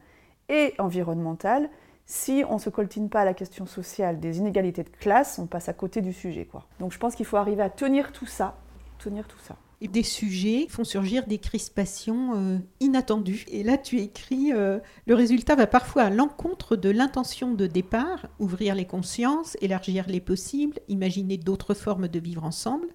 et 0.49 0.73
environnementale, 0.77 1.69
si 2.05 2.43
on 2.49 2.55
ne 2.55 2.59
se 2.59 2.69
coltine 2.69 3.09
pas 3.09 3.21
à 3.21 3.25
la 3.25 3.33
question 3.33 3.65
sociale 3.65 4.19
des 4.19 4.37
inégalités 4.37 4.83
de 4.83 4.89
classe, 4.89 5.39
on 5.39 5.47
passe 5.47 5.69
à 5.69 5.73
côté 5.73 6.01
du 6.01 6.13
sujet. 6.13 6.47
Donc 6.79 6.91
je 6.91 6.99
pense 6.99 7.15
qu'il 7.15 7.25
faut 7.25 7.37
arriver 7.37 7.63
à 7.63 7.69
tenir 7.69 8.11
tout 8.11 8.27
ça, 8.27 8.57
tenir 8.99 9.27
tout 9.27 9.39
ça. 9.39 9.55
Des 9.91 10.03
sujets 10.03 10.67
font 10.69 10.83
surgir 10.83 11.27
des 11.27 11.37
crispations 11.37 12.35
euh, 12.35 12.57
inattendues. 12.79 13.45
Et 13.49 13.63
là, 13.63 13.77
tu 13.77 13.99
écris 13.99 14.51
euh, 14.51 14.79
Le 15.05 15.15
résultat 15.15 15.55
va 15.55 15.67
parfois 15.67 16.03
à 16.03 16.09
l'encontre 16.09 16.75
de 16.75 16.89
l'intention 16.89 17.53
de 17.53 17.67
départ, 17.67 18.27
ouvrir 18.39 18.75
les 18.75 18.85
consciences, 18.85 19.57
élargir 19.61 20.05
les 20.07 20.21
possibles, 20.21 20.79
imaginer 20.87 21.37
d'autres 21.37 21.73
formes 21.73 22.07
de 22.07 22.19
vivre 22.19 22.43
ensemble. 22.43 22.87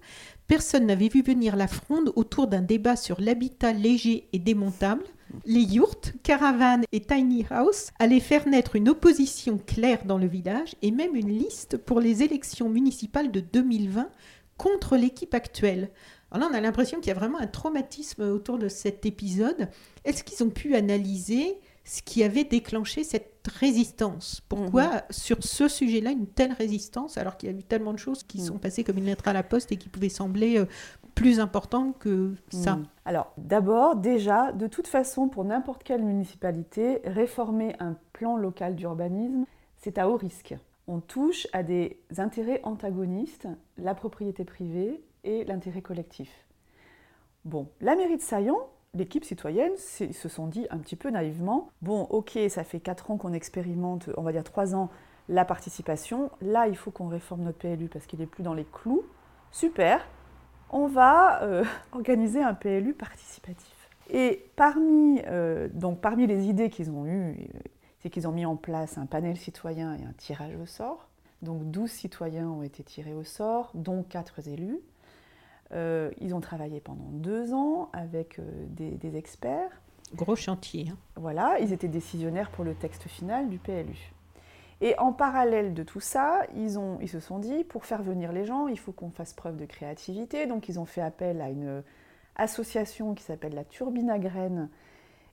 Personne 0.47 0.85
n'avait 0.85 1.07
vu 1.07 1.21
venir 1.21 1.55
la 1.55 1.67
fronde 1.67 2.11
autour 2.15 2.47
d'un 2.47 2.61
débat 2.61 2.95
sur 2.95 3.21
l'habitat 3.21 3.73
léger 3.73 4.27
et 4.33 4.39
démontable. 4.39 5.03
Les 5.45 5.61
yurts, 5.61 6.11
caravanes 6.23 6.83
et 6.91 6.99
tiny 6.99 7.45
house 7.49 7.91
allaient 7.99 8.19
faire 8.19 8.47
naître 8.47 8.75
une 8.75 8.89
opposition 8.89 9.57
claire 9.65 10.03
dans 10.05 10.17
le 10.17 10.27
village 10.27 10.75
et 10.81 10.91
même 10.91 11.15
une 11.15 11.31
liste 11.31 11.77
pour 11.77 12.01
les 12.01 12.21
élections 12.23 12.69
municipales 12.69 13.31
de 13.31 13.39
2020 13.39 14.09
contre 14.57 14.97
l'équipe 14.97 15.33
actuelle. 15.33 15.89
Alors 16.31 16.49
là, 16.49 16.49
on 16.53 16.57
a 16.57 16.61
l'impression 16.61 16.99
qu'il 16.99 17.07
y 17.09 17.11
a 17.11 17.19
vraiment 17.19 17.39
un 17.39 17.47
traumatisme 17.47 18.23
autour 18.23 18.57
de 18.57 18.67
cet 18.69 19.05
épisode. 19.05 19.67
Est-ce 20.05 20.23
qu'ils 20.23 20.43
ont 20.45 20.49
pu 20.49 20.75
analyser 20.75 21.57
ce 21.83 22.01
qui 22.01 22.23
avait 22.23 22.43
déclenché 22.45 23.03
cette 23.03 23.45
résistance? 23.59 24.41
Pourquoi, 24.47 25.03
sur 25.09 25.37
ce 25.43 25.67
sujet-là, 25.67 26.11
une 26.11 26.27
telle 26.27 26.53
résistance, 26.53 27.17
alors 27.17 27.37
qu'il 27.37 27.51
y 27.51 27.53
a 27.53 27.57
eu 27.57 27.63
tellement 27.63 27.91
de 27.91 27.97
choses 27.99 28.23
qui 28.23 28.39
Mhm. 28.39 28.45
sont 28.45 28.57
passées 28.59 28.83
comme 28.83 28.97
une 28.97 29.05
lettre 29.05 29.27
à 29.27 29.33
la 29.33 29.43
poste 29.43 29.71
et 29.71 29.77
qui 29.77 29.89
pouvaient 29.89 30.09
sembler 30.09 30.57
euh, 30.57 30.65
plus 31.15 31.39
importantes 31.41 31.97
que 31.99 32.33
ça? 32.49 32.77
Mm. 32.77 32.85
Alors, 33.03 33.33
d'abord, 33.37 33.97
déjà, 33.97 34.53
de 34.53 34.67
toute 34.67 34.87
façon, 34.87 35.27
pour 35.27 35.43
n'importe 35.43 35.83
quelle 35.83 36.03
municipalité, 36.03 37.01
réformer 37.03 37.75
un 37.79 37.97
plan 38.13 38.37
local 38.37 38.75
d'urbanisme, 38.75 39.45
c'est 39.75 39.97
à 39.97 40.07
haut 40.07 40.15
risque. 40.17 40.55
On 40.87 40.99
touche 41.01 41.47
à 41.51 41.63
des 41.63 41.99
intérêts 42.17 42.61
antagonistes, 42.63 43.47
la 43.77 43.93
propriété 43.95 44.45
privée 44.45 45.03
et 45.23 45.43
l'intérêt 45.45 45.81
collectif. 45.81 46.29
Bon, 47.45 47.67
la 47.81 47.95
mairie 47.95 48.17
de 48.17 48.21
Saillant, 48.21 48.69
l'équipe 48.93 49.23
citoyenne, 49.23 49.75
se 49.77 50.29
sont 50.29 50.47
dit 50.47 50.67
un 50.69 50.77
petit 50.77 50.95
peu 50.95 51.09
naïvement, 51.09 51.69
bon, 51.81 52.01
ok, 52.03 52.37
ça 52.49 52.63
fait 52.63 52.79
4 52.79 53.11
ans 53.11 53.17
qu'on 53.17 53.33
expérimente, 53.33 54.09
on 54.17 54.21
va 54.21 54.31
dire 54.31 54.43
3 54.43 54.75
ans, 54.75 54.89
la 55.29 55.45
participation, 55.45 56.29
là, 56.41 56.67
il 56.67 56.75
faut 56.75 56.91
qu'on 56.91 57.07
réforme 57.07 57.43
notre 57.43 57.57
PLU 57.57 57.87
parce 57.87 58.05
qu'il 58.05 58.19
n'est 58.19 58.25
plus 58.25 58.43
dans 58.43 58.53
les 58.53 58.65
clous. 58.65 59.03
Super, 59.51 60.05
on 60.71 60.87
va 60.87 61.41
euh, 61.43 61.63
organiser 61.93 62.41
un 62.41 62.53
PLU 62.53 62.93
participatif. 62.93 63.89
Et 64.09 64.45
parmi, 64.55 65.21
euh, 65.27 65.69
donc 65.73 66.01
parmi 66.01 66.27
les 66.27 66.47
idées 66.47 66.69
qu'ils 66.69 66.91
ont 66.91 67.05
eues, 67.05 67.31
euh, 67.31 67.59
c'est 67.99 68.09
qu'ils 68.09 68.27
ont 68.27 68.31
mis 68.31 68.45
en 68.45 68.55
place 68.55 68.97
un 68.97 69.05
panel 69.05 69.37
citoyen 69.37 69.95
et 69.95 70.03
un 70.03 70.13
tirage 70.17 70.55
au 70.61 70.65
sort. 70.65 71.07
Donc 71.41 71.71
12 71.71 71.89
citoyens 71.89 72.49
ont 72.49 72.63
été 72.63 72.83
tirés 72.83 73.13
au 73.13 73.23
sort, 73.23 73.71
dont 73.73 74.03
4 74.03 74.47
élus. 74.47 74.79
Euh, 75.73 76.11
ils 76.19 76.35
ont 76.35 76.41
travaillé 76.41 76.79
pendant 76.79 77.09
deux 77.11 77.53
ans 77.53 77.89
avec 77.93 78.39
des, 78.69 78.91
des, 78.91 79.15
experts. 79.15 79.81
Gros 80.15 80.35
chantier. 80.35 80.87
Hein. 80.91 80.97
Voilà, 81.15 81.59
ils 81.59 81.71
étaient 81.71 81.87
décisionnaires 81.87 82.51
pour 82.51 82.65
le 82.65 82.75
texte 82.75 83.03
final 83.03 83.49
du 83.49 83.57
PLU. 83.57 84.11
Et 84.81 84.97
en 84.97 85.13
parallèle 85.13 85.73
de 85.73 85.83
tout 85.83 85.99
ça, 85.99 86.41
ils, 86.55 86.79
ont, 86.79 86.97
ils 87.01 87.07
se 87.07 87.19
sont 87.19 87.37
dit, 87.37 87.63
pour 87.63 87.85
faire 87.85 88.01
venir 88.01 88.31
les 88.31 88.45
gens, 88.45 88.67
il 88.67 88.79
faut 88.79 88.91
qu'on 88.91 89.11
fasse 89.11 89.31
preuve 89.31 89.55
de 89.55 89.65
créativité. 89.65 90.47
Donc 90.47 90.67
ils 90.67 90.79
ont 90.79 90.85
fait 90.85 91.01
appel 91.01 91.39
à 91.39 91.49
une 91.49 91.83
association 92.35 93.13
qui 93.13 93.23
s'appelle 93.23 93.53
la 93.53 93.63
Turbine 93.63 94.09
à 94.09 94.19
Graines. 94.19 94.69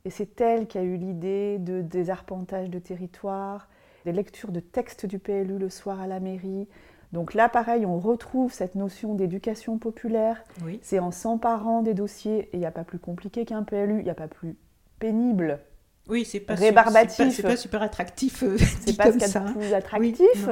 Et 0.05 0.11
c'est 0.11 0.41
elle 0.41 0.66
qui 0.66 0.78
a 0.78 0.82
eu 0.82 0.97
l'idée 0.97 1.59
de, 1.59 1.82
des 1.82 2.11
arpentages 2.11 2.70
de 2.70 2.78
territoire, 2.78 3.68
des 4.05 4.12
lectures 4.12 4.53
de 4.53 4.61
textes 4.61 5.07
du 5.07 5.18
PLU 5.18 5.59
le 5.59 5.70
soir 5.70 6.01
à 6.01 6.07
la 6.07 6.20
mairie. 6.20 6.68
Donc 7.12 7.34
là, 7.34 7.48
pareil, 7.48 7.86
on 7.86 7.98
retrouve 7.98 8.52
cette 8.52 8.74
notion 8.74 9.14
d'éducation 9.14 9.78
populaire. 9.78 10.44
C'est 10.82 10.98
en 10.98 11.11
s'emparant 11.11 11.82
des 11.82 11.94
dossiers, 11.94 12.40
et 12.40 12.50
il 12.54 12.61
n'y 12.61 12.66
a 12.66 12.70
pas 12.70 12.84
plus 12.84 12.98
compliqué 12.98 13.44
qu'un 13.44 13.62
PLU, 13.62 13.98
il 13.98 14.04
n'y 14.04 14.11
a 14.11 14.14
pas 14.14 14.28
plus 14.28 14.56
pénible. 14.98 15.61
Oui, 16.09 16.24
c'est 16.24 16.40
pas 16.40 16.54
rébarbatif. 16.54 17.34
C'est 17.34 17.42
pas, 17.42 17.56
super 17.56 17.82
attractif. 17.82 18.42
Euh, 18.42 18.56
c'est 18.80 18.96
pas 18.96 19.12
ce 19.12 19.18
qu'il 19.18 19.28
y 19.28 19.36
a 19.36 19.40
de 19.40 19.52
plus 19.52 19.74
attractif. 19.74 20.48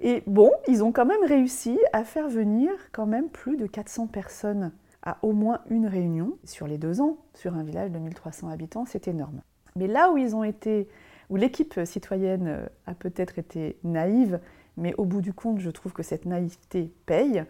et 0.00 0.22
bon, 0.26 0.50
ils 0.68 0.82
ont 0.82 0.92
quand 0.92 1.06
même 1.06 1.24
réussi 1.24 1.78
à 1.92 2.04
faire 2.04 2.28
venir 2.28 2.70
quand 2.92 3.06
même 3.06 3.28
plus 3.28 3.56
de 3.56 3.66
400 3.66 4.08
personnes 4.08 4.72
à 5.02 5.18
au 5.22 5.32
moins 5.32 5.60
une 5.70 5.86
réunion 5.86 6.36
sur 6.44 6.66
les 6.66 6.76
deux 6.76 7.00
ans 7.00 7.16
sur 7.34 7.54
un 7.54 7.62
village 7.62 7.90
de 7.90 7.98
1300 7.98 8.48
habitants, 8.48 8.84
c'est 8.84 9.08
énorme. 9.08 9.40
Mais 9.76 9.86
là 9.86 10.10
où 10.10 10.18
ils 10.18 10.36
ont 10.36 10.44
été, 10.44 10.88
où 11.30 11.36
l'équipe 11.36 11.80
citoyenne 11.84 12.48
euh, 12.48 12.66
a 12.86 12.94
peut-être 12.94 13.38
été 13.38 13.78
naïve, 13.84 14.40
mais 14.76 14.94
au 14.98 15.04
bout 15.04 15.20
du 15.20 15.32
compte, 15.32 15.58
je 15.58 15.70
trouve 15.70 15.92
que 15.92 16.02
cette 16.02 16.26
naïveté 16.26 16.92
paye, 17.06 17.44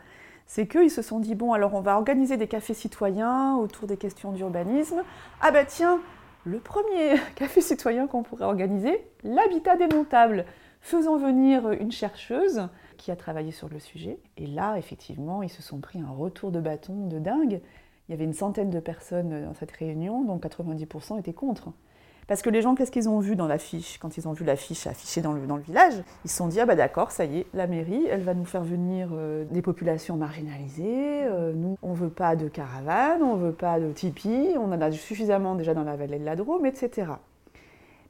c'est 0.47 0.67
qu'ils 0.67 0.91
se 0.91 1.03
sont 1.03 1.21
dit 1.21 1.35
bon, 1.35 1.53
alors 1.53 1.75
on 1.75 1.81
va 1.81 1.97
organiser 1.97 2.37
des 2.37 2.49
cafés 2.49 2.75
citoyens 2.75 3.57
autour 3.57 3.87
des 3.87 3.97
questions 3.97 4.33
d'urbanisme. 4.33 5.03
Ah 5.41 5.53
bah 5.53 5.65
tiens, 5.65 6.01
le 6.45 6.59
premier 6.59 7.17
café 7.37 7.61
citoyen 7.61 8.07
qu'on 8.07 8.23
pourrait 8.23 8.45
organiser, 8.45 9.07
l'habitat 9.23 9.77
démontable. 9.77 10.45
Faisons 10.81 11.19
venir 11.19 11.71
une 11.73 11.93
chercheuse 11.93 12.69
qui 12.97 13.11
a 13.11 13.17
travaillé 13.17 13.53
sur 13.53 13.69
le 13.69 13.79
sujet. 13.79 14.19
Et 14.37 14.47
là, 14.47 14.77
effectivement, 14.77 15.43
ils 15.43 15.51
se 15.51 15.63
sont 15.63 15.79
pris 15.79 16.01
un 16.01 16.11
retour 16.11 16.51
de 16.51 16.61
bâton 16.61 17.07
de 17.07 17.19
dingue. 17.19 17.61
Il 18.09 18.13
y 18.13 18.15
avait 18.15 18.25
une 18.25 18.35
centaine 18.35 18.71
de 18.71 18.81
personnes 18.81 19.45
dans 19.45 19.55
cette 19.55 19.73
réunion, 19.73 20.25
dont 20.25 20.39
90% 20.39 21.19
étaient 21.19 21.33
contre. 21.33 21.73
Parce 22.31 22.43
que 22.43 22.51
les 22.51 22.63
gens, 22.63 22.77
qu'est-ce 22.77 22.93
qu'ils 22.93 23.09
ont 23.09 23.19
vu 23.19 23.35
dans 23.35 23.49
l'affiche? 23.49 23.99
Quand 23.99 24.17
ils 24.17 24.29
ont 24.29 24.33
vu 24.33 24.45
l'affiche 24.45 24.87
affichée 24.87 25.21
dans 25.21 25.33
le, 25.33 25.41
village, 25.63 25.95
ils 26.25 26.31
se 26.31 26.37
sont 26.37 26.47
dit, 26.47 26.61
ah 26.61 26.65
bah 26.65 26.77
d'accord, 26.77 27.11
ça 27.11 27.25
y 27.25 27.39
est, 27.39 27.47
la 27.55 27.67
mairie, 27.67 28.07
elle 28.09 28.23
va 28.23 28.35
nous 28.35 28.45
faire 28.45 28.63
venir 28.63 29.09
euh, 29.13 29.45
des 29.51 29.63
populations 29.63 30.15
marginalisées, 30.15 31.25
euh, 31.25 31.53
nous, 31.53 31.77
on 31.83 31.93
veut 31.93 32.09
pas 32.09 32.37
de 32.37 32.47
caravanes, 32.47 33.25
on 33.25 33.35
veut 33.35 33.51
pas 33.51 33.81
de 33.81 33.91
tipi, 33.91 34.55
on 34.57 34.71
en 34.71 34.81
a 34.81 34.93
suffisamment 34.93 35.57
déjà 35.57 35.75
dans 35.75 35.83
la 35.83 35.97
vallée 35.97 36.21
de 36.21 36.25
la 36.25 36.37
Drôme, 36.37 36.67
etc. 36.67 37.15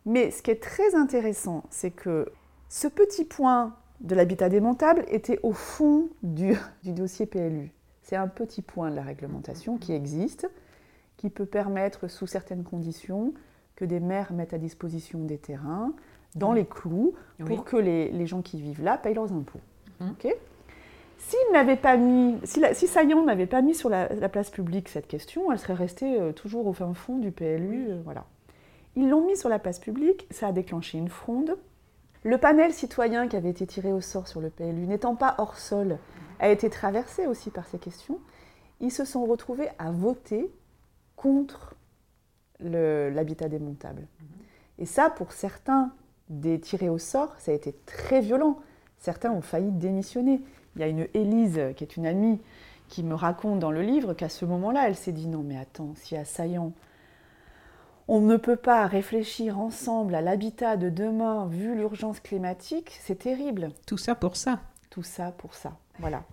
Mais 0.04 0.30
ce 0.30 0.42
qui 0.42 0.50
est 0.50 0.62
très 0.62 0.94
intéressant, 0.94 1.64
c'est 1.70 1.90
que 1.90 2.30
ce 2.68 2.88
petit 2.88 3.24
point 3.24 3.74
de 4.02 4.14
l'habitat 4.14 4.50
démontable 4.50 5.06
était 5.08 5.40
au 5.42 5.54
fond 5.54 6.10
du, 6.22 6.58
dossier 6.84 7.24
PLU. 7.24 7.72
C'est 8.02 8.16
un 8.16 8.28
petit 8.28 8.60
point 8.60 8.90
de 8.90 8.96
la 8.96 9.02
réglementation 9.02 9.78
qui 9.78 9.94
existe, 9.94 10.46
qui 11.16 11.30
peut 11.30 11.46
permettre, 11.46 12.08
sous 12.08 12.26
certaines 12.26 12.64
conditions, 12.64 13.32
que 13.80 13.86
des 13.86 13.98
maires 13.98 14.34
mettent 14.34 14.52
à 14.52 14.58
disposition 14.58 15.20
des 15.20 15.38
terrains 15.38 15.94
dans 16.34 16.52
les 16.52 16.66
clous 16.66 17.14
pour 17.46 17.64
que 17.64 17.78
les, 17.78 18.26
gens 18.26 18.42
qui 18.42 18.60
vivent 18.60 18.84
là 18.84 18.98
payent 18.98 19.14
leurs 19.14 19.32
impôts. 19.32 19.60
Mhm. 20.00 20.14
S'il 21.16 21.52
n'avait 21.52 21.76
pas 21.76 21.96
mis, 21.96 22.38
si, 22.44 22.62
si 22.74 22.86
Saillon 22.86 23.24
n'avait 23.24 23.46
pas 23.46 23.62
mis 23.62 23.74
sur 23.74 23.88
la, 23.88 24.06
place 24.28 24.50
publique 24.50 24.88
cette 24.90 25.06
question, 25.06 25.50
elle 25.50 25.58
serait 25.58 25.74
restée 25.74 26.20
euh, 26.20 26.32
toujours 26.32 26.66
au 26.66 26.72
fin 26.72 26.92
fond 26.92 27.18
du 27.18 27.30
PLU. 27.30 27.86
Euh, 27.88 28.00
voilà. 28.04 28.24
Ils 28.96 29.08
l'ont 29.08 29.26
mis 29.26 29.36
sur 29.36 29.48
la 29.48 29.58
place 29.58 29.78
publique, 29.78 30.26
ça 30.30 30.48
a 30.48 30.52
déclenché 30.52 30.98
une 30.98 31.08
fronde. 31.08 31.56
Le 32.22 32.36
panel 32.36 32.72
citoyen 32.74 33.28
qui 33.28 33.36
avait 33.36 33.50
été 33.50 33.66
tiré 33.66 33.92
au 33.92 34.02
sort 34.02 34.28
sur 34.28 34.40
le 34.42 34.50
PLU, 34.50 34.86
n'étant 34.86 35.14
pas 35.14 35.36
hors 35.38 35.56
sol, 35.56 35.98
a 36.38 36.50
été 36.50 36.68
traversé 36.68 37.26
aussi 37.26 37.50
par 37.50 37.66
ces 37.66 37.78
questions. 37.78 38.18
Ils 38.80 38.92
se 38.92 39.06
sont 39.06 39.24
retrouvés 39.24 39.68
à 39.78 39.90
voter 39.90 40.50
contre 41.16 41.74
l'habitat 42.62 43.48
démontable. 43.48 44.06
Et 44.78 44.86
ça, 44.86 45.10
pour 45.10 45.32
certains 45.32 45.92
des 46.28 46.60
tirés 46.60 46.88
au 46.88 46.98
sort, 46.98 47.34
ça 47.38 47.52
a 47.52 47.54
été 47.54 47.74
très 47.86 48.20
violent. 48.20 48.58
Certains 48.98 49.32
ont 49.32 49.40
failli 49.40 49.70
démissionner. 49.70 50.40
Il 50.76 50.80
y 50.80 50.84
a 50.84 50.88
une 50.88 51.08
Élise, 51.14 51.60
qui 51.76 51.84
est 51.84 51.96
une 51.96 52.06
amie, 52.06 52.40
qui 52.88 53.02
me 53.02 53.14
raconte 53.14 53.58
dans 53.58 53.70
le 53.70 53.82
livre 53.82 54.14
qu'à 54.14 54.28
ce 54.28 54.44
moment-là, 54.44 54.86
elle 54.86 54.96
s'est 54.96 55.12
dit 55.12 55.28
non 55.28 55.42
mais 55.42 55.58
attends, 55.58 55.94
si 55.96 56.16
assaillant 56.16 56.72
on 58.12 58.20
ne 58.20 58.36
peut 58.36 58.56
pas 58.56 58.88
réfléchir 58.88 59.60
ensemble 59.60 60.16
à 60.16 60.20
l'habitat 60.20 60.76
de 60.76 60.88
demain 60.88 61.46
vu 61.46 61.76
l'urgence 61.76 62.18
climatique, 62.18 62.98
c'est 63.00 63.20
terrible. 63.20 63.68
Tout 63.86 63.98
ça 63.98 64.16
pour 64.16 64.34
ça. 64.34 64.58
Tout 64.90 65.04
ça 65.04 65.30
pour 65.30 65.54
ça. 65.54 65.76
Voilà. 66.00 66.24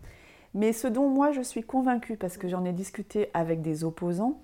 Mais 0.56 0.74
ce 0.74 0.88
dont 0.88 1.08
moi 1.08 1.32
je 1.34 1.42
suis 1.42 1.62
convaincue, 1.62 2.18
parce 2.18 2.38
que 2.38 2.48
j'en 2.48 2.66
ai 2.66 2.74
discuté 2.74 3.30
avec 3.36 3.62
des 3.62 3.84
opposants, 3.84 4.42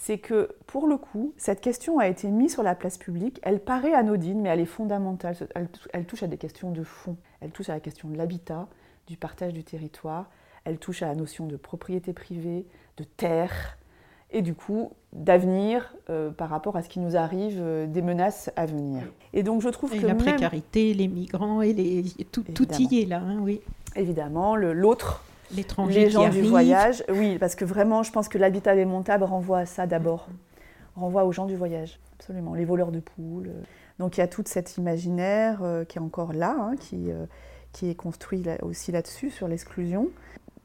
c'est 0.00 0.16
que 0.16 0.48
pour 0.66 0.86
le 0.86 0.96
coup, 0.96 1.34
cette 1.36 1.60
question 1.60 1.98
a 1.98 2.08
été 2.08 2.28
mise 2.28 2.54
sur 2.54 2.62
la 2.62 2.74
place 2.74 2.96
publique. 2.96 3.38
Elle 3.42 3.60
paraît 3.60 3.92
anodine, 3.92 4.40
mais 4.40 4.48
elle 4.48 4.60
est 4.60 4.64
fondamentale. 4.64 5.36
Elle, 5.92 6.06
touche 6.06 6.22
à 6.22 6.26
des 6.26 6.38
questions 6.38 6.70
de 6.70 6.82
fond. 6.82 7.18
Elle 7.42 7.50
touche 7.50 7.68
à 7.68 7.74
la 7.74 7.80
question 7.80 8.08
de 8.08 8.16
l'habitat, 8.16 8.66
du 9.06 9.18
partage 9.18 9.52
du 9.52 9.62
territoire. 9.62 10.30
Elle 10.64 10.78
touche 10.78 11.02
à 11.02 11.06
la 11.06 11.14
notion 11.14 11.46
de 11.46 11.56
propriété 11.56 12.14
privée, 12.14 12.64
de 12.96 13.04
terre, 13.04 13.76
et 14.30 14.40
du 14.40 14.54
coup 14.54 14.92
d'avenir 15.12 15.94
euh, 16.08 16.30
par 16.30 16.48
rapport 16.48 16.76
à 16.76 16.82
ce 16.82 16.88
qui 16.88 16.98
nous 16.98 17.14
arrive, 17.14 17.58
euh, 17.60 17.86
des 17.86 18.00
menaces 18.00 18.50
à 18.56 18.64
venir. 18.64 19.02
Et 19.34 19.42
donc 19.42 19.60
je 19.60 19.68
trouve 19.68 19.90
que 19.90 20.06
la 20.06 20.14
précarité, 20.14 20.94
les 20.94 21.08
migrants 21.08 21.60
et 21.60 21.74
les 21.74 22.04
tout, 22.32 22.42
tout 22.54 22.66
y 22.72 23.02
est 23.02 23.06
là, 23.06 23.20
hein, 23.20 23.38
oui. 23.42 23.60
Évidemment, 23.96 24.56
l'autre, 24.56 25.24
les 25.88 26.10
gens 26.10 26.28
du 26.28 26.42
voyage, 26.42 27.04
oui, 27.08 27.38
parce 27.38 27.54
que 27.54 27.64
vraiment, 27.64 28.02
je 28.02 28.12
pense 28.12 28.28
que 28.28 28.38
l'habitat 28.38 28.74
démontable 28.74 29.24
renvoie 29.24 29.58
à 29.58 29.66
ça 29.66 29.86
d'abord, 29.86 30.28
renvoie 30.96 31.24
aux 31.24 31.32
gens 31.32 31.46
du 31.46 31.56
voyage, 31.56 31.98
absolument, 32.18 32.54
les 32.54 32.64
voleurs 32.64 32.92
de 32.92 33.00
poules. 33.00 33.48
Euh. 33.48 33.62
Donc 33.98 34.16
il 34.16 34.20
y 34.20 34.22
a 34.22 34.28
tout 34.28 34.44
cet 34.46 34.76
imaginaire 34.78 35.62
qui 35.88 35.98
est 35.98 36.00
encore 36.00 36.32
là, 36.32 36.56
hein, 36.58 36.74
qui, 36.80 37.10
qui 37.72 37.90
est 37.90 37.94
construit 37.94 38.42
aussi 38.62 38.92
là-dessus 38.92 39.28
sur 39.28 39.46
l'exclusion. 39.46 40.08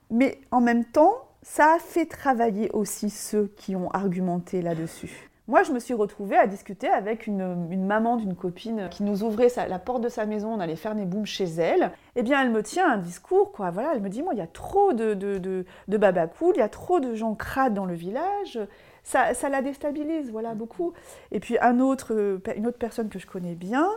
Mais 0.10 0.40
en 0.52 0.62
même 0.62 0.86
temps, 0.86 1.16
ça 1.42 1.76
a 1.76 1.80
fait 1.80 2.06
travailler 2.06 2.70
aussi 2.72 3.10
ceux 3.10 3.48
qui 3.58 3.76
ont 3.76 3.90
argumenté 3.92 4.62
là-dessus. 4.62 5.30
Moi, 5.48 5.62
je 5.62 5.72
me 5.72 5.80
suis 5.80 5.94
retrouvée 5.94 6.38
à 6.38 6.48
discuter 6.48 6.88
avec 6.88 7.28
une, 7.28 7.86
maman 7.86 8.18
d'une 8.18 8.36
copine 8.36 8.90
qui 8.90 9.04
nous 9.04 9.24
ouvrait 9.24 9.52
la 9.70 9.78
porte 9.78 10.02
de 10.02 10.10
sa 10.10 10.26
maison, 10.26 10.54
on 10.54 10.60
allait 10.60 10.76
faire 10.76 10.96
des 10.96 11.06
booms 11.06 11.28
chez 11.28 11.46
elle. 11.46 11.92
Eh 12.16 12.24
bien, 12.24 12.42
elle 12.42 12.50
me 12.50 12.64
tient 12.64 12.92
un 12.92 12.98
discours, 12.98 13.52
quoi. 13.52 13.70
Voilà, 13.70 13.92
elle 13.94 14.02
me 14.02 14.10
dit, 14.10 14.24
moi, 14.24 14.34
il 14.34 14.40
y 14.40 14.42
a 14.42 14.48
trop 14.48 14.94
de, 14.94 15.14
de, 15.14 15.38
de, 15.38 15.66
il 15.88 16.58
y 16.58 16.62
a 16.62 16.70
trop 16.70 17.00
de 17.00 17.14
gens 17.14 17.36
crades 17.36 17.76
dans 17.76 17.86
le 17.86 17.94
village. 17.94 18.60
Ça, 19.04 19.34
la 19.50 19.62
déstabilise, 19.62 20.32
voilà, 20.32 20.56
beaucoup. 20.56 20.94
Et 21.32 21.40
puis, 21.40 21.60
un 21.60 21.80
autre, 21.80 22.40
une 22.56 22.66
autre 22.66 22.80
personne 22.80 23.10
que 23.10 23.20
je 23.20 23.28
connais 23.28 23.54
bien, 23.54 23.88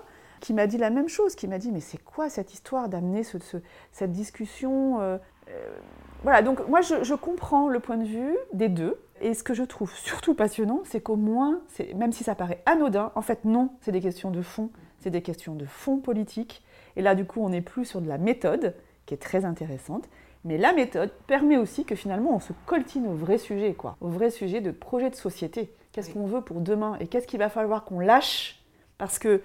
qui 0.41 0.53
m'a 0.53 0.67
dit 0.67 0.77
la 0.77 0.91
même 0.91 1.09
chose, 1.09 1.35
qui 1.35 1.49
m'a 1.49 1.59
dit, 1.59 1.73
mais 1.73 1.81
c'est 1.81 2.03
quoi 2.03 2.29
cette 2.29 2.53
histoire 2.53 2.91
d'amener 2.91 3.23
cette 3.23 4.13
discussion 4.13 5.01
euh, 5.01 5.17
euh, 5.49 5.79
voilà, 6.23 6.43
donc 6.43 6.67
moi 6.69 6.81
je, 6.81 7.15
comprends 7.15 7.69
le 7.69 7.81
point 7.81 7.97
de 7.97 8.05
vue 8.05 8.37
des 8.53 8.69
deux. 8.69 8.97
Et 9.21 9.35
ce 9.35 9.43
que 9.43 9.55
je 9.55 9.65
trouve 9.65 9.93
surtout 9.95 10.35
passionnant, 10.35 10.83
c'est 10.85 11.01
qu'au 11.01 11.17
moins, 11.17 11.61
même 11.97 12.13
si 12.13 12.23
ça 12.23 12.37
paraît 12.37 12.63
anodin, 12.67 13.11
en 13.17 13.23
fait 13.23 13.45
non, 13.45 13.71
c'est 13.81 13.91
des 13.91 14.01
questions 14.01 14.31
de 14.31 14.43
fond, 14.43 14.71
c'est 15.01 15.11
des 15.11 15.23
questions 15.23 15.55
de 15.55 15.65
fond 15.65 15.99
politique. 15.99 16.63
Et 16.97 17.03
là, 17.03 17.15
du 17.15 17.25
coup, 17.25 17.41
on 17.43 17.49
n'est 17.49 17.61
plus 17.61 17.85
sur 17.85 18.01
de 18.01 18.09
la 18.09 18.19
méthode, 18.19 18.75
qui 19.07 19.15
est 19.15 19.19
très 19.19 19.45
intéressante. 19.45 20.09
Mais 20.45 20.57
la 20.57 20.73
méthode 20.73 21.11
permet 21.27 21.57
aussi 21.57 21.85
que 21.85 21.97
finalement, 21.97 22.35
on 22.37 22.41
se 22.41 22.53
coltine 22.67 23.07
au 23.07 23.15
vrai 23.15 23.39
sujet, 23.39 23.75
quoi. 23.75 23.97
Au 24.01 24.09
vrai 24.09 24.31
sujet 24.31 24.61
de 24.61 24.71
projet 24.71 25.11
de 25.11 25.17
société. 25.17 25.73
Qu'est-ce 25.93 26.13
qu'on 26.13 26.27
veut 26.27 26.43
pour 26.43 26.61
demain 26.61 26.97
Et 27.01 27.09
qu'est-ce 27.09 27.27
qu'il 27.27 27.41
va 27.41 27.49
falloir 27.49 27.85
qu'on 27.85 27.99
lâche? 27.99 28.63
Parce 28.99 29.19
que, 29.19 29.43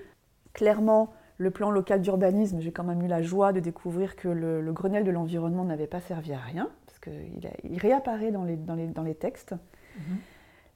clairement, 0.54 1.14
le 1.44 1.52
plan 1.52 1.70
local 1.70 2.02
d'urbanisme, 2.02 2.60
j'ai 2.62 2.72
quand 2.72 2.84
même 2.84 3.04
eu 3.04 3.08
la 3.08 3.22
joie 3.22 3.54
de 3.54 3.60
découvrir 3.60 4.16
que 4.16 4.28
le, 4.28 4.72
Grenelle 4.72 5.04
de 5.04 5.12
l'environnement 5.12 5.66
n'avait 5.66 5.88
pas 5.88 6.00
servi 6.00 6.34
à 6.34 6.40
rien, 6.40 6.70
parce 6.88 7.00
qu'il 7.00 7.52
il 7.64 7.78
réapparaît 7.78 8.32
dans 8.32 8.44
les, 8.44 8.56
dans 8.56 8.76
les, 8.76 8.88
dans 8.88 9.04
les 9.04 9.14
textes. 9.14 9.54
Mhm. 9.98 10.18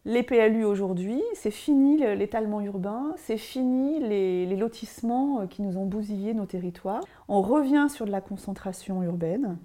Les 0.05 0.23
PLU 0.23 0.63
aujourd'hui, 0.63 1.21
c'est 1.33 1.51
fini 1.51 1.97
l'étalement 1.97 2.61
urbain, 2.61 3.13
c'est 3.17 3.37
fini 3.37 3.99
les, 3.99 4.55
lotissements 4.55 5.41
euh, 5.41 5.47
qui 5.47 5.61
nous 5.61 5.77
ont 5.77 5.85
bousillé 5.85 6.33
nos 6.33 6.45
territoires. 6.45 7.01
On 7.27 7.41
revient 7.41 7.87
sur 7.89 8.05
de 8.05 8.11
la 8.11 8.21
concentration 8.21 9.01
urbaine. 9.03 9.41
Mhm. 9.41 9.57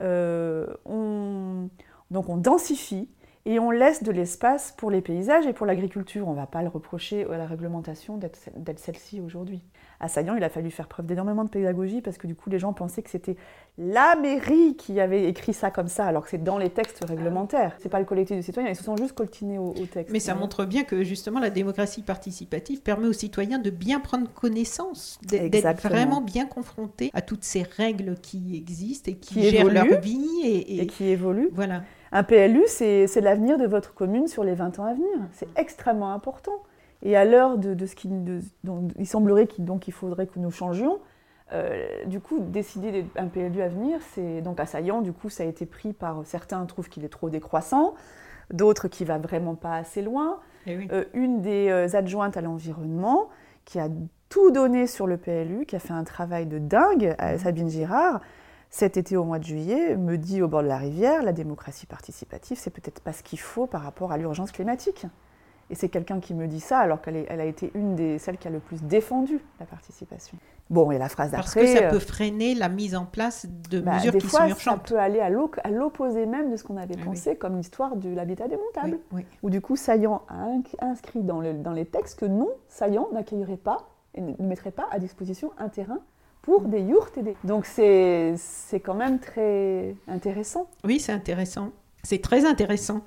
Euh, 0.00 0.66
on, 0.84 1.68
donc 2.10 2.28
on 2.28 2.36
densifie. 2.36 3.08
et 3.44 3.58
on 3.58 3.70
laisse 3.70 4.02
de 4.02 4.12
l'espace 4.12 4.72
pour 4.72 4.90
les 4.90 5.00
paysages 5.00 5.46
et 5.46 5.52
pour 5.52 5.66
l'agriculture. 5.66 6.28
On 6.28 6.32
ne 6.32 6.36
va 6.36 6.46
pas 6.46 6.62
le 6.62 6.68
reprocher 6.68 7.24
à 7.24 7.38
la 7.38 7.46
réglementation 7.46 8.16
d'être 8.18 8.78
celle-ci 8.78 9.20
aujourd'hui. 9.20 9.62
À 10.02 10.08
Saillant, 10.08 10.34
il 10.34 10.42
a 10.42 10.48
fallu 10.48 10.70
faire 10.70 10.88
preuve 10.88 11.06
d'énormément 11.06 11.44
de 11.44 11.48
pédagogie 11.48 12.02
parce 12.02 12.18
que 12.18 12.26
du 12.26 12.34
coup, 12.34 12.50
les 12.50 12.58
gens 12.58 12.72
pensaient 12.72 13.02
que 13.02 13.10
c'était 13.10 13.36
la 13.78 14.16
mairie 14.16 14.76
qui 14.76 15.00
avait 15.00 15.28
écrit 15.28 15.54
ça 15.54 15.70
comme 15.70 15.86
ça, 15.86 16.06
alors 16.06 16.24
que 16.24 16.30
c'est 16.30 16.42
dans 16.42 16.58
les 16.58 16.70
textes 16.70 17.04
réglementaires. 17.04 17.76
C'est 17.78 17.88
pas 17.88 18.00
le 18.00 18.04
collectif 18.04 18.36
de 18.36 18.42
citoyens, 18.42 18.68
ils 18.68 18.76
se 18.76 18.82
sont 18.82 18.96
juste 18.96 19.14
coltinés 19.14 19.58
au, 19.58 19.72
texte. 19.90 20.12
Mais 20.12 20.18
ça 20.18 20.34
montre 20.34 20.64
bien 20.64 20.82
que 20.82 21.04
justement 21.04 21.38
la 21.38 21.50
démocratie 21.50 22.02
participative 22.02 22.82
permet 22.82 23.06
aux 23.06 23.12
citoyens 23.12 23.58
de 23.58 23.70
bien 23.70 24.00
prendre 24.00 24.28
connaissance, 24.32 25.20
d'être 25.22 25.80
vraiment 25.82 26.20
bien 26.20 26.46
confrontés 26.46 27.10
à 27.14 27.22
toutes 27.22 27.44
ces 27.44 27.62
règles 27.62 28.16
qui 28.20 28.56
existent 28.56 29.10
et 29.10 29.14
qui, 29.14 29.40
gèrent 29.50 29.70
leur 29.70 30.00
vie 30.00 30.26
et, 30.42 30.82
et 30.82 30.86
qui 30.88 31.04
évoluent. 31.04 31.50
Voilà. 31.52 31.82
Un 32.10 32.24
PLU, 32.24 32.64
c'est 32.66 33.20
l'avenir 33.20 33.56
de 33.56 33.66
votre 33.66 33.94
commune 33.94 34.26
sur 34.26 34.44
les 34.44 34.54
20 34.54 34.80
ans 34.80 34.84
à 34.84 34.92
venir. 34.94 35.08
C'est 35.32 35.48
extrêmement 35.56 36.12
important. 36.12 36.60
Et 37.02 37.16
à 37.16 37.24
l'heure 37.24 37.58
de, 37.58 37.86
ce 37.86 37.96
qui, 37.96 38.08
dont 38.64 38.88
il 38.98 39.06
semblerait 39.06 39.46
qu'il 39.46 39.92
faudrait 39.92 40.26
que 40.26 40.38
nous 40.38 40.52
changions, 40.52 41.00
euh, 41.52 42.04
du 42.06 42.20
coup, 42.20 42.38
décider 42.40 43.04
d'un 43.14 43.26
PLU 43.26 43.60
à 43.60 43.68
venir, 43.68 43.98
c'est 44.14 44.40
donc 44.40 44.60
assaillant. 44.60 45.02
Du 45.02 45.12
coup, 45.12 45.28
ça 45.28 45.42
a 45.42 45.46
été 45.46 45.66
pris 45.66 45.92
par 45.92 46.22
certains 46.24 46.64
trouvent 46.64 46.88
qu'il 46.88 47.04
est 47.04 47.10
trop 47.10 47.28
décroissant, 47.28 47.94
d'autres 48.52 48.88
qui 48.88 49.04
va 49.04 49.18
vraiment 49.18 49.54
pas 49.54 49.76
assez 49.76 50.00
loin. 50.00 50.38
Eh 50.66 50.78
euh, 50.92 51.04
une 51.12 51.42
des 51.42 51.68
euh, 51.68 51.96
adjointes 51.96 52.36
à 52.36 52.40
l'environnement 52.40 53.28
qui 53.64 53.80
a 53.80 53.88
tout 54.28 54.50
donné 54.52 54.86
sur 54.86 55.06
le 55.06 55.16
PLU, 55.16 55.66
qui 55.66 55.76
a 55.76 55.80
fait 55.80 55.92
un 55.92 56.04
travail 56.04 56.46
de 56.46 56.58
dingue, 56.58 57.16
mmh. 57.18 57.38
Sabine 57.38 57.68
Girard, 57.68 58.20
cet 58.70 58.96
été 58.96 59.16
au 59.16 59.24
mois 59.24 59.38
de 59.38 59.44
juillet, 59.44 59.96
me 59.96 60.16
dit 60.16 60.40
au 60.40 60.48
bord 60.48 60.62
de 60.62 60.68
la 60.68 60.78
rivière, 60.78 61.22
la 61.22 61.32
démocratie 61.32 61.86
participative, 61.86 62.56
c'est 62.58 62.70
peut-être 62.70 63.00
pas 63.00 63.12
ce 63.12 63.22
qu'il 63.22 63.38
faut 63.38 63.66
par 63.66 63.82
rapport 63.82 64.12
à 64.12 64.16
l'urgence 64.16 64.52
climatique. 64.52 65.06
Et 65.72 65.74
c'est 65.74 65.88
quelqu'un 65.88 66.20
qui 66.20 66.34
me 66.34 66.46
dit 66.46 66.60
ça 66.60 66.78
alors 66.80 67.00
qu'elle 67.00 67.24
elle 67.28 67.40
a 67.40 67.46
été 67.46 67.70
une 67.74 67.96
des 67.96 68.18
celles 68.18 68.36
qui 68.36 68.46
a 68.46 68.50
le 68.50 68.60
plus 68.60 68.82
défendu 68.82 69.40
la 69.58 69.64
participation. 69.64 70.36
Bon, 70.68 70.90
et 70.90 70.98
la 70.98 71.08
phrase 71.08 71.30
d'après... 71.30 71.42
Parce 71.42 71.54
que 71.54 71.66
ça 71.66 71.88
peut 71.88 71.96
euh, 71.96 72.00
freiner 72.00 72.54
la 72.54 72.68
mise 72.68 72.94
en 72.94 73.06
place 73.06 73.46
de 73.70 73.80
bah, 73.80 73.94
mesures 73.94 74.12
qui 74.12 74.26
fois, 74.26 74.40
sont 74.40 74.48
urgentes. 74.48 74.88
ça 74.88 74.94
peut 74.94 74.98
aller 74.98 75.20
à 75.20 75.30
l'opposé 75.70 76.26
même 76.26 76.50
de 76.50 76.56
ce 76.56 76.64
qu'on 76.64 76.76
avait 76.76 76.96
ah 77.00 77.04
pensé, 77.04 77.36
comme 77.36 77.56
l'histoire 77.56 77.96
de 77.96 78.10
l'habitat 78.10 78.48
démontable. 78.48 78.98
Oui, 79.12 79.24
Où 79.42 79.48
du 79.48 79.62
coup, 79.62 79.76
Saillant 79.76 80.22
a 80.28 80.46
inscrit 80.84 81.22
dans, 81.22 81.42
dans 81.54 81.72
les 81.72 81.86
textes 81.86 82.20
que 82.20 82.26
non, 82.26 82.50
Saillant 82.68 83.08
n'accueillerait 83.12 83.56
pas 83.56 83.88
et 84.14 84.20
ne 84.20 84.34
mettrait 84.40 84.70
pas 84.70 84.88
à 84.90 84.98
disposition 84.98 85.52
un 85.58 85.68
terrain 85.68 86.00
pour 86.42 86.62
des 86.62 86.80
yurts 86.80 87.12
et 87.16 87.22
des... 87.22 87.36
Donc 87.44 87.64
c'est 87.66 88.36
quand 88.82 88.94
même 88.94 89.20
très 89.20 89.94
intéressant. 90.06 90.68
Oui, 90.84 91.00
c'est 91.00 91.12
intéressant. 91.12 91.70
C'est 92.04 92.20
très 92.20 92.44
intéressant. 92.44 93.04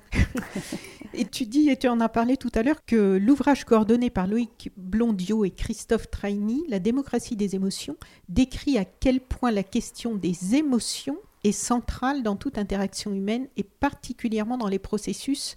et 1.14 1.26
tu 1.26 1.44
dis, 1.44 1.68
et 1.68 1.76
tu 1.76 1.86
en 1.88 2.00
as 2.00 2.08
parlé 2.08 2.36
tout 2.36 2.50
à 2.54 2.62
l'heure, 2.62 2.84
que 2.86 3.18
l'ouvrage 3.18 3.64
coordonné 3.64 4.08
par 4.08 4.26
Loïc 4.26 4.70
Blondiot 4.76 5.44
et 5.44 5.50
Christophe 5.50 6.10
Traini, 6.10 6.64
La 6.68 6.78
démocratie 6.78 7.36
des 7.36 7.54
émotions, 7.54 7.96
décrit 8.28 8.78
à 8.78 8.84
quel 8.84 9.20
point 9.20 9.50
la 9.50 9.62
question 9.62 10.14
des 10.14 10.54
émotions 10.54 11.18
est 11.44 11.52
centrale 11.52 12.22
dans 12.22 12.36
toute 12.36 12.58
interaction 12.58 13.12
humaine 13.12 13.48
et 13.56 13.62
particulièrement 13.62 14.58
dans 14.58 14.68
les 14.68 14.78
processus 14.78 15.56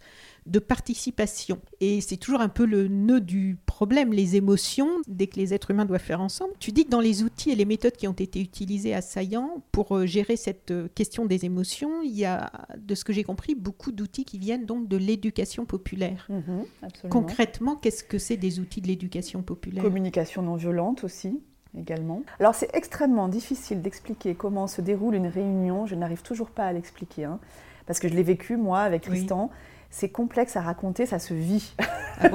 de 0.49 0.59
participation. 0.59 1.59
Et 1.79 2.01
c'est 2.01 2.17
toujours 2.17 2.41
un 2.41 2.49
peu 2.49 2.65
le 2.65 2.87
nœud 2.87 3.21
du 3.21 3.57
problème, 3.65 4.11
les 4.13 4.35
émotions, 4.35 4.89
dès 5.07 5.27
que 5.27 5.37
les 5.37 5.53
êtres 5.53 5.71
humains 5.71 5.85
doivent 5.85 6.01
faire 6.01 6.21
ensemble. 6.21 6.53
Tu 6.59 6.71
dis 6.71 6.85
que 6.85 6.89
dans 6.89 6.99
les 6.99 7.23
outils 7.23 7.51
et 7.51 7.55
les 7.55 7.65
méthodes 7.65 7.95
qui 7.95 8.07
ont 8.07 8.13
été 8.13 8.41
utilisés 8.41 8.93
à 8.93 9.01
Saillant 9.01 9.63
pour 9.71 9.95
euh, 9.95 10.05
gérer 10.05 10.35
cette 10.35 10.71
euh, 10.71 10.87
question 10.93 11.25
des 11.25 11.45
émotions, 11.45 12.01
il 12.01 12.11
y 12.11 12.25
a, 12.25 12.51
de 12.77 12.95
ce 12.95 13.03
que 13.03 13.13
j'ai 13.13 13.23
compris, 13.23 13.55
beaucoup 13.55 13.91
d'outils 13.91 14.25
qui 14.25 14.39
viennent 14.39 14.65
donc 14.65 14.87
de 14.87 14.97
l'éducation 14.97 15.65
populaire. 15.65 16.27
Mhm, 16.29 16.65
Concrètement, 17.09 17.75
qu'est-ce 17.75 18.03
que 18.03 18.17
c'est 18.17 18.37
des 18.37 18.59
outils 18.59 18.81
de 18.81 18.87
l'éducation 18.87 19.41
populaire? 19.41 19.83
Communication 19.83 20.41
non 20.41 20.55
violente 20.55 21.03
aussi 21.03 21.39
également. 21.77 22.23
Alors 22.39 22.55
c'est 22.55 22.73
extrêmement 22.73 23.27
difficile 23.27 23.81
d'expliquer 23.81 24.33
comment 24.33 24.67
se 24.67 24.81
déroule 24.81 25.15
une 25.15 25.27
réunion, 25.27 25.85
je 25.85 25.95
n'arrive 25.95 26.23
toujours 26.23 26.49
pas 26.49 26.65
à 26.65 26.73
l'expliquer, 26.73 27.25
hein, 27.25 27.39
parce 27.85 27.99
que 27.99 28.07
je 28.07 28.15
l'ai 28.15 28.23
vécu 28.23 28.57
moi 28.57 28.79
avec 28.79 29.03
Tristan 29.03 29.51
c'est 29.89 30.09
complexe 30.09 30.55
à 30.55 30.61
raconter, 30.61 31.05
ça 31.05 31.19
se 31.19 31.33
vit. 31.33 31.73
Ah 32.21 32.27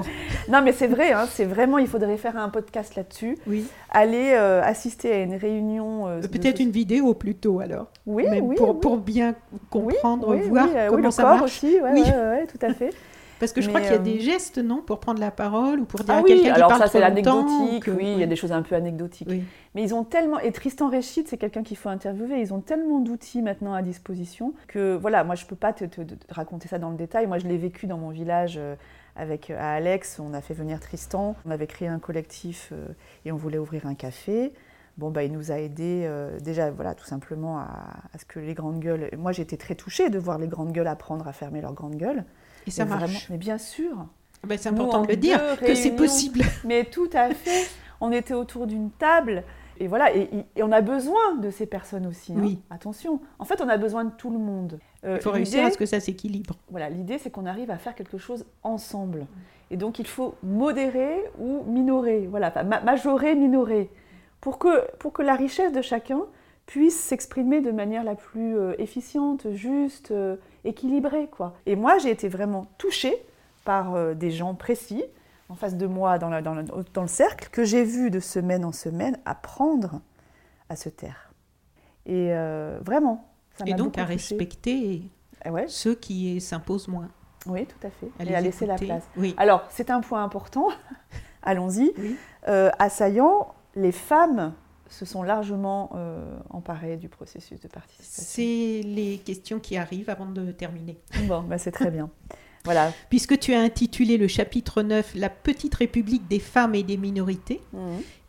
non, 0.48 0.62
mais 0.62 0.72
c'est 0.72 0.86
vrai, 0.86 1.12
hein, 1.12 1.26
c'est 1.30 1.44
vraiment, 1.44 1.76
il 1.76 1.86
faudrait 1.86 2.16
faire 2.16 2.38
un 2.38 2.48
podcast 2.48 2.96
là-dessus. 2.96 3.36
Oui. 3.46 3.66
Aller 3.90 4.32
euh, 4.32 4.62
assister 4.62 5.12
à 5.12 5.18
une 5.18 5.34
réunion. 5.34 6.08
Euh, 6.08 6.20
Peut-être 6.22 6.58
une 6.60 6.70
vidéo 6.70 7.12
plutôt 7.12 7.60
alors. 7.60 7.90
Oui, 8.06 8.24
oui, 8.30 8.56
pour, 8.56 8.80
pour 8.80 8.96
bien 8.96 9.34
comprendre, 9.68 10.34
voir 10.36 10.68
euh, 10.74 10.88
comment 10.88 11.02
le 11.02 11.10
ça 11.10 11.22
corps 11.24 11.32
marche. 11.32 11.62
aussi, 11.62 11.76
oui, 11.82 12.02
tout 12.48 12.66
à 12.66 12.72
fait. 12.72 12.94
Parce 13.40 13.52
que 13.52 13.60
je 13.60 13.68
crois 13.68 13.80
qu'il 13.80 13.90
y 13.90 13.94
a 13.94 13.98
des 13.98 14.20
gestes, 14.20 14.58
non, 14.58 14.80
pour 14.80 15.00
prendre 15.00 15.20
la 15.20 15.30
parole 15.30 15.80
ou 15.80 15.84
pour 15.84 16.00
dire 16.00 16.14
ah 16.14 16.18
à 16.18 16.22
quelqu'un 16.22 16.42
qui 16.42 16.48
alors 16.50 16.68
parle 16.68 16.82
ça 16.82 16.88
c'est 16.88 17.00
l'anecdotique, 17.00 17.84
oui, 17.88 18.12
il 18.12 18.18
y 18.18 18.22
a 18.22 18.26
des 18.26 18.36
choses 18.36 18.52
un 18.52 18.62
peu 18.62 18.74
anecdotiques. 18.74 19.28
Mais 19.74 19.82
ils 19.82 19.94
ont 19.94 20.04
tellement, 20.04 20.38
et 20.38 20.52
Tristan 20.52 20.88
Réchid, 20.88 21.26
c'est 21.26 21.36
quelqu'un 21.36 21.62
qu'il 21.62 21.76
faut 21.76 21.88
interviewer, 21.88 22.40
ils 22.40 22.54
ont 22.54 22.60
tellement 22.60 23.00
d'outils 23.00 23.42
maintenant 23.42 23.74
à 23.74 23.82
disposition 23.82 24.54
que 24.68 24.94
voilà, 24.94 25.24
moi 25.24 25.34
je 25.34 25.46
peux 25.46 25.56
pas 25.56 25.72
te, 25.72 25.84
raconter 26.30 26.68
ça 26.68 26.78
dans 26.78 26.90
le 26.90 26.96
détail. 26.96 27.26
Moi 27.26 27.38
je 27.38 27.46
l'ai 27.46 27.58
vécu 27.58 27.86
dans 27.86 27.98
mon 27.98 28.10
village 28.10 28.54
euh, 28.56 28.76
avec 29.16 29.50
euh, 29.50 29.58
à 29.58 29.74
Alex, 29.74 30.20
on 30.20 30.32
a 30.32 30.40
fait 30.40 30.54
venir 30.54 30.78
Tristan, 30.80 31.34
on 31.44 31.50
avait 31.50 31.66
créé 31.66 31.88
un 31.88 31.98
collectif 31.98 32.70
euh, 32.72 32.86
et 33.24 33.32
on 33.32 33.36
voulait 33.36 33.58
ouvrir 33.58 33.86
un 33.86 33.94
café. 33.94 34.52
Bon, 34.96 35.10
bah, 35.10 35.24
il 35.24 35.32
nous 35.32 35.50
a 35.50 35.58
aidés 35.58 36.08
déjà, 36.40 36.70
voilà, 36.70 36.94
tout 36.94 37.04
simplement 37.04 37.58
à, 37.58 37.64
à, 38.12 38.18
ce 38.18 38.24
que 38.24 38.38
les 38.38 38.54
grandes 38.54 38.78
gueules. 38.78 39.10
Moi, 39.18 39.32
j'étais 39.32 39.56
très 39.56 39.74
touchée 39.74 40.08
de 40.08 40.20
voir 40.20 40.38
les 40.38 40.46
grandes 40.46 40.70
gueules 40.70 40.86
apprendre 40.86 41.26
à 41.26 41.32
fermer 41.32 41.60
leurs 41.60 41.72
grandes 41.72 41.96
gueules. 41.96 42.22
Et 42.66 42.70
ça 42.70 42.84
marche. 42.84 43.28
mais 43.30 43.36
bien 43.36 43.58
sûr. 43.58 44.06
Ah 44.42 44.46
ben, 44.46 44.58
c'est 44.58 44.68
important 44.68 45.02
de 45.02 45.08
le 45.08 45.16
dire, 45.16 45.40
que 45.58 45.74
c'est 45.74 45.96
possible. 45.96 46.42
Mais 46.64 46.84
tout 46.84 47.08
à 47.14 47.30
fait. 47.30 47.66
On 48.00 48.12
était 48.12 48.34
autour 48.34 48.66
d'une 48.66 48.90
table. 48.90 49.42
Et 49.80 49.88
voilà, 49.88 50.14
et, 50.14 50.28
on 50.62 50.70
a 50.70 50.82
besoin 50.82 51.34
de 51.36 51.50
ces 51.50 51.66
personnes 51.66 52.06
aussi. 52.06 52.32
Hein. 52.32 52.40
Oui. 52.40 52.58
Attention. 52.70 53.20
En 53.38 53.44
fait, 53.44 53.60
on 53.60 53.68
a 53.68 53.76
besoin 53.76 54.04
de 54.04 54.10
tout 54.10 54.30
le 54.30 54.38
monde. 54.38 54.78
Euh, 55.04 55.16
il 55.16 55.22
faut 55.22 55.30
réussir 55.30 55.64
à 55.64 55.70
ce 55.70 55.78
que 55.78 55.86
ça 55.86 55.98
s'équilibre. 55.98 56.56
Voilà, 56.70 56.90
l'idée, 56.90 57.18
c'est 57.18 57.30
qu'on 57.30 57.46
arrive 57.46 57.70
à 57.70 57.78
faire 57.78 57.94
quelque 57.94 58.18
chose 58.18 58.44
ensemble. 58.62 59.26
Et 59.70 59.76
donc, 59.76 59.98
il 59.98 60.06
faut 60.06 60.34
modérer 60.42 61.24
ou 61.38 61.64
minorer. 61.64 62.26
Voilà, 62.28 62.52
majorer, 62.84 63.34
minorer. 63.34 63.90
Pour 64.40 64.58
que, 64.58 64.92
pour 64.98 65.12
que 65.12 65.22
la 65.22 65.34
richesse 65.34 65.72
de 65.72 65.80
chacun 65.80 66.20
puisse 66.66 66.98
s'exprimer 66.98 67.60
de 67.60 67.70
manière 67.70 68.04
la 68.04 68.14
plus 68.14 68.56
euh, 68.56 68.74
efficiente, 68.78 69.50
juste, 69.52 70.10
euh, 70.10 70.36
équilibrée. 70.64 71.28
Quoi. 71.28 71.54
Et 71.66 71.76
moi, 71.76 71.98
j'ai 71.98 72.10
été 72.10 72.28
vraiment 72.28 72.66
touchée 72.78 73.16
par 73.64 74.14
des 74.14 74.30
gens 74.30 74.54
précis 74.54 75.04
en 75.48 75.54
face 75.54 75.76
de 75.76 75.86
moi 75.86 76.18
dans, 76.18 76.30
dans, 76.42 76.54
le, 76.54 76.62
dans 76.62 77.02
le, 77.02 77.08
cercle 77.08 77.48
que 77.50 77.64
j'ai 77.64 77.84
vu 77.84 78.10
de 78.10 78.20
semaine 78.20 78.64
en 78.64 78.72
semaine 78.72 79.18
apprendre 79.24 80.00
à 80.68 80.76
se 80.76 80.88
taire. 80.88 81.30
Et 82.06 82.32
euh, 82.32 82.78
vraiment, 82.82 83.28
ça 83.56 83.64
Et 83.66 83.74
donc 83.74 83.98
à 83.98 84.04
respecter 84.04 85.02
eh 85.44 85.50
ouais. 85.50 85.66
ceux 85.68 85.94
qui 85.94 86.40
s'imposent 86.40 86.88
moins. 86.88 87.08
Oui, 87.46 87.66
tout 87.66 87.86
à 87.86 87.90
fait. 87.90 88.10
et 88.20 88.34
à 88.34 88.40
laisser 88.40 88.66
la 88.66 88.76
place. 88.76 89.04
Oui. 89.16 89.34
Alors, 89.36 89.64
c'est 89.68 89.90
un 89.90 90.00
point 90.00 90.24
important. 90.24 90.68
Allons-y. 91.42 91.92
Euh, 92.48 92.70
assaillant, 92.78 93.54
les 93.74 93.92
femmes 93.92 94.54
se 94.88 95.04
sont 95.04 95.22
largement 95.22 95.90
euh, 95.94 96.24
emparées 96.50 96.96
du 96.96 97.08
processus 97.08 97.60
de 97.60 97.68
participation. 97.68 98.22
C'est 98.26 98.82
les 98.86 99.18
questions 99.24 99.58
qui 99.58 99.76
arrivent 99.76 100.10
avant 100.10 100.26
de 100.26 100.52
terminer. 100.52 100.98
Bon, 101.26 101.42
bah 101.42 101.58
c'est 101.58 101.72
très 101.72 101.90
bien. 101.90 102.10
Puisque 103.10 103.38
tu 103.38 103.52
as 103.52 103.60
intitulé 103.60 104.16
le 104.16 104.26
chapitre 104.26 104.82
9 104.82 105.14
La 105.16 105.28
petite 105.28 105.74
république 105.74 106.28
des 106.28 106.38
femmes 106.38 106.74
et 106.74 106.82
des 106.82 106.96
minorités, 106.96 107.60
mmh. 107.72 107.78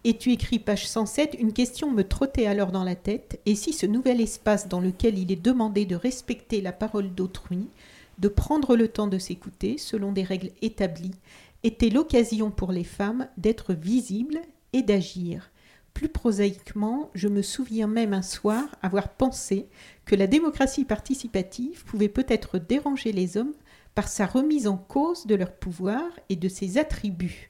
et 0.04 0.18
tu 0.18 0.32
écris 0.34 0.60
page 0.60 0.88
107, 0.88 1.38
une 1.40 1.54
question 1.54 1.92
me 1.92 2.04
trottait 2.04 2.46
alors 2.46 2.72
dans 2.72 2.84
la 2.84 2.96
tête, 2.96 3.40
et 3.46 3.56
si 3.56 3.72
ce 3.72 3.86
nouvel 3.86 4.20
espace 4.20 4.68
dans 4.68 4.82
lequel 4.82 5.18
il 5.18 5.32
est 5.32 5.42
demandé 5.42 5.86
de 5.86 5.96
respecter 5.96 6.60
la 6.60 6.74
parole 6.74 7.14
d'autrui, 7.14 7.70
de 8.20 8.28
prendre 8.28 8.76
le 8.76 8.88
temps 8.88 9.08
de 9.08 9.18
s'écouter 9.18 9.78
selon 9.78 10.12
des 10.12 10.24
règles 10.24 10.52
établies, 10.62 11.16
était 11.64 11.90
l'occasion 11.90 12.52
pour 12.52 12.72
les 12.72 12.84
femmes 12.84 13.28
d'être 13.38 13.74
visibles 13.74 14.40
et 14.74 14.84
d'agir. 14.84 15.50
Plus 15.96 16.10
prosaïquement, 16.10 17.10
je 17.16 17.30
me 17.30 17.42
souviens 17.42 17.88
même 17.88 18.14
un 18.14 18.22
soir 18.22 18.66
avoir 18.82 19.08
pensé 19.08 19.70
que 20.04 20.14
la 20.14 20.28
démocratie 20.28 20.84
participative 20.84 21.86
pouvait 21.86 22.10
peut-être 22.10 22.60
déranger 22.60 23.14
les 23.14 23.38
hommes 23.38 23.54
par 23.96 24.10
sa 24.10 24.26
remise 24.26 24.68
en 24.68 24.76
cause 24.76 25.26
de 25.26 25.36
leur 25.36 25.54
pouvoir 25.54 26.04
et 26.28 26.36
de 26.36 26.50
ses 26.50 26.78
attributs. 26.78 27.50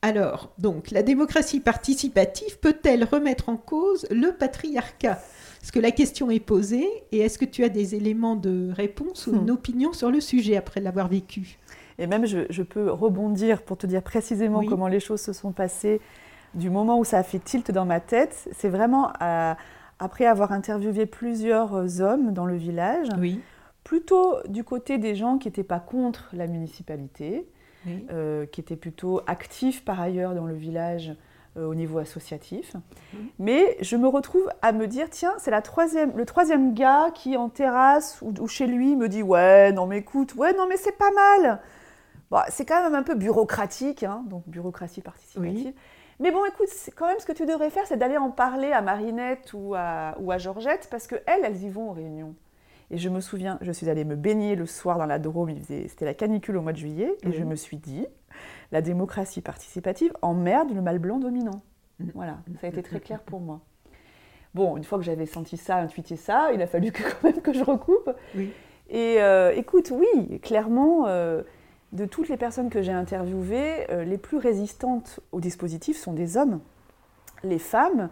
Alors, 0.00 0.54
donc, 0.58 0.92
la 0.92 1.02
démocratie 1.02 1.60
participative 1.60 2.58
peut-elle 2.58 3.04
remettre 3.04 3.50
en 3.50 3.58
cause 3.58 4.06
le 4.10 4.32
patriarcat? 4.32 5.20
Est-ce 5.62 5.70
que 5.70 5.78
la 5.78 5.90
question 5.90 6.30
est 6.30 6.40
posée 6.40 6.88
et 7.12 7.18
est-ce 7.18 7.38
que 7.38 7.44
tu 7.44 7.64
as 7.64 7.68
des 7.68 7.94
éléments 7.94 8.36
de 8.36 8.70
réponse 8.72 9.26
ou 9.26 9.34
une 9.34 9.50
hmm. 9.50 9.54
opinion 9.54 9.92
sur 9.92 10.10
le 10.10 10.22
sujet 10.22 10.56
après 10.56 10.80
l'avoir 10.80 11.08
vécu? 11.08 11.58
Et 11.98 12.06
même, 12.06 12.24
je, 12.26 12.62
peux 12.62 12.90
rebondir 12.90 13.62
pour 13.62 13.76
te 13.76 13.86
dire 13.86 14.02
précisément 14.02 14.64
comment 14.64 14.88
les 14.88 15.00
choses 15.00 15.20
se 15.20 15.34
sont 15.34 15.52
passées 15.52 16.00
du 16.54 16.70
moment 16.70 16.98
où 16.98 17.04
ça 17.04 17.18
a 17.18 17.22
fait 17.22 17.38
tilt 17.38 17.70
dans 17.70 17.84
ma 17.84 18.00
tête. 18.00 18.48
C'est 18.52 18.68
vraiment 18.68 19.12
après 19.98 20.26
avoir 20.26 20.52
interviewé 20.52 21.06
plusieurs 21.06 22.00
hommes 22.00 22.32
dans 22.32 22.46
le 22.46 22.56
village. 22.56 23.08
Oui 23.18 23.40
plutôt 23.84 24.38
du 24.48 24.64
côté 24.64 24.98
des 24.98 25.14
gens 25.14 25.38
qui 25.38 25.46
n'étaient 25.48 25.62
pas 25.62 25.78
contre 25.78 26.30
la 26.32 26.46
municipalité, 26.46 27.46
euh, 28.10 28.46
qui 28.46 28.62
étaient 28.62 28.76
plutôt 28.76 29.20
actifs 29.26 29.84
par 29.84 30.00
ailleurs 30.00 30.34
dans 30.34 30.46
le 30.46 30.54
village 30.54 31.14
euh, 31.58 31.66
au 31.66 31.74
niveau 31.74 31.98
associatif. 31.98 32.74
Mhm. 33.12 33.28
Mais 33.38 33.76
je 33.82 33.96
me 33.96 34.08
retrouve 34.08 34.48
à 34.62 34.72
me 34.72 34.86
dire, 34.86 35.10
tiens, 35.10 35.34
c'est 35.38 35.50
troisième, 35.62 36.16
le 36.16 36.24
troisième 36.24 36.72
gars 36.72 37.10
qui 37.14 37.36
en 37.36 37.50
terrasse 37.50 38.22
ou, 38.22 38.48
chez 38.48 38.66
lui 38.66 38.96
me 38.96 39.08
dit, 39.08 39.22
ouais, 39.22 39.70
non 39.72 39.86
mais 39.86 39.98
écoute, 39.98 40.34
ouais, 40.34 40.54
non 40.54 40.66
mais 40.66 40.78
c'est 40.78 40.96
pas 40.96 41.12
mal. 41.12 41.60
Bon, 42.30 42.38
c'est 42.48 42.64
quand 42.64 42.82
même 42.82 42.94
un 42.94 43.02
peu 43.02 43.14
bureaucratique, 43.14 44.02
hein, 44.02 44.24
donc 44.28 44.48
bureaucratie 44.48 45.02
participative. 45.02 45.74
Mais 46.20 46.30
bon, 46.30 46.44
écoute, 46.44 46.68
quand 46.96 47.06
même 47.06 47.18
ce 47.18 47.26
que 47.26 47.32
tu 47.32 47.46
devrais 47.46 47.70
faire, 47.70 47.86
c'est 47.86 47.96
d'aller 47.96 48.16
en 48.16 48.30
parler 48.30 48.72
à 48.72 48.82
Marinette 48.82 49.52
ou 49.52 49.74
à, 49.74 50.16
ou 50.20 50.30
à 50.30 50.38
Georgette, 50.38 50.88
parce 50.90 51.06
qu'elles, 51.06 51.22
elles 51.26 51.62
y 51.62 51.68
vont 51.68 51.90
aux 51.90 51.92
réunions. 51.92 52.34
Et 52.90 52.98
je 52.98 53.08
me 53.08 53.20
souviens, 53.20 53.58
je 53.60 53.72
suis 53.72 53.88
allée 53.88 54.04
me 54.04 54.14
baigner 54.14 54.56
le 54.56 54.66
soir 54.66 54.98
dans 54.98 55.06
la 55.06 55.18
Drôme, 55.18 55.54
c'était 55.62 56.04
la 56.04 56.14
canicule 56.14 56.56
au 56.56 56.62
mois 56.62 56.72
de 56.72 56.78
juillet, 56.78 57.16
et 57.22 57.32
je 57.32 57.42
mhm. 57.42 57.48
me 57.48 57.56
suis 57.56 57.78
dit, 57.78 58.06
la 58.72 58.82
démocratie 58.82 59.40
participative 59.40 60.12
emmerde 60.22 60.72
le 60.74 60.82
mal 60.82 60.98
blanc 60.98 61.18
dominant. 61.18 61.62
Mhm. 61.98 62.12
Voilà, 62.14 62.38
ça 62.60 62.66
a 62.66 62.70
été 62.70 62.82
très 62.82 63.00
clair 63.00 63.22
pour 63.22 63.40
moi. 63.40 63.60
Bon, 64.54 64.76
une 64.76 64.84
fois 64.84 64.98
que 64.98 65.04
j'avais 65.04 65.26
senti 65.26 65.56
ça, 65.56 65.78
intuité 65.78 66.16
ça, 66.16 66.52
il 66.52 66.62
a 66.62 66.66
fallu 66.66 66.92
que, 66.92 67.02
quand 67.02 67.24
même 67.24 67.40
que 67.40 67.52
je 67.52 67.64
recoupe. 67.64 68.10
Et 68.88 69.16
euh, 69.20 69.52
écoute, 69.56 69.92
oui, 69.92 70.38
clairement, 70.40 71.06
euh, 71.06 71.42
de 71.94 72.04
toutes 72.06 72.28
les 72.28 72.36
personnes 72.36 72.70
que 72.70 72.82
j'ai 72.82 72.92
interviewées, 72.92 73.90
euh, 73.90 74.04
les 74.04 74.18
plus 74.18 74.36
résistantes 74.36 75.20
au 75.32 75.40
dispositif 75.40 75.96
sont 75.96 76.12
des 76.12 76.36
hommes. 76.36 76.60
Les 77.44 77.60
femmes, 77.60 78.10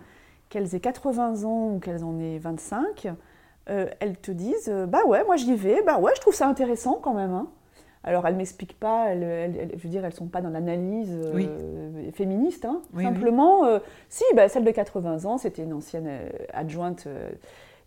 qu'elles 0.49 0.75
aient 0.75 0.81
80 0.81 1.45
ans 1.45 1.75
ou 1.75 1.81
qu'elles 1.81 2.05
en 2.05 2.19
aient 2.21 2.39
25, 2.39 3.09
euh, 3.69 3.87
elles 4.01 4.17
te 4.17 4.31
disent 4.31 4.69
euh, 4.69 4.87
Bah 4.87 5.05
ouais, 5.07 5.25
moi 5.25 5.37
j'y 5.37 5.57
vais, 5.57 5.83
bah 5.83 5.99
ouais, 5.99 6.13
je 6.15 6.21
trouve 6.21 6.35
ça 6.35 6.47
intéressant 6.47 7.01
quand 7.03 7.15
même. 7.15 7.33
Hein. 7.33 7.49
Alors 8.05 8.27
elles 8.27 8.35
ne 8.35 8.39
m'expliquent 8.39 8.79
pas, 8.79 9.11
elles, 9.11 9.71
je 9.77 9.83
veux 9.83 9.89
dire, 9.89 10.05
elles 10.05 10.13
ne 10.13 10.17
sont 10.17 10.27
pas 10.27 10.41
dans 10.41 10.51
l'analyse 10.51 11.21
féministe. 12.15 12.65
Hein. 12.65 12.83
Simplement, 13.01 13.63
si, 14.09 14.25
bah, 14.35 14.49
celle 14.49 14.65
de 14.65 14.73
80 14.73 15.25
ans, 15.25 15.39
c'était 15.39 15.63
une 15.63 15.73
ancienne 15.73 16.11
adjointe 16.53 17.07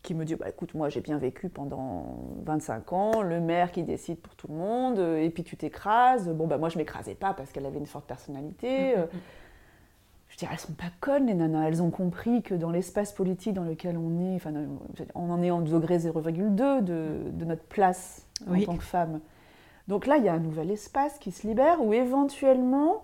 qui 0.06 0.14
me 0.14 0.24
dit 0.24 0.36
bah, 0.36 0.49
écoute, 0.49 0.74
moi 0.74 0.89
j'ai 0.89 1.01
bien 1.01 1.18
vécu 1.18 1.49
pendant 1.49 2.18
25 2.45 2.93
ans, 2.93 3.22
le 3.22 3.41
maire 3.41 3.72
qui 3.72 3.84
décide 3.84 4.20
pour 4.20 4.36
tout 4.36 4.47
le 4.47 4.56
monde, 4.56 4.99
et 4.99 5.30
puis 5.30 5.43
tu 5.43 5.58
t'écrases. 5.58 6.30
Bon, 6.30 6.47
bah 6.47 6.58
moi 6.58 6.70
je 6.70 6.78
m'écrasais 6.78 7.16
pas 7.16 7.34
parce 7.34 7.51
qu'elle 7.51 7.66
avait 7.66 7.80
une 7.80 7.86
forte 7.86 8.06
personnalité. 8.06 8.95
Mm, 8.95 8.99
mm, 8.99 9.03
mm 9.03 9.20
je 10.36 10.39
dirais, 10.39 10.51
elles 10.53 10.60
sont 10.60 10.74
pas 10.74 10.91
connes, 10.99 11.28
les 11.28 11.34
nanas. 11.34 11.68
Elles 11.68 11.82
ont 11.82 11.91
compris 11.91 12.41
que 12.41 12.56
dans 12.56 12.70
l'espace 12.70 13.14
politique 13.14 13.53
dans 13.53 13.64
lequel 13.64 13.97
on 13.97 14.20
est, 14.20 14.36
enfin, 14.36 14.51
on 15.14 15.30
en 15.32 15.41
est 15.41 15.49
en 15.49 15.62
degré 15.62 15.97
0,2 15.97 16.84
de, 16.84 17.30
de, 17.32 17.45
notre 17.45 17.64
place 17.64 18.28
en 18.45 18.60
tant 18.60 18.76
que 18.76 18.84
femme. 18.84 19.22
Donc 19.88 20.06
là, 20.06 20.18
il 20.18 20.26
y 20.26 20.28
a 20.28 20.34
un 20.34 20.39
nouvel 20.39 20.72
espace 20.72 21.20
qui 21.20 21.32
se 21.32 21.47
libère 21.47 21.82
où 21.82 21.93
éventuellement, 21.93 23.01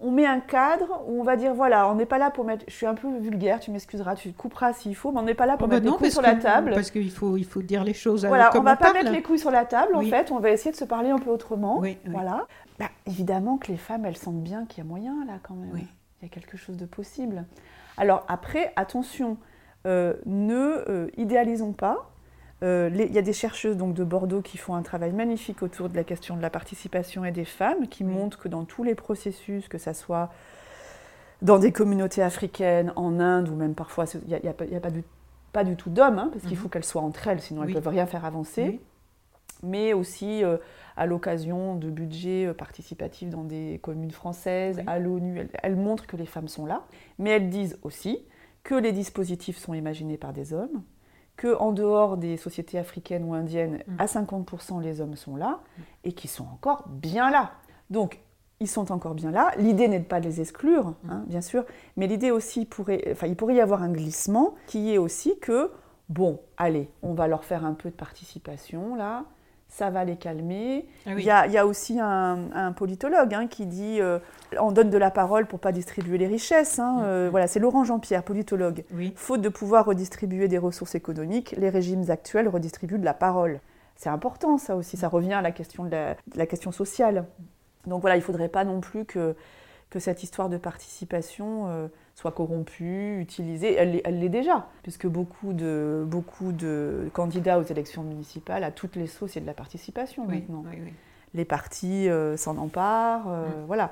on 0.00 0.10
met 0.10 0.26
un 0.26 0.40
cadre 0.40 1.02
où 1.06 1.20
on 1.20 1.24
va 1.24 1.36
dire 1.36 1.54
voilà, 1.54 1.88
on 1.88 1.94
n'est 1.94 2.06
pas 2.06 2.18
là 2.18 2.30
pour 2.30 2.44
mettre. 2.44 2.64
Je 2.68 2.74
suis 2.74 2.86
un 2.86 2.94
peu 2.94 3.08
vulgaire, 3.18 3.60
tu 3.60 3.70
m'excuseras, 3.70 4.14
tu 4.14 4.32
couperas 4.32 4.72
s'il 4.72 4.94
faut, 4.94 5.12
mais 5.12 5.20
on 5.20 5.22
n'est 5.22 5.34
pas 5.34 5.46
là 5.46 5.56
pour 5.56 5.66
oh, 5.66 5.70
bah 5.70 5.76
mettre 5.76 5.90
les 5.90 5.96
couilles 5.96 6.10
sur 6.10 6.22
la 6.22 6.34
table. 6.34 6.72
Parce 6.74 6.90
qu'il 6.90 7.10
faut, 7.10 7.36
il 7.36 7.44
faut 7.44 7.62
dire 7.62 7.84
les 7.84 7.94
choses. 7.94 8.26
Voilà, 8.26 8.50
on 8.54 8.58
on 8.58 8.62
va 8.62 8.76
pas 8.76 8.92
mettre 8.92 9.12
les 9.12 9.22
couilles 9.22 9.38
sur 9.38 9.50
la 9.50 9.64
table. 9.64 9.96
En 9.96 10.02
fait, 10.02 10.30
on 10.30 10.38
va 10.38 10.50
essayer 10.50 10.70
de 10.70 10.76
se 10.76 10.84
parler 10.84 11.10
un 11.10 11.18
peu 11.18 11.30
autrement. 11.30 11.82
voilà. 12.06 12.46
Bah, 12.78 12.90
évidemment 13.06 13.56
que 13.56 13.68
les 13.68 13.78
femmes, 13.78 14.04
elles 14.04 14.18
sentent 14.18 14.42
bien 14.42 14.66
qu'il 14.66 14.84
y 14.84 14.86
a 14.86 14.88
moyen 14.88 15.24
là 15.26 15.38
quand 15.42 15.54
même 15.54 15.86
il 16.20 16.24
y 16.24 16.26
a 16.26 16.28
quelque 16.28 16.56
chose 16.56 16.76
de 16.76 16.86
possible. 16.86 17.44
Alors 17.96 18.24
après, 18.28 18.72
attention, 18.76 19.36
euh, 19.86 20.14
ne 20.24 20.84
euh, 20.88 21.08
idéalisons 21.16 21.72
pas. 21.72 22.10
Euh, 22.62 22.90
il 22.92 23.12
y 23.12 23.18
a 23.18 23.22
des 23.22 23.32
chercheuses 23.32 23.76
donc, 23.76 23.94
de 23.94 24.04
Bordeaux 24.04 24.40
qui 24.40 24.56
font 24.56 24.74
un 24.74 24.82
travail 24.82 25.12
magnifique 25.12 25.62
autour 25.62 25.88
de 25.88 25.96
la 25.96 26.04
question 26.04 26.36
de 26.36 26.42
la 26.42 26.50
participation 26.50 27.24
et 27.24 27.32
des 27.32 27.44
femmes, 27.44 27.86
qui 27.88 28.02
montrent 28.02 28.38
que 28.38 28.48
dans 28.48 28.64
tous 28.64 28.82
les 28.82 28.94
processus, 28.94 29.68
que 29.68 29.78
ce 29.78 29.92
soit 29.92 30.30
dans 31.42 31.58
des 31.58 31.72
communautés 31.72 32.22
africaines, 32.22 32.92
en 32.96 33.20
Inde, 33.20 33.48
ou 33.50 33.54
même 33.54 33.74
parfois, 33.74 34.06
il 34.14 34.28
n'y 34.28 34.34
a, 34.34 34.50
a, 34.50 34.54
pas, 34.54 34.90
du, 34.90 35.04
pas, 35.52 35.64
du, 35.64 35.76
tout 35.76 35.90
d'hommes, 35.90 36.18
hein, 36.18 36.30
parce 36.32 36.44
qu'il 36.44 36.56
mhm. 36.56 36.62
faut 36.62 36.68
qu'elles 36.68 36.84
soient 36.84 37.02
entre 37.02 37.28
elles, 37.28 37.40
sinon 37.40 37.62
elles 37.62 37.70
ne 37.70 37.74
peuvent 37.74 37.88
rien 37.88 38.06
faire 38.06 38.24
avancer. 38.24 38.80
Mais 39.62 39.92
aussi 39.92 40.42
à 40.96 41.06
l'occasion 41.06 41.76
de 41.76 41.90
budgets 41.90 42.46
euh, 42.46 42.54
participatifs 42.54 43.28
dans 43.28 43.44
des 43.44 43.78
communes 43.82 44.10
françaises, 44.10 44.82
à 44.86 44.98
l'ONU. 44.98 45.46
Elles, 45.62 45.76
montrent 45.76 46.06
que 46.06 46.16
les 46.16 46.26
femmes 46.26 46.48
sont 46.48 46.66
là, 46.66 46.84
mais 47.18 47.30
elles 47.30 47.50
disent 47.50 47.78
aussi 47.82 48.24
que 48.64 48.74
les 48.74 48.92
dispositifs 48.92 49.58
sont 49.58 49.74
imaginés 49.74 50.16
par 50.16 50.32
des 50.32 50.52
hommes, 50.52 50.82
que 51.36 51.54
en 51.56 51.72
dehors 51.72 52.16
des 52.16 52.36
sociétés 52.36 52.78
africaines 52.78 53.24
ou 53.24 53.34
indiennes, 53.34 53.82
mm. 53.86 53.96
à 53.98 54.06
50% 54.06 54.82
les 54.82 55.00
hommes 55.00 55.16
sont 55.16 55.36
là 55.36 55.60
et 56.04 56.12
qu'ils 56.12 56.30
sont 56.30 56.46
encore 56.52 56.84
bien 56.88 57.30
là. 57.30 57.52
Donc 57.90 58.20
ils 58.60 58.68
sont 58.68 58.90
encore 58.90 59.14
bien 59.14 59.30
là. 59.30 59.52
L'idée 59.58 59.86
n'est 59.88 60.00
pas 60.00 60.20
de 60.20 60.26
les 60.26 60.40
exclure, 60.40 60.94
mm. 61.04 61.10
hein, 61.10 61.24
bien 61.26 61.40
sûr, 61.40 61.64
mais 61.96 62.06
l'idée 62.06 62.30
aussi 62.30 62.64
pourrait, 62.64 63.02
enfin, 63.12 63.26
il 63.26 63.36
pourrait 63.36 63.56
y 63.56 63.60
avoir 63.60 63.82
un 63.82 63.90
glissement 63.90 64.54
qui 64.66 64.92
est 64.92 64.98
aussi 64.98 65.38
que 65.38 65.70
bon, 66.08 66.40
allez, 66.56 66.88
on 67.02 67.14
va 67.14 67.28
leur 67.28 67.44
faire 67.44 67.64
un 67.64 67.74
peu 67.74 67.90
de 67.90 67.94
participation 67.94 68.94
là 68.94 69.24
ça 69.76 69.90
va 69.90 70.04
les 70.06 70.16
calmer. 70.16 70.86
Ah 71.04 71.10
il, 71.12 71.20
y 71.20 71.30
a, 71.30 71.66
aussi 71.66 72.00
un, 72.00 72.72
politologue 72.74 73.34
hein, 73.34 73.46
qui 73.46 73.66
dit 73.66 74.00
euh, 74.00 74.18
on 74.58 74.72
donne 74.72 74.88
de 74.88 74.96
la 74.96 75.10
parole 75.10 75.44
pour 75.46 75.58
pas 75.58 75.70
distribuer 75.70 76.16
les 76.16 76.26
richesses. 76.26 76.78
Hein, 76.78 77.02
euh, 77.02 77.28
voilà, 77.30 77.46
c'est 77.46 77.60
Laurent 77.60 77.84
Jean-Pierre, 77.84 78.22
politologue. 78.22 78.84
Faute 79.16 79.42
de 79.42 79.50
pouvoir 79.50 79.84
redistribuer 79.84 80.48
des 80.48 80.56
ressources 80.56 80.94
économiques, 80.94 81.54
les 81.58 81.68
régimes 81.68 82.10
actuels 82.10 82.48
redistribuent 82.48 82.98
de 82.98 83.04
la 83.04 83.12
parole. 83.12 83.60
C'est 83.96 84.08
important 84.08 84.56
ça 84.56 84.76
aussi, 84.76 84.96
ça 84.96 85.08
revient 85.08 85.34
à 85.34 85.42
la 85.42 85.52
question, 85.52 85.84
de 85.84 86.14
la 86.34 86.46
question 86.46 86.72
sociale. 86.72 87.26
Donc 87.86 88.00
voilà, 88.00 88.16
il 88.16 88.20
ne 88.20 88.24
faudrait 88.24 88.48
pas 88.48 88.64
non 88.64 88.80
plus 88.80 89.04
que 89.04 89.36
que 89.90 90.00
cette 90.00 90.22
histoire 90.22 90.48
de 90.48 90.56
participation 90.56 91.68
euh, 91.68 91.88
soit 92.16 92.32
corrompue, 92.32 93.20
utilisée. 93.20 93.74
Elle 93.74 94.18
l'est 94.18 94.28
déjà, 94.30 94.66
puisque 94.82 95.06
beaucoup 95.06 95.52
de, 95.52 96.02
beaucoup 96.06 96.50
de 96.52 97.10
candidats 97.12 97.58
aux 97.58 97.62
élections 97.62 98.02
municipales, 98.02 98.64
à 98.64 98.72
toutes 98.72 98.96
les 98.96 99.06
sauces, 99.06 99.34
il 99.34 99.36
y 99.36 99.38
a 99.38 99.42
de 99.42 99.46
la 99.46 99.54
participation 99.54 100.26
maintenant. 100.26 100.64
Les 101.34 101.44
partis 101.44 102.08
euh, 102.08 102.36
s'en 102.38 102.56
emparent, 102.56 103.28
euh, 103.28 103.44
mm. 103.44 103.66
voilà. 103.66 103.90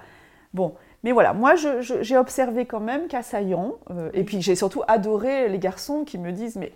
Bon, 0.54 0.74
mais 1.02 1.12
voilà, 1.12 1.34
moi 1.34 1.54
j'ai 1.56 2.16
observé 2.16 2.64
quand 2.64 2.80
même 2.80 3.08
qu'à 3.08 3.22
Saillant, 3.22 3.74
et 4.14 4.22
puis 4.22 4.40
j'ai 4.40 4.54
surtout 4.54 4.82
adoré 4.86 5.48
les 5.48 5.58
garçons 5.58 6.04
qui 6.04 6.16
me 6.16 6.30
disent, 6.30 6.56
mais 6.56 6.72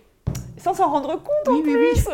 sans 0.57 0.73
s'en 0.73 0.91
rendre 0.91 1.15
compte 1.15 1.47
en 1.47 1.61
plus 1.61 2.09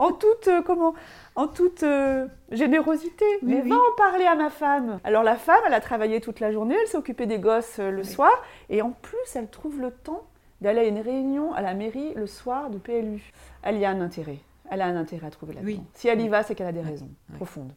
en 0.00 0.12
toute, 0.12 0.48
euh, 0.48 0.62
comment, 0.62 0.94
en 1.36 1.46
toute 1.46 1.82
euh, 1.82 2.26
générosité. 2.50 3.24
mais 3.42 3.60
va 3.60 3.76
en 3.76 3.96
parler 3.98 4.24
à 4.24 4.34
ma 4.34 4.48
femme. 4.48 4.98
Alors 5.04 5.22
la 5.22 5.36
femme, 5.36 5.60
elle 5.66 5.74
a 5.74 5.80
travaillé 5.80 6.20
toute 6.20 6.40
la 6.40 6.50
journée, 6.50 6.74
elle 6.80 6.88
s'est 6.88 6.96
occupée 6.96 7.26
des 7.26 7.38
gosses 7.38 7.78
euh, 7.78 7.90
le 7.90 8.02
soir, 8.02 8.32
et 8.70 8.80
en 8.80 8.90
plus, 8.90 9.36
elle 9.36 9.48
trouve 9.48 9.78
le 9.78 9.90
temps 9.90 10.26
d'aller 10.62 10.80
à 10.80 10.84
une 10.84 11.00
réunion 11.00 11.52
à 11.52 11.60
la 11.60 11.74
mairie 11.74 12.14
le 12.14 12.26
soir 12.26 12.70
de 12.70 12.78
PLU. 12.78 13.30
Elle 13.62 13.76
y 13.76 13.84
a 13.84 13.90
un 13.90 14.00
intérêt. 14.00 14.38
Elle 14.70 14.80
a 14.80 14.86
un 14.86 14.96
intérêt 14.96 15.26
à 15.26 15.30
trouver 15.30 15.54
là-dedans. 15.54 15.84
Si 15.92 16.08
elle 16.08 16.20
y 16.20 16.28
va, 16.28 16.42
c'est 16.42 16.54
qu'elle 16.54 16.66
a 16.66 16.72
des 16.72 16.80
raisons 16.80 17.10
profondes. 17.34 17.72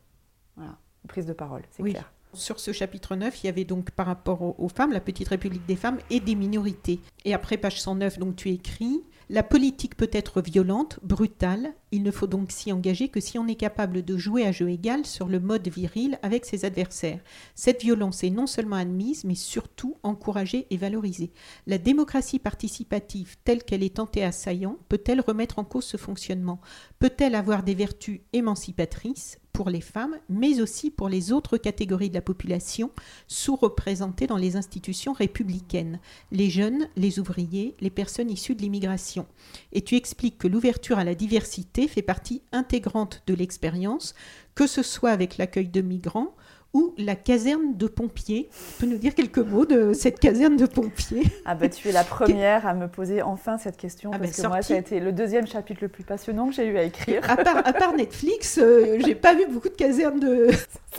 Voilà, 0.55 0.71
prise 1.07 1.25
de 1.25 1.33
parole, 1.33 1.63
c'est 1.71 1.83
clair. 1.83 2.12
Sur 2.33 2.59
ce 2.59 2.71
chapitre 2.71 3.15
9, 3.15 3.43
il 3.43 3.45
y 3.45 3.49
avait 3.49 3.63
donc 3.63 3.91
par 3.91 4.07
rapport 4.07 4.59
aux, 4.59 4.69
femmes, 4.69 4.91
la 4.91 4.99
petite 4.99 5.27
république 5.27 5.65
des 5.67 5.75
femmes 5.75 5.99
et 6.09 6.19
des 6.19 6.35
minorités. 6.35 6.99
Et 7.25 7.33
après 7.33 7.57
page 7.57 7.79
109, 7.81 8.17
donc 8.17 8.35
tu 8.35 8.49
écris 8.49 9.03
la 9.29 9.41
politique 9.41 9.95
peut 9.95 10.09
être 10.11 10.41
violente, 10.41 10.99
brutale, 11.01 11.73
il 11.91 12.03
ne 12.03 12.11
faut 12.11 12.27
donc 12.27 12.51
s'y 12.51 12.71
engager 12.73 13.07
que 13.07 13.21
si 13.21 13.39
on 13.39 13.47
est 13.47 13.55
capable 13.55 14.03
de 14.03 14.17
jouer 14.17 14.45
à 14.45 14.51
jeu 14.51 14.69
égal 14.69 15.05
sur 15.05 15.27
le 15.27 15.39
mode 15.39 15.67
viril 15.69 16.19
avec 16.21 16.45
ses 16.45 16.65
adversaires. 16.65 17.21
Cette 17.55 17.81
violence 17.81 18.23
est 18.23 18.29
non 18.29 18.47
seulement 18.47 18.75
admise, 18.75 19.23
mais 19.23 19.35
surtout 19.35 19.95
encouragée 20.03 20.67
et 20.71 20.77
valorisée. 20.77 21.31
La 21.67 21.77
démocratie 21.77 22.37
participative 22.37 23.37
telle 23.45 23.63
qu'elle 23.63 23.83
est 23.83 23.95
tentée 23.95 24.25
à 24.25 24.33
Saillant 24.33 24.77
peut-elle 24.89 25.21
remettre 25.21 25.57
en 25.57 25.63
cause 25.63 25.85
ce 25.85 25.97
fonctionnement? 25.97 26.59
Peut-elle 26.99 27.35
avoir 27.35 27.63
des 27.63 27.75
vertus 27.75 28.21
émancipatrices? 28.33 29.39
Pour 29.53 29.69
les 29.69 29.81
femmes, 29.81 30.17
mais 30.29 30.59
aussi 30.61 30.89
pour 30.89 31.07
les 31.07 31.31
autres 31.31 31.57
catégories 31.57 32.09
de 32.09 32.15
la 32.15 32.21
population 32.21 32.89
sous-représentées 33.27 34.27
dans 34.27 34.37
les 34.37 34.55
institutions 34.55 35.13
républicaines, 35.13 35.99
les 36.31 36.49
jeunes, 36.49 36.89
les 36.95 37.19
ouvriers, 37.19 37.75
les 37.79 37.91
personnes 37.91 38.31
issues 38.31 38.55
de 38.55 38.61
l'immigration. 38.61 39.27
Et 39.71 39.83
tu 39.83 39.95
expliques 39.95 40.39
que 40.39 40.47
l'ouverture 40.47 40.97
à 40.97 41.03
la 41.03 41.15
diversité 41.15 41.87
fait 41.87 42.01
partie 42.01 42.41
intégrante 42.51 43.21
de 43.27 43.35
l'expérience, 43.35 44.15
que 44.55 44.67
ce 44.67 44.81
soit 44.81 45.11
avec 45.11 45.37
l'accueil 45.37 45.69
de 45.69 45.81
migrants 45.81 46.35
ou 46.73 46.93
la 46.97 47.15
caserne 47.15 47.77
de 47.77 47.87
pompiers. 47.87 48.49
Tu 48.51 48.85
peux 48.85 48.91
nous 48.91 48.97
dire 48.97 49.13
quelques 49.13 49.37
mots 49.37 49.65
de 49.65 49.93
cette 49.93 50.19
caserne 50.19 50.57
de 50.57 50.65
pompiers? 50.65 51.23
Ah 51.45 51.55
bah 51.55 51.69
tu 51.69 51.87
es 51.87 51.91
la 51.91 52.03
première 52.03 52.65
à 52.65 52.73
me 52.73 52.87
poser 52.87 53.21
enfin 53.21 53.57
cette 53.57 53.77
question 53.77 54.11
ah 54.13 54.17
parce 54.19 54.37
bah, 54.37 54.43
que 54.43 54.47
moi 54.47 54.61
ça 54.61 54.73
a 54.73 54.77
été 54.77 54.99
le 54.99 55.11
deuxième 55.11 55.45
chapitre 55.45 55.79
le 55.83 55.87
plus 55.87 56.03
passionnant 56.03 56.47
que 56.47 56.55
j'ai 56.55 56.65
eu 56.65 56.77
à 56.77 56.83
écrire. 56.83 57.21
À 57.29 57.37
part, 57.37 57.57
à 57.57 57.73
part 57.73 57.93
Netflix, 57.93 58.59
euh, 58.61 58.97
j'ai 59.05 59.15
pas 59.15 59.35
vu 59.35 59.45
beaucoup 59.47 59.69
de 59.69 59.75
casernes 59.75 60.19
de... 60.19 60.47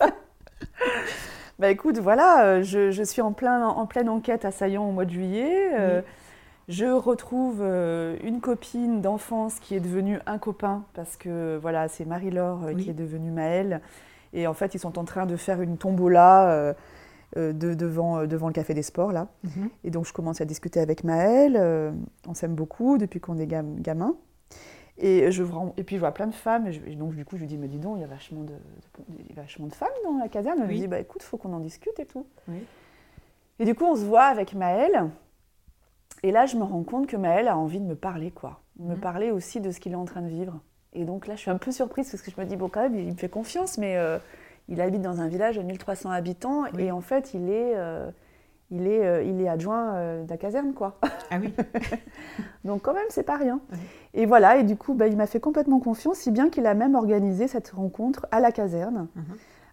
bah 1.58 1.70
écoute, 1.70 1.98
voilà, 1.98 2.44
euh, 2.44 2.62
je, 2.62 2.90
je, 2.90 3.02
suis 3.02 3.22
en, 3.22 3.32
plein, 3.32 3.66
en 3.66 3.86
pleine 3.86 4.08
enquête 4.08 4.44
à 4.44 4.50
Saillant 4.50 4.88
au 4.88 4.92
mois 4.92 5.04
de 5.04 5.10
juillet. 5.10 5.70
Euh, 5.78 6.02
Je 6.68 6.86
retrouve 6.86 7.58
euh, 7.60 8.16
une 8.22 8.40
copine 8.40 9.00
d'enfance 9.02 9.58
qui 9.60 9.74
est 9.74 9.80
devenue 9.80 10.18
un 10.26 10.38
copain 10.38 10.84
parce 10.94 11.16
que 11.16 11.58
voilà, 11.60 11.88
c'est 11.88 12.04
Marie-Laure 12.04 12.60
Oui. 12.66 12.84
qui 12.84 12.90
est 12.90 12.94
devenue 12.94 13.30
Maëlle. 13.30 13.80
Et 14.34 14.46
en 14.46 14.52
fait, 14.54 14.74
ils 14.74 14.78
sont 14.78 14.98
en 14.98 15.04
train 15.04 15.24
de 15.26 15.36
faire 15.36 15.60
une 15.62 15.78
tombola 15.78 16.50
euh, 16.50 16.74
euh, 17.36 17.52
de- 17.52 17.72
devant, 17.74 18.18
euh, 18.18 18.26
devant 18.26 18.48
le 18.48 18.52
Café 18.52 18.74
des 18.74 18.82
Sports 18.82 19.12
là. 19.12 19.28
Mhm. 19.44 19.70
Et 19.84 19.90
donc, 19.90 20.06
je 20.06 20.12
commence 20.12 20.40
à 20.40 20.44
discuter 20.44 20.80
avec 20.80 21.04
Maëlle. 21.04 21.56
on 22.28 22.34
s'aime 22.34 22.54
beaucoup 22.54 22.98
depuis 22.98 23.20
qu'on 23.20 23.38
est 23.38 23.46
gam- 23.46 23.80
gamin. 23.80 24.14
Et, 24.98 25.32
je, 25.32 25.42
et 25.76 25.82
puis, 25.82 25.96
je 25.96 26.00
vois 26.00 26.12
plein 26.12 26.28
de 26.28 26.34
femmes. 26.34 26.66
Et, 26.68 26.72
je- 26.72 26.80
et 26.86 26.94
donc, 26.94 27.14
du 27.16 27.24
coup, 27.24 27.36
je 27.36 27.40
lui 27.40 27.48
dis, 27.48 27.56
mais 27.58 27.66
dis 27.68 27.78
donc, 27.80 27.96
il 27.96 28.00
y 28.02 28.04
a 28.04 28.08
vachement 28.08 28.42
de, 28.42 28.52
de- 28.52 29.18
il 29.20 29.34
y 29.34 29.38
a 29.38 29.42
vachement 29.42 29.66
de 29.66 29.74
femmes 29.74 29.88
dans 30.04 30.18
la 30.18 30.28
caserne. 30.28 30.58
Elle 30.60 30.68
Oui. 30.68 30.74
me 30.76 30.80
dit, 30.82 30.88
bah 30.88 31.00
écoute, 31.00 31.22
faut 31.22 31.36
qu'on 31.36 31.52
en 31.52 31.58
discute 31.60 31.98
et 31.98 32.06
tout. 32.06 32.26
Oui. 32.48 32.64
Et 33.58 33.64
du 33.64 33.74
coup, 33.74 33.84
on 33.84 33.96
se 33.96 34.04
voit 34.04 34.24
avec 34.24 34.54
Maëlle. 34.54 35.10
Et 36.22 36.30
là, 36.30 36.46
je 36.46 36.56
me 36.56 36.62
rends 36.62 36.82
compte 36.84 37.06
que 37.06 37.16
Maëlle 37.16 37.48
a 37.48 37.56
envie 37.58 37.80
de 37.80 37.86
me 37.86 37.94
parler, 37.96 38.30
quoi. 38.30 38.60
Me 38.78 38.94
Mhm. 38.94 39.00
parler 39.00 39.30
aussi 39.30 39.60
de 39.60 39.70
ce 39.70 39.78
qu'il 39.80 39.92
est 39.92 39.96
en 39.96 40.04
train 40.04 40.22
de 40.22 40.28
vivre. 40.28 40.60
Et 40.94 41.04
donc 41.04 41.26
là, 41.26 41.34
je 41.34 41.40
suis 41.40 41.50
un 41.50 41.58
peu 41.58 41.72
surprise 41.72 42.10
parce 42.10 42.22
que 42.22 42.30
je 42.30 42.40
me 42.40 42.46
dis, 42.46 42.56
bon, 42.56 42.68
quand 42.68 42.82
même, 42.82 42.94
il 42.94 43.12
me 43.12 43.16
fait 43.16 43.28
confiance, 43.28 43.78
mais 43.78 43.96
euh, 43.96 44.18
il 44.68 44.80
habite 44.80 45.02
dans 45.02 45.20
un 45.20 45.28
village 45.28 45.56
de 45.56 45.62
1300 45.62 46.10
habitants. 46.10 46.62
Oui. 46.74 46.84
Et 46.84 46.90
en 46.92 47.00
fait, 47.00 47.34
il 47.34 47.50
est, 47.50 47.72
euh, 47.74 48.08
il 48.70 48.86
est, 48.86 49.04
euh, 49.04 49.22
il 49.22 49.40
est 49.40 49.48
adjoint 49.48 49.94
de 50.22 50.28
la 50.30 50.36
caserne, 50.36 50.72
quoi. 50.72 50.98
Ah 51.30 51.38
oui. 51.40 51.52
Donc 52.64 52.82
quand 52.82 52.94
même, 52.94 53.06
c'est 53.08 53.22
pas 53.24 53.36
rien. 53.36 53.60
Et 54.14 54.26
voilà, 54.26 54.56
et 54.58 54.62
du 54.62 54.76
coup, 54.76 54.94
bah, 54.94 55.06
il 55.08 55.16
m'a 55.16 55.26
fait 55.26 55.40
complètement 55.40 55.80
confiance, 55.80 56.18
si 56.18 56.30
bien 56.30 56.48
qu'il 56.48 56.66
a 56.66 56.74
même 56.74 56.94
organisé 56.94 57.48
cette 57.48 57.70
rencontre 57.70 58.26
à 58.30 58.40
la 58.40 58.52
caserne 58.52 59.08
Mhm. 59.16 59.24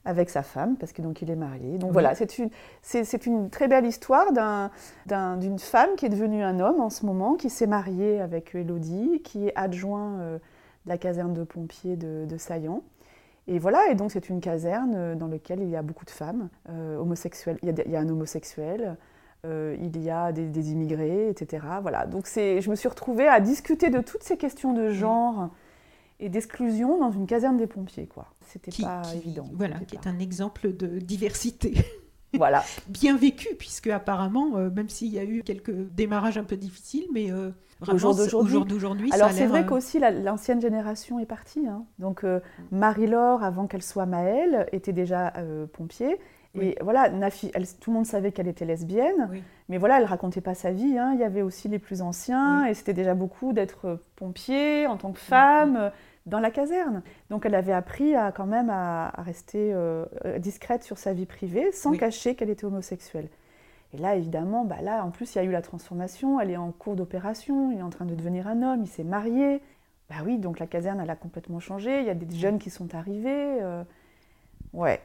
avec 0.05 0.30
sa 0.32 0.41
femme, 0.43 0.76
parce 0.78 0.91
que 0.93 1.01
donc 1.03 1.22
il 1.22 1.30
est 1.30 1.36
marié. 1.36 1.78
Donc 1.78 1.89
Oui. 1.89 1.93
voilà, 1.93 2.15
c'est 2.15 2.39
une, 2.39 2.49
c'est, 2.82 3.26
une 3.28 3.49
très 3.51 3.67
belle 3.67 3.86
histoire 3.86 4.32
d'un, 4.34 4.72
d'un- 5.05 5.38
d'une 5.38 5.59
femme 5.59 5.89
qui 5.97 6.07
est 6.07 6.09
devenue 6.09 6.41
un 6.41 6.59
homme 6.59 6.82
en 6.82 6.89
ce 6.89 7.05
moment, 7.05 7.36
qui 7.36 7.49
s'est 7.51 7.67
mariée 7.67 8.19
avec 8.19 8.55
Elodie, 8.55 9.22
qui 9.24 9.47
est 9.47 9.53
adjoint 9.55 10.17
de 10.86 10.89
la 10.89 10.97
caserne 10.97 11.34
de 11.34 11.43
pompiers 11.43 11.95
de, 11.95 12.25
de 12.27 12.38
Saillant. 12.38 12.84
Et 13.47 13.57
voilà, 13.59 13.89
et 13.89 13.95
donc 13.95 14.11
c'est 14.11 14.29
une 14.29 14.39
caserne 14.39 14.93
euh, 14.95 15.15
dans 15.15 15.27
laquelle 15.27 15.61
il 15.61 15.69
y 15.69 15.75
a 15.75 15.82
beaucoup 15.82 16.05
de 16.05 16.11
femmes 16.11 16.49
euh, 16.69 16.97
homosexuelles. 16.97 17.57
Il 17.63 17.65
y, 17.67 17.69
a, 17.69 17.73
des- 17.73 17.84
il 17.86 17.91
y 17.91 17.95
a 17.95 17.99
un 17.99 18.07
homosexuel, 18.09 18.97
euh, 19.45 19.75
il 19.82 20.01
y 20.01 20.09
a 20.11 20.32
des, 20.32 20.47
des 20.47 20.71
immigrés, 20.71 21.29
etc. 21.29 21.65
Voilà, 21.82 22.05
donc 22.05 22.27
c'est, 22.27 22.61
je 22.61 22.69
me 22.69 22.75
suis 22.75 22.88
retrouvée 22.88 23.27
à 23.27 23.39
discuter 23.39 23.89
de 23.89 23.99
toutes 23.99 24.23
ces 24.23 24.38
questions 24.38 24.73
de 24.73 24.89
genre 24.91 25.49
et 26.19 26.29
d'exclusion 26.29 26.99
dans 26.99 27.09
une 27.11 27.25
caserne 27.25 27.57
des 27.57 27.65
pompiers, 27.65 28.05
quoi. 28.05 28.27
C'était 28.45 28.71
pas 28.84 29.01
qui- 29.01 29.17
évident. 29.17 29.47
Voilà, 29.53 29.79
qui 29.79 29.95
est 29.95 30.05
un 30.07 30.19
exemple 30.19 30.75
de 30.75 30.99
diversité. 30.99 31.73
Voilà. 32.34 32.63
Bien 32.88 33.15
vécu, 33.17 33.49
puisque 33.59 33.88
apparemment, 33.88 34.55
euh, 34.57 34.69
même 34.69 34.89
s'il 34.89 35.09
y 35.09 35.19
a 35.19 35.23
eu 35.23 35.43
quelques 35.43 35.73
démarrages 35.95 36.38
un 36.38 36.43
peu 36.43 36.55
difficiles, 36.55 37.05
mais 37.13 37.32
euh, 37.32 37.49
vraiment, 37.82 37.97
jour 37.99 38.15
d'aujourd'hui. 38.15 38.51
jour 38.53 38.65
d'aujourd'hui, 38.65 39.09
ça 39.09 39.15
Alors 39.15 39.32
c'est 39.32 39.45
vrai 39.47 39.61
euh, 39.61 39.63
qu'aussi 39.63 39.99
la- 39.99 40.11
l'ancienne 40.11 40.61
génération 40.61 41.19
est 41.19 41.25
partie. 41.25 41.67
hein. 41.67 41.84
Donc 41.99 42.23
euh, 42.23 42.39
Marie-Laure, 42.71 43.43
avant 43.43 43.67
qu'elle 43.67 43.84
soit 43.84 44.05
Maëlle, 44.05 44.67
était 44.71 44.93
déjà 44.93 45.34
pompier. 45.73 46.17
Et 46.53 46.59
Oui. 46.59 46.75
voilà, 46.82 47.09
Nafi, 47.09 47.49
elle- 47.53 47.65
tout 47.79 47.91
le 47.91 47.95
monde 47.95 48.05
savait 48.05 48.34
qu'elle 48.34 48.49
était 48.49 48.65
lesbienne, 48.65 49.29
Oui. 49.32 49.41
mais 49.69 49.77
voilà, 49.77 49.99
elle 49.99 50.05
racontait 50.05 50.41
pas 50.41 50.53
sa 50.53 50.71
vie. 50.71 50.97
hein. 50.97 51.11
Il 51.13 51.19
y 51.21 51.23
avait 51.23 51.41
aussi 51.41 51.69
les 51.69 51.79
plus 51.79 52.01
anciens, 52.01 52.65
et 52.65 52.73
c'était 52.73 52.93
déjà 52.93 53.13
beaucoup 53.13 53.53
d'être 53.53 54.01
pompier 54.17 54.86
en 54.88 54.97
tant 54.97 55.13
que 55.13 55.19
femme 55.19 55.77
euh, 55.77 55.89
dans 56.26 56.39
la 56.39 56.51
caserne. 56.51 57.01
Donc 57.30 57.45
elle 57.45 57.55
avait 57.55 57.74
appris 57.74 58.15
à 58.15 58.32
quand 58.32 58.45
même 58.45 58.69
à, 58.69 59.07
à 59.09 59.22
rester 59.24 59.74
euh, 59.74 60.05
euh, 60.26 60.39
discrète 60.39 60.84
sur 60.84 60.97
sa 60.97 61.13
vie 61.13 61.26
privée, 61.26 61.72
sans 61.72 61.91
Oui. 61.91 61.97
cacher 61.97 62.36
qu'elle 62.36 62.49
était 62.49 62.65
homosexuelle. 62.65 63.30
Et 63.93 63.97
là, 63.97 64.15
évidemment, 64.15 64.63
bah 64.63 64.82
là, 64.82 65.03
en 65.03 65.11
plus, 65.11 65.36
il 65.36 65.38
y 65.39 65.41
a 65.41 65.43
eu 65.43 65.51
la 65.51 65.61
transformation. 65.61 66.39
Elle 66.39 66.51
est 66.51 66.57
en 66.57 66.72
cours 66.72 66.95
d'opération. 66.95 67.72
Il 67.72 67.80
est 67.80 67.82
en 67.82 67.89
train 67.89 68.05
de 68.05 68.15
devenir 68.15 68.47
un 68.47 68.61
homme. 68.63 68.84
Il 68.84 68.88
s'est 68.88 69.03
marié. 69.03 69.61
Bah 70.09 70.17
oui, 70.26 70.38
donc 70.38 70.59
la 70.59 70.67
caserne, 70.67 71.01
elle 71.01 71.09
a 71.09 71.15
complètement 71.17 71.59
changé. 71.59 71.99
Il 71.99 72.05
y 72.05 72.09
a 72.09 72.13
des 72.13 72.34
jeunes 72.36 72.57
qui 72.59 72.69
sont 72.69 72.95
arrivés. 72.95 73.61
euh, 73.61 73.84
Ouais, 74.74 75.01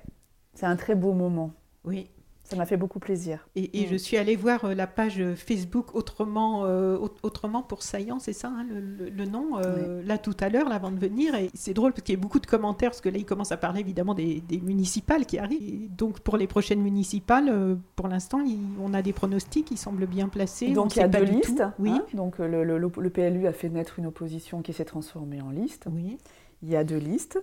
c'est 0.54 0.66
un 0.66 0.76
très 0.76 0.94
beau 0.94 1.12
moment. 1.14 1.50
Oui. 1.84 2.08
Ça 2.48 2.54
m'a 2.56 2.64
fait 2.64 2.76
beaucoup 2.76 3.00
plaisir. 3.00 3.48
Et, 3.56 3.80
et 3.82 3.86
Mm. 3.86 3.88
je 3.90 3.96
suis 3.96 4.16
allée 4.16 4.36
voir 4.36 4.64
euh, 4.64 4.74
la 4.74 4.86
page 4.86 5.20
Facebook 5.34 5.94
autrement, 5.96 6.64
euh, 6.64 6.96
Aut- 6.96 7.10
autrement 7.24 7.62
pour 7.62 7.82
Saillant, 7.82 8.18
c'est 8.20 8.32
ça 8.32 8.48
hein, 8.48 8.64
le, 8.70 9.24
nom, 9.24 9.58
euh, 9.58 10.00
là 10.04 10.16
tout 10.16 10.36
à 10.40 10.48
l'heure, 10.48 10.68
là, 10.68 10.76
avant 10.76 10.92
de 10.92 10.98
venir. 10.98 11.34
Et 11.34 11.50
c'est 11.54 11.74
drôle 11.74 11.92
parce 11.92 12.02
qu'il 12.02 12.14
y 12.14 12.18
a 12.18 12.20
beaucoup 12.20 12.38
de 12.38 12.46
commentaires, 12.46 12.90
parce 12.90 13.00
que 13.00 13.08
là, 13.08 13.18
il 13.18 13.24
commence 13.24 13.50
à 13.50 13.56
parler 13.56 13.80
évidemment 13.80 14.14
des, 14.14 14.40
des 14.40 14.60
municipales 14.60 15.26
qui 15.26 15.38
arrivent. 15.38 15.62
Et 15.68 15.88
donc 15.88 16.20
pour 16.20 16.36
les 16.36 16.46
prochaines 16.46 16.80
municipales, 16.82 17.76
pour 17.96 18.06
l'instant, 18.08 18.42
on 18.80 18.94
a 18.94 19.02
des 19.02 19.12
pronostics 19.12 19.64
qui 19.66 19.76
semblent 19.76 20.06
bien 20.06 20.28
placés. 20.28 20.68
on 20.70 20.74
Donc 20.74 20.94
il 20.96 21.00
y 21.00 21.02
a 21.02 21.08
deux 21.08 21.24
listes. 21.24 21.64
Oui. 21.80 21.90
hein. 21.90 22.04
Donc 22.14 22.38
le, 22.38 22.62
le- 22.62 22.78
le- 22.78 22.90
le 22.96 23.10
PLU 23.10 23.46
a 23.48 23.52
fait 23.52 23.68
naître 23.68 23.98
une 23.98 24.06
opposition 24.06 24.62
qui 24.62 24.72
s'est 24.72 24.84
transformée 24.84 25.42
en 25.42 25.50
liste. 25.50 25.86
Oui. 25.92 26.16
Il 26.62 26.68
y 26.68 26.76
a 26.76 26.84
deux 26.84 26.98
listes. 26.98 27.42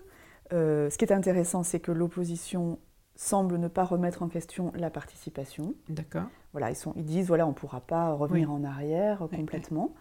Euh, 0.53 0.89
ce 0.89 0.97
qui 0.97 1.03
est 1.05 1.11
intéressant, 1.11 1.63
c'est 1.63 1.79
que 1.79 1.91
l'opposition 1.91 2.79
semble 3.15 3.57
ne 3.57 3.67
pas 3.67 3.83
remettre 3.83 4.23
en 4.23 4.27
question 4.27 4.71
la 4.75 4.89
participation. 4.89 5.73
D'accord. 5.89 6.23
Voilà, 6.51 6.69
ils, 6.71 6.75
sont, 6.75 6.93
ils 6.95 7.05
disent 7.05 7.27
voilà, 7.27 7.45
on 7.45 7.49
ne 7.49 7.53
pourra 7.55 7.79
pas 7.81 8.11
revenir 8.13 8.49
Oui. 8.49 8.55
en 8.55 8.63
arrière 8.63 9.27
Oui, 9.31 9.37
complètement. 9.37 9.91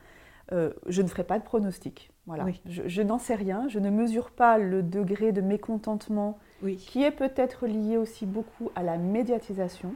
Euh, 0.53 0.73
je 0.87 1.03
ne 1.03 1.07
ferai 1.09 1.25
pas 1.25 1.39
de 1.39 1.45
pronostic. 1.45 2.11
Voilà. 2.27 2.47
Je, 2.67 2.83
je 2.87 3.03
n'en 3.03 3.19
sais 3.19 3.35
rien. 3.35 3.69
Je 3.69 3.79
ne 3.79 3.91
mesure 3.91 4.31
pas 4.31 4.59
le 4.59 4.83
degré 4.83 5.33
de 5.33 5.41
mécontentement 5.41 6.39
qui 6.79 7.03
est 7.03 7.11
peut-être 7.11 7.67
lié 7.67 7.97
aussi 7.97 8.27
beaucoup 8.27 8.71
à 8.75 8.83
la 8.83 8.97
médiatisation. 8.99 9.95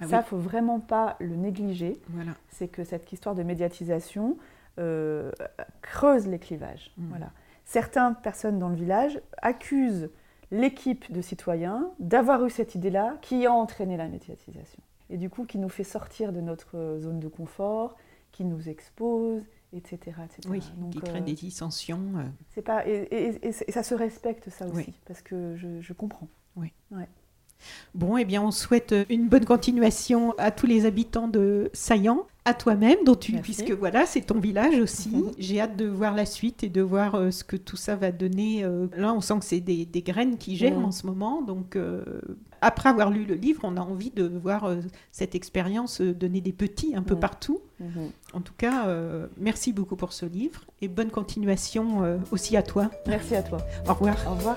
Ah 0.00 0.06
Ça, 0.06 0.18
oui. 0.18 0.24
faut 0.26 0.36
vraiment 0.38 0.78
pas 0.80 1.16
le 1.20 1.34
négliger. 1.36 1.98
Voilà. 2.10 2.32
C'est 2.50 2.68
que 2.68 2.84
cette 2.84 3.12
histoire 3.12 3.34
de 3.34 3.42
médiatisation 3.42 4.36
euh, 4.78 5.32
creuse 5.82 6.26
les 6.28 6.38
clivages. 6.38 6.92
Mhm. 6.98 7.08
Voilà. 7.08 7.30
Certaines 7.64 8.14
personnes 8.14 8.58
dans 8.58 8.68
le 8.68 8.76
village 8.76 9.20
accusent 9.38 10.08
l'équipe 10.50 11.10
de 11.12 11.20
citoyens 11.20 11.90
d'avoir 11.98 12.44
eu 12.44 12.50
cette 12.50 12.74
idée-là 12.74 13.16
qui 13.22 13.46
a 13.46 13.52
entraîné 13.52 13.96
la 13.96 14.08
médiatisation. 14.08 14.80
Et 15.10 15.16
du 15.16 15.30
coup, 15.30 15.44
qui 15.44 15.58
nous 15.58 15.68
fait 15.68 15.84
sortir 15.84 16.32
de 16.32 16.40
notre 16.40 16.98
zone 17.00 17.18
de 17.20 17.28
confort, 17.28 17.96
qui 18.32 18.44
nous 18.44 18.68
expose, 18.68 19.42
etc. 19.72 19.98
etc. 20.24 20.48
Oui, 20.48 20.62
Donc, 20.78 20.90
qui 20.92 21.00
crée 21.00 21.18
euh, 21.18 21.22
des 21.22 21.32
dissensions. 21.34 22.00
euh, 22.16 22.22
c'est 22.54 22.62
pas, 22.62 22.86
et, 22.86 23.08
et- 23.10 23.46
et- 23.48 23.54
et 23.68 23.72
ça 23.72 23.82
se 23.82 23.94
respecte, 23.94 24.48
ça 24.50 24.66
aussi, 24.66 24.76
Oui. 24.88 24.94
parce 25.06 25.22
que 25.22 25.56
je, 25.56 25.80
je 25.80 25.92
comprends. 25.92 26.28
Bon, 27.94 28.16
eh 28.16 28.24
bien, 28.24 28.40
on 28.42 28.52
souhaite 28.52 28.94
une 29.08 29.28
bonne 29.28 29.44
continuation 29.44 30.32
à 30.38 30.52
tous 30.52 30.66
les 30.66 30.86
habitants 30.86 31.26
de 31.26 31.70
Saillant, 31.72 32.26
à 32.48 32.54
toi-même, 32.54 32.96
dont 33.04 33.14
tu, 33.14 33.32
Merci. 33.32 33.42
puisque 33.54 33.70
voilà, 33.78 34.06
c'est 34.06 34.22
ton 34.22 34.38
village 34.40 34.78
aussi. 34.80 35.10
J'ai 35.38 35.60
hâte 35.60 35.76
de 35.76 35.86
voir 35.86 36.14
la 36.14 36.24
suite 36.26 36.64
et 36.64 36.68
de 36.68 36.80
voir 36.82 37.14
euh, 37.14 37.30
ce 37.30 37.44
que 37.44 37.56
tout 37.56 37.76
ça 37.76 37.94
va 37.96 38.10
donner. 38.10 38.64
euh. 38.64 38.86
Là, 38.96 39.12
on 39.14 39.20
sent 39.20 39.38
que 39.40 39.44
c'est 39.44 39.60
des, 39.60 39.84
des 39.84 40.02
graines 40.02 40.36
qui 40.38 40.56
germent 40.56 40.78
Mhm. 40.80 40.84
en 40.86 40.90
ce 40.92 41.06
moment. 41.06 41.42
Donc, 41.42 41.76
euh, 41.76 42.02
après 42.60 42.88
avoir 42.88 43.10
lu 43.10 43.24
le 43.24 43.34
livre, 43.34 43.60
on 43.64 43.76
a 43.76 43.80
envie 43.80 44.10
de 44.10 44.24
voir 44.26 44.74
cette 45.12 45.34
expérience 45.34 46.00
donner 46.00 46.40
des 46.40 46.52
petits 46.52 46.94
un 46.96 47.02
peu 47.02 47.14
Mhm. 47.14 47.20
partout. 47.20 47.60
En 48.34 48.40
tout 48.40 48.54
cas, 48.58 48.86
merci 49.38 49.72
beaucoup 49.72 49.94
pour 49.94 50.12
ce 50.12 50.26
livre 50.26 50.62
et 50.82 50.88
bonne 50.88 51.10
continuation 51.10 52.18
aussi 52.32 52.56
à 52.56 52.62
toi. 52.62 52.90
Merci 53.06 53.36
à 53.36 53.42
toi. 53.44 53.58
Au 53.88 53.94
revoir. 53.94 54.16
Au 54.26 54.34
revoir. 54.34 54.56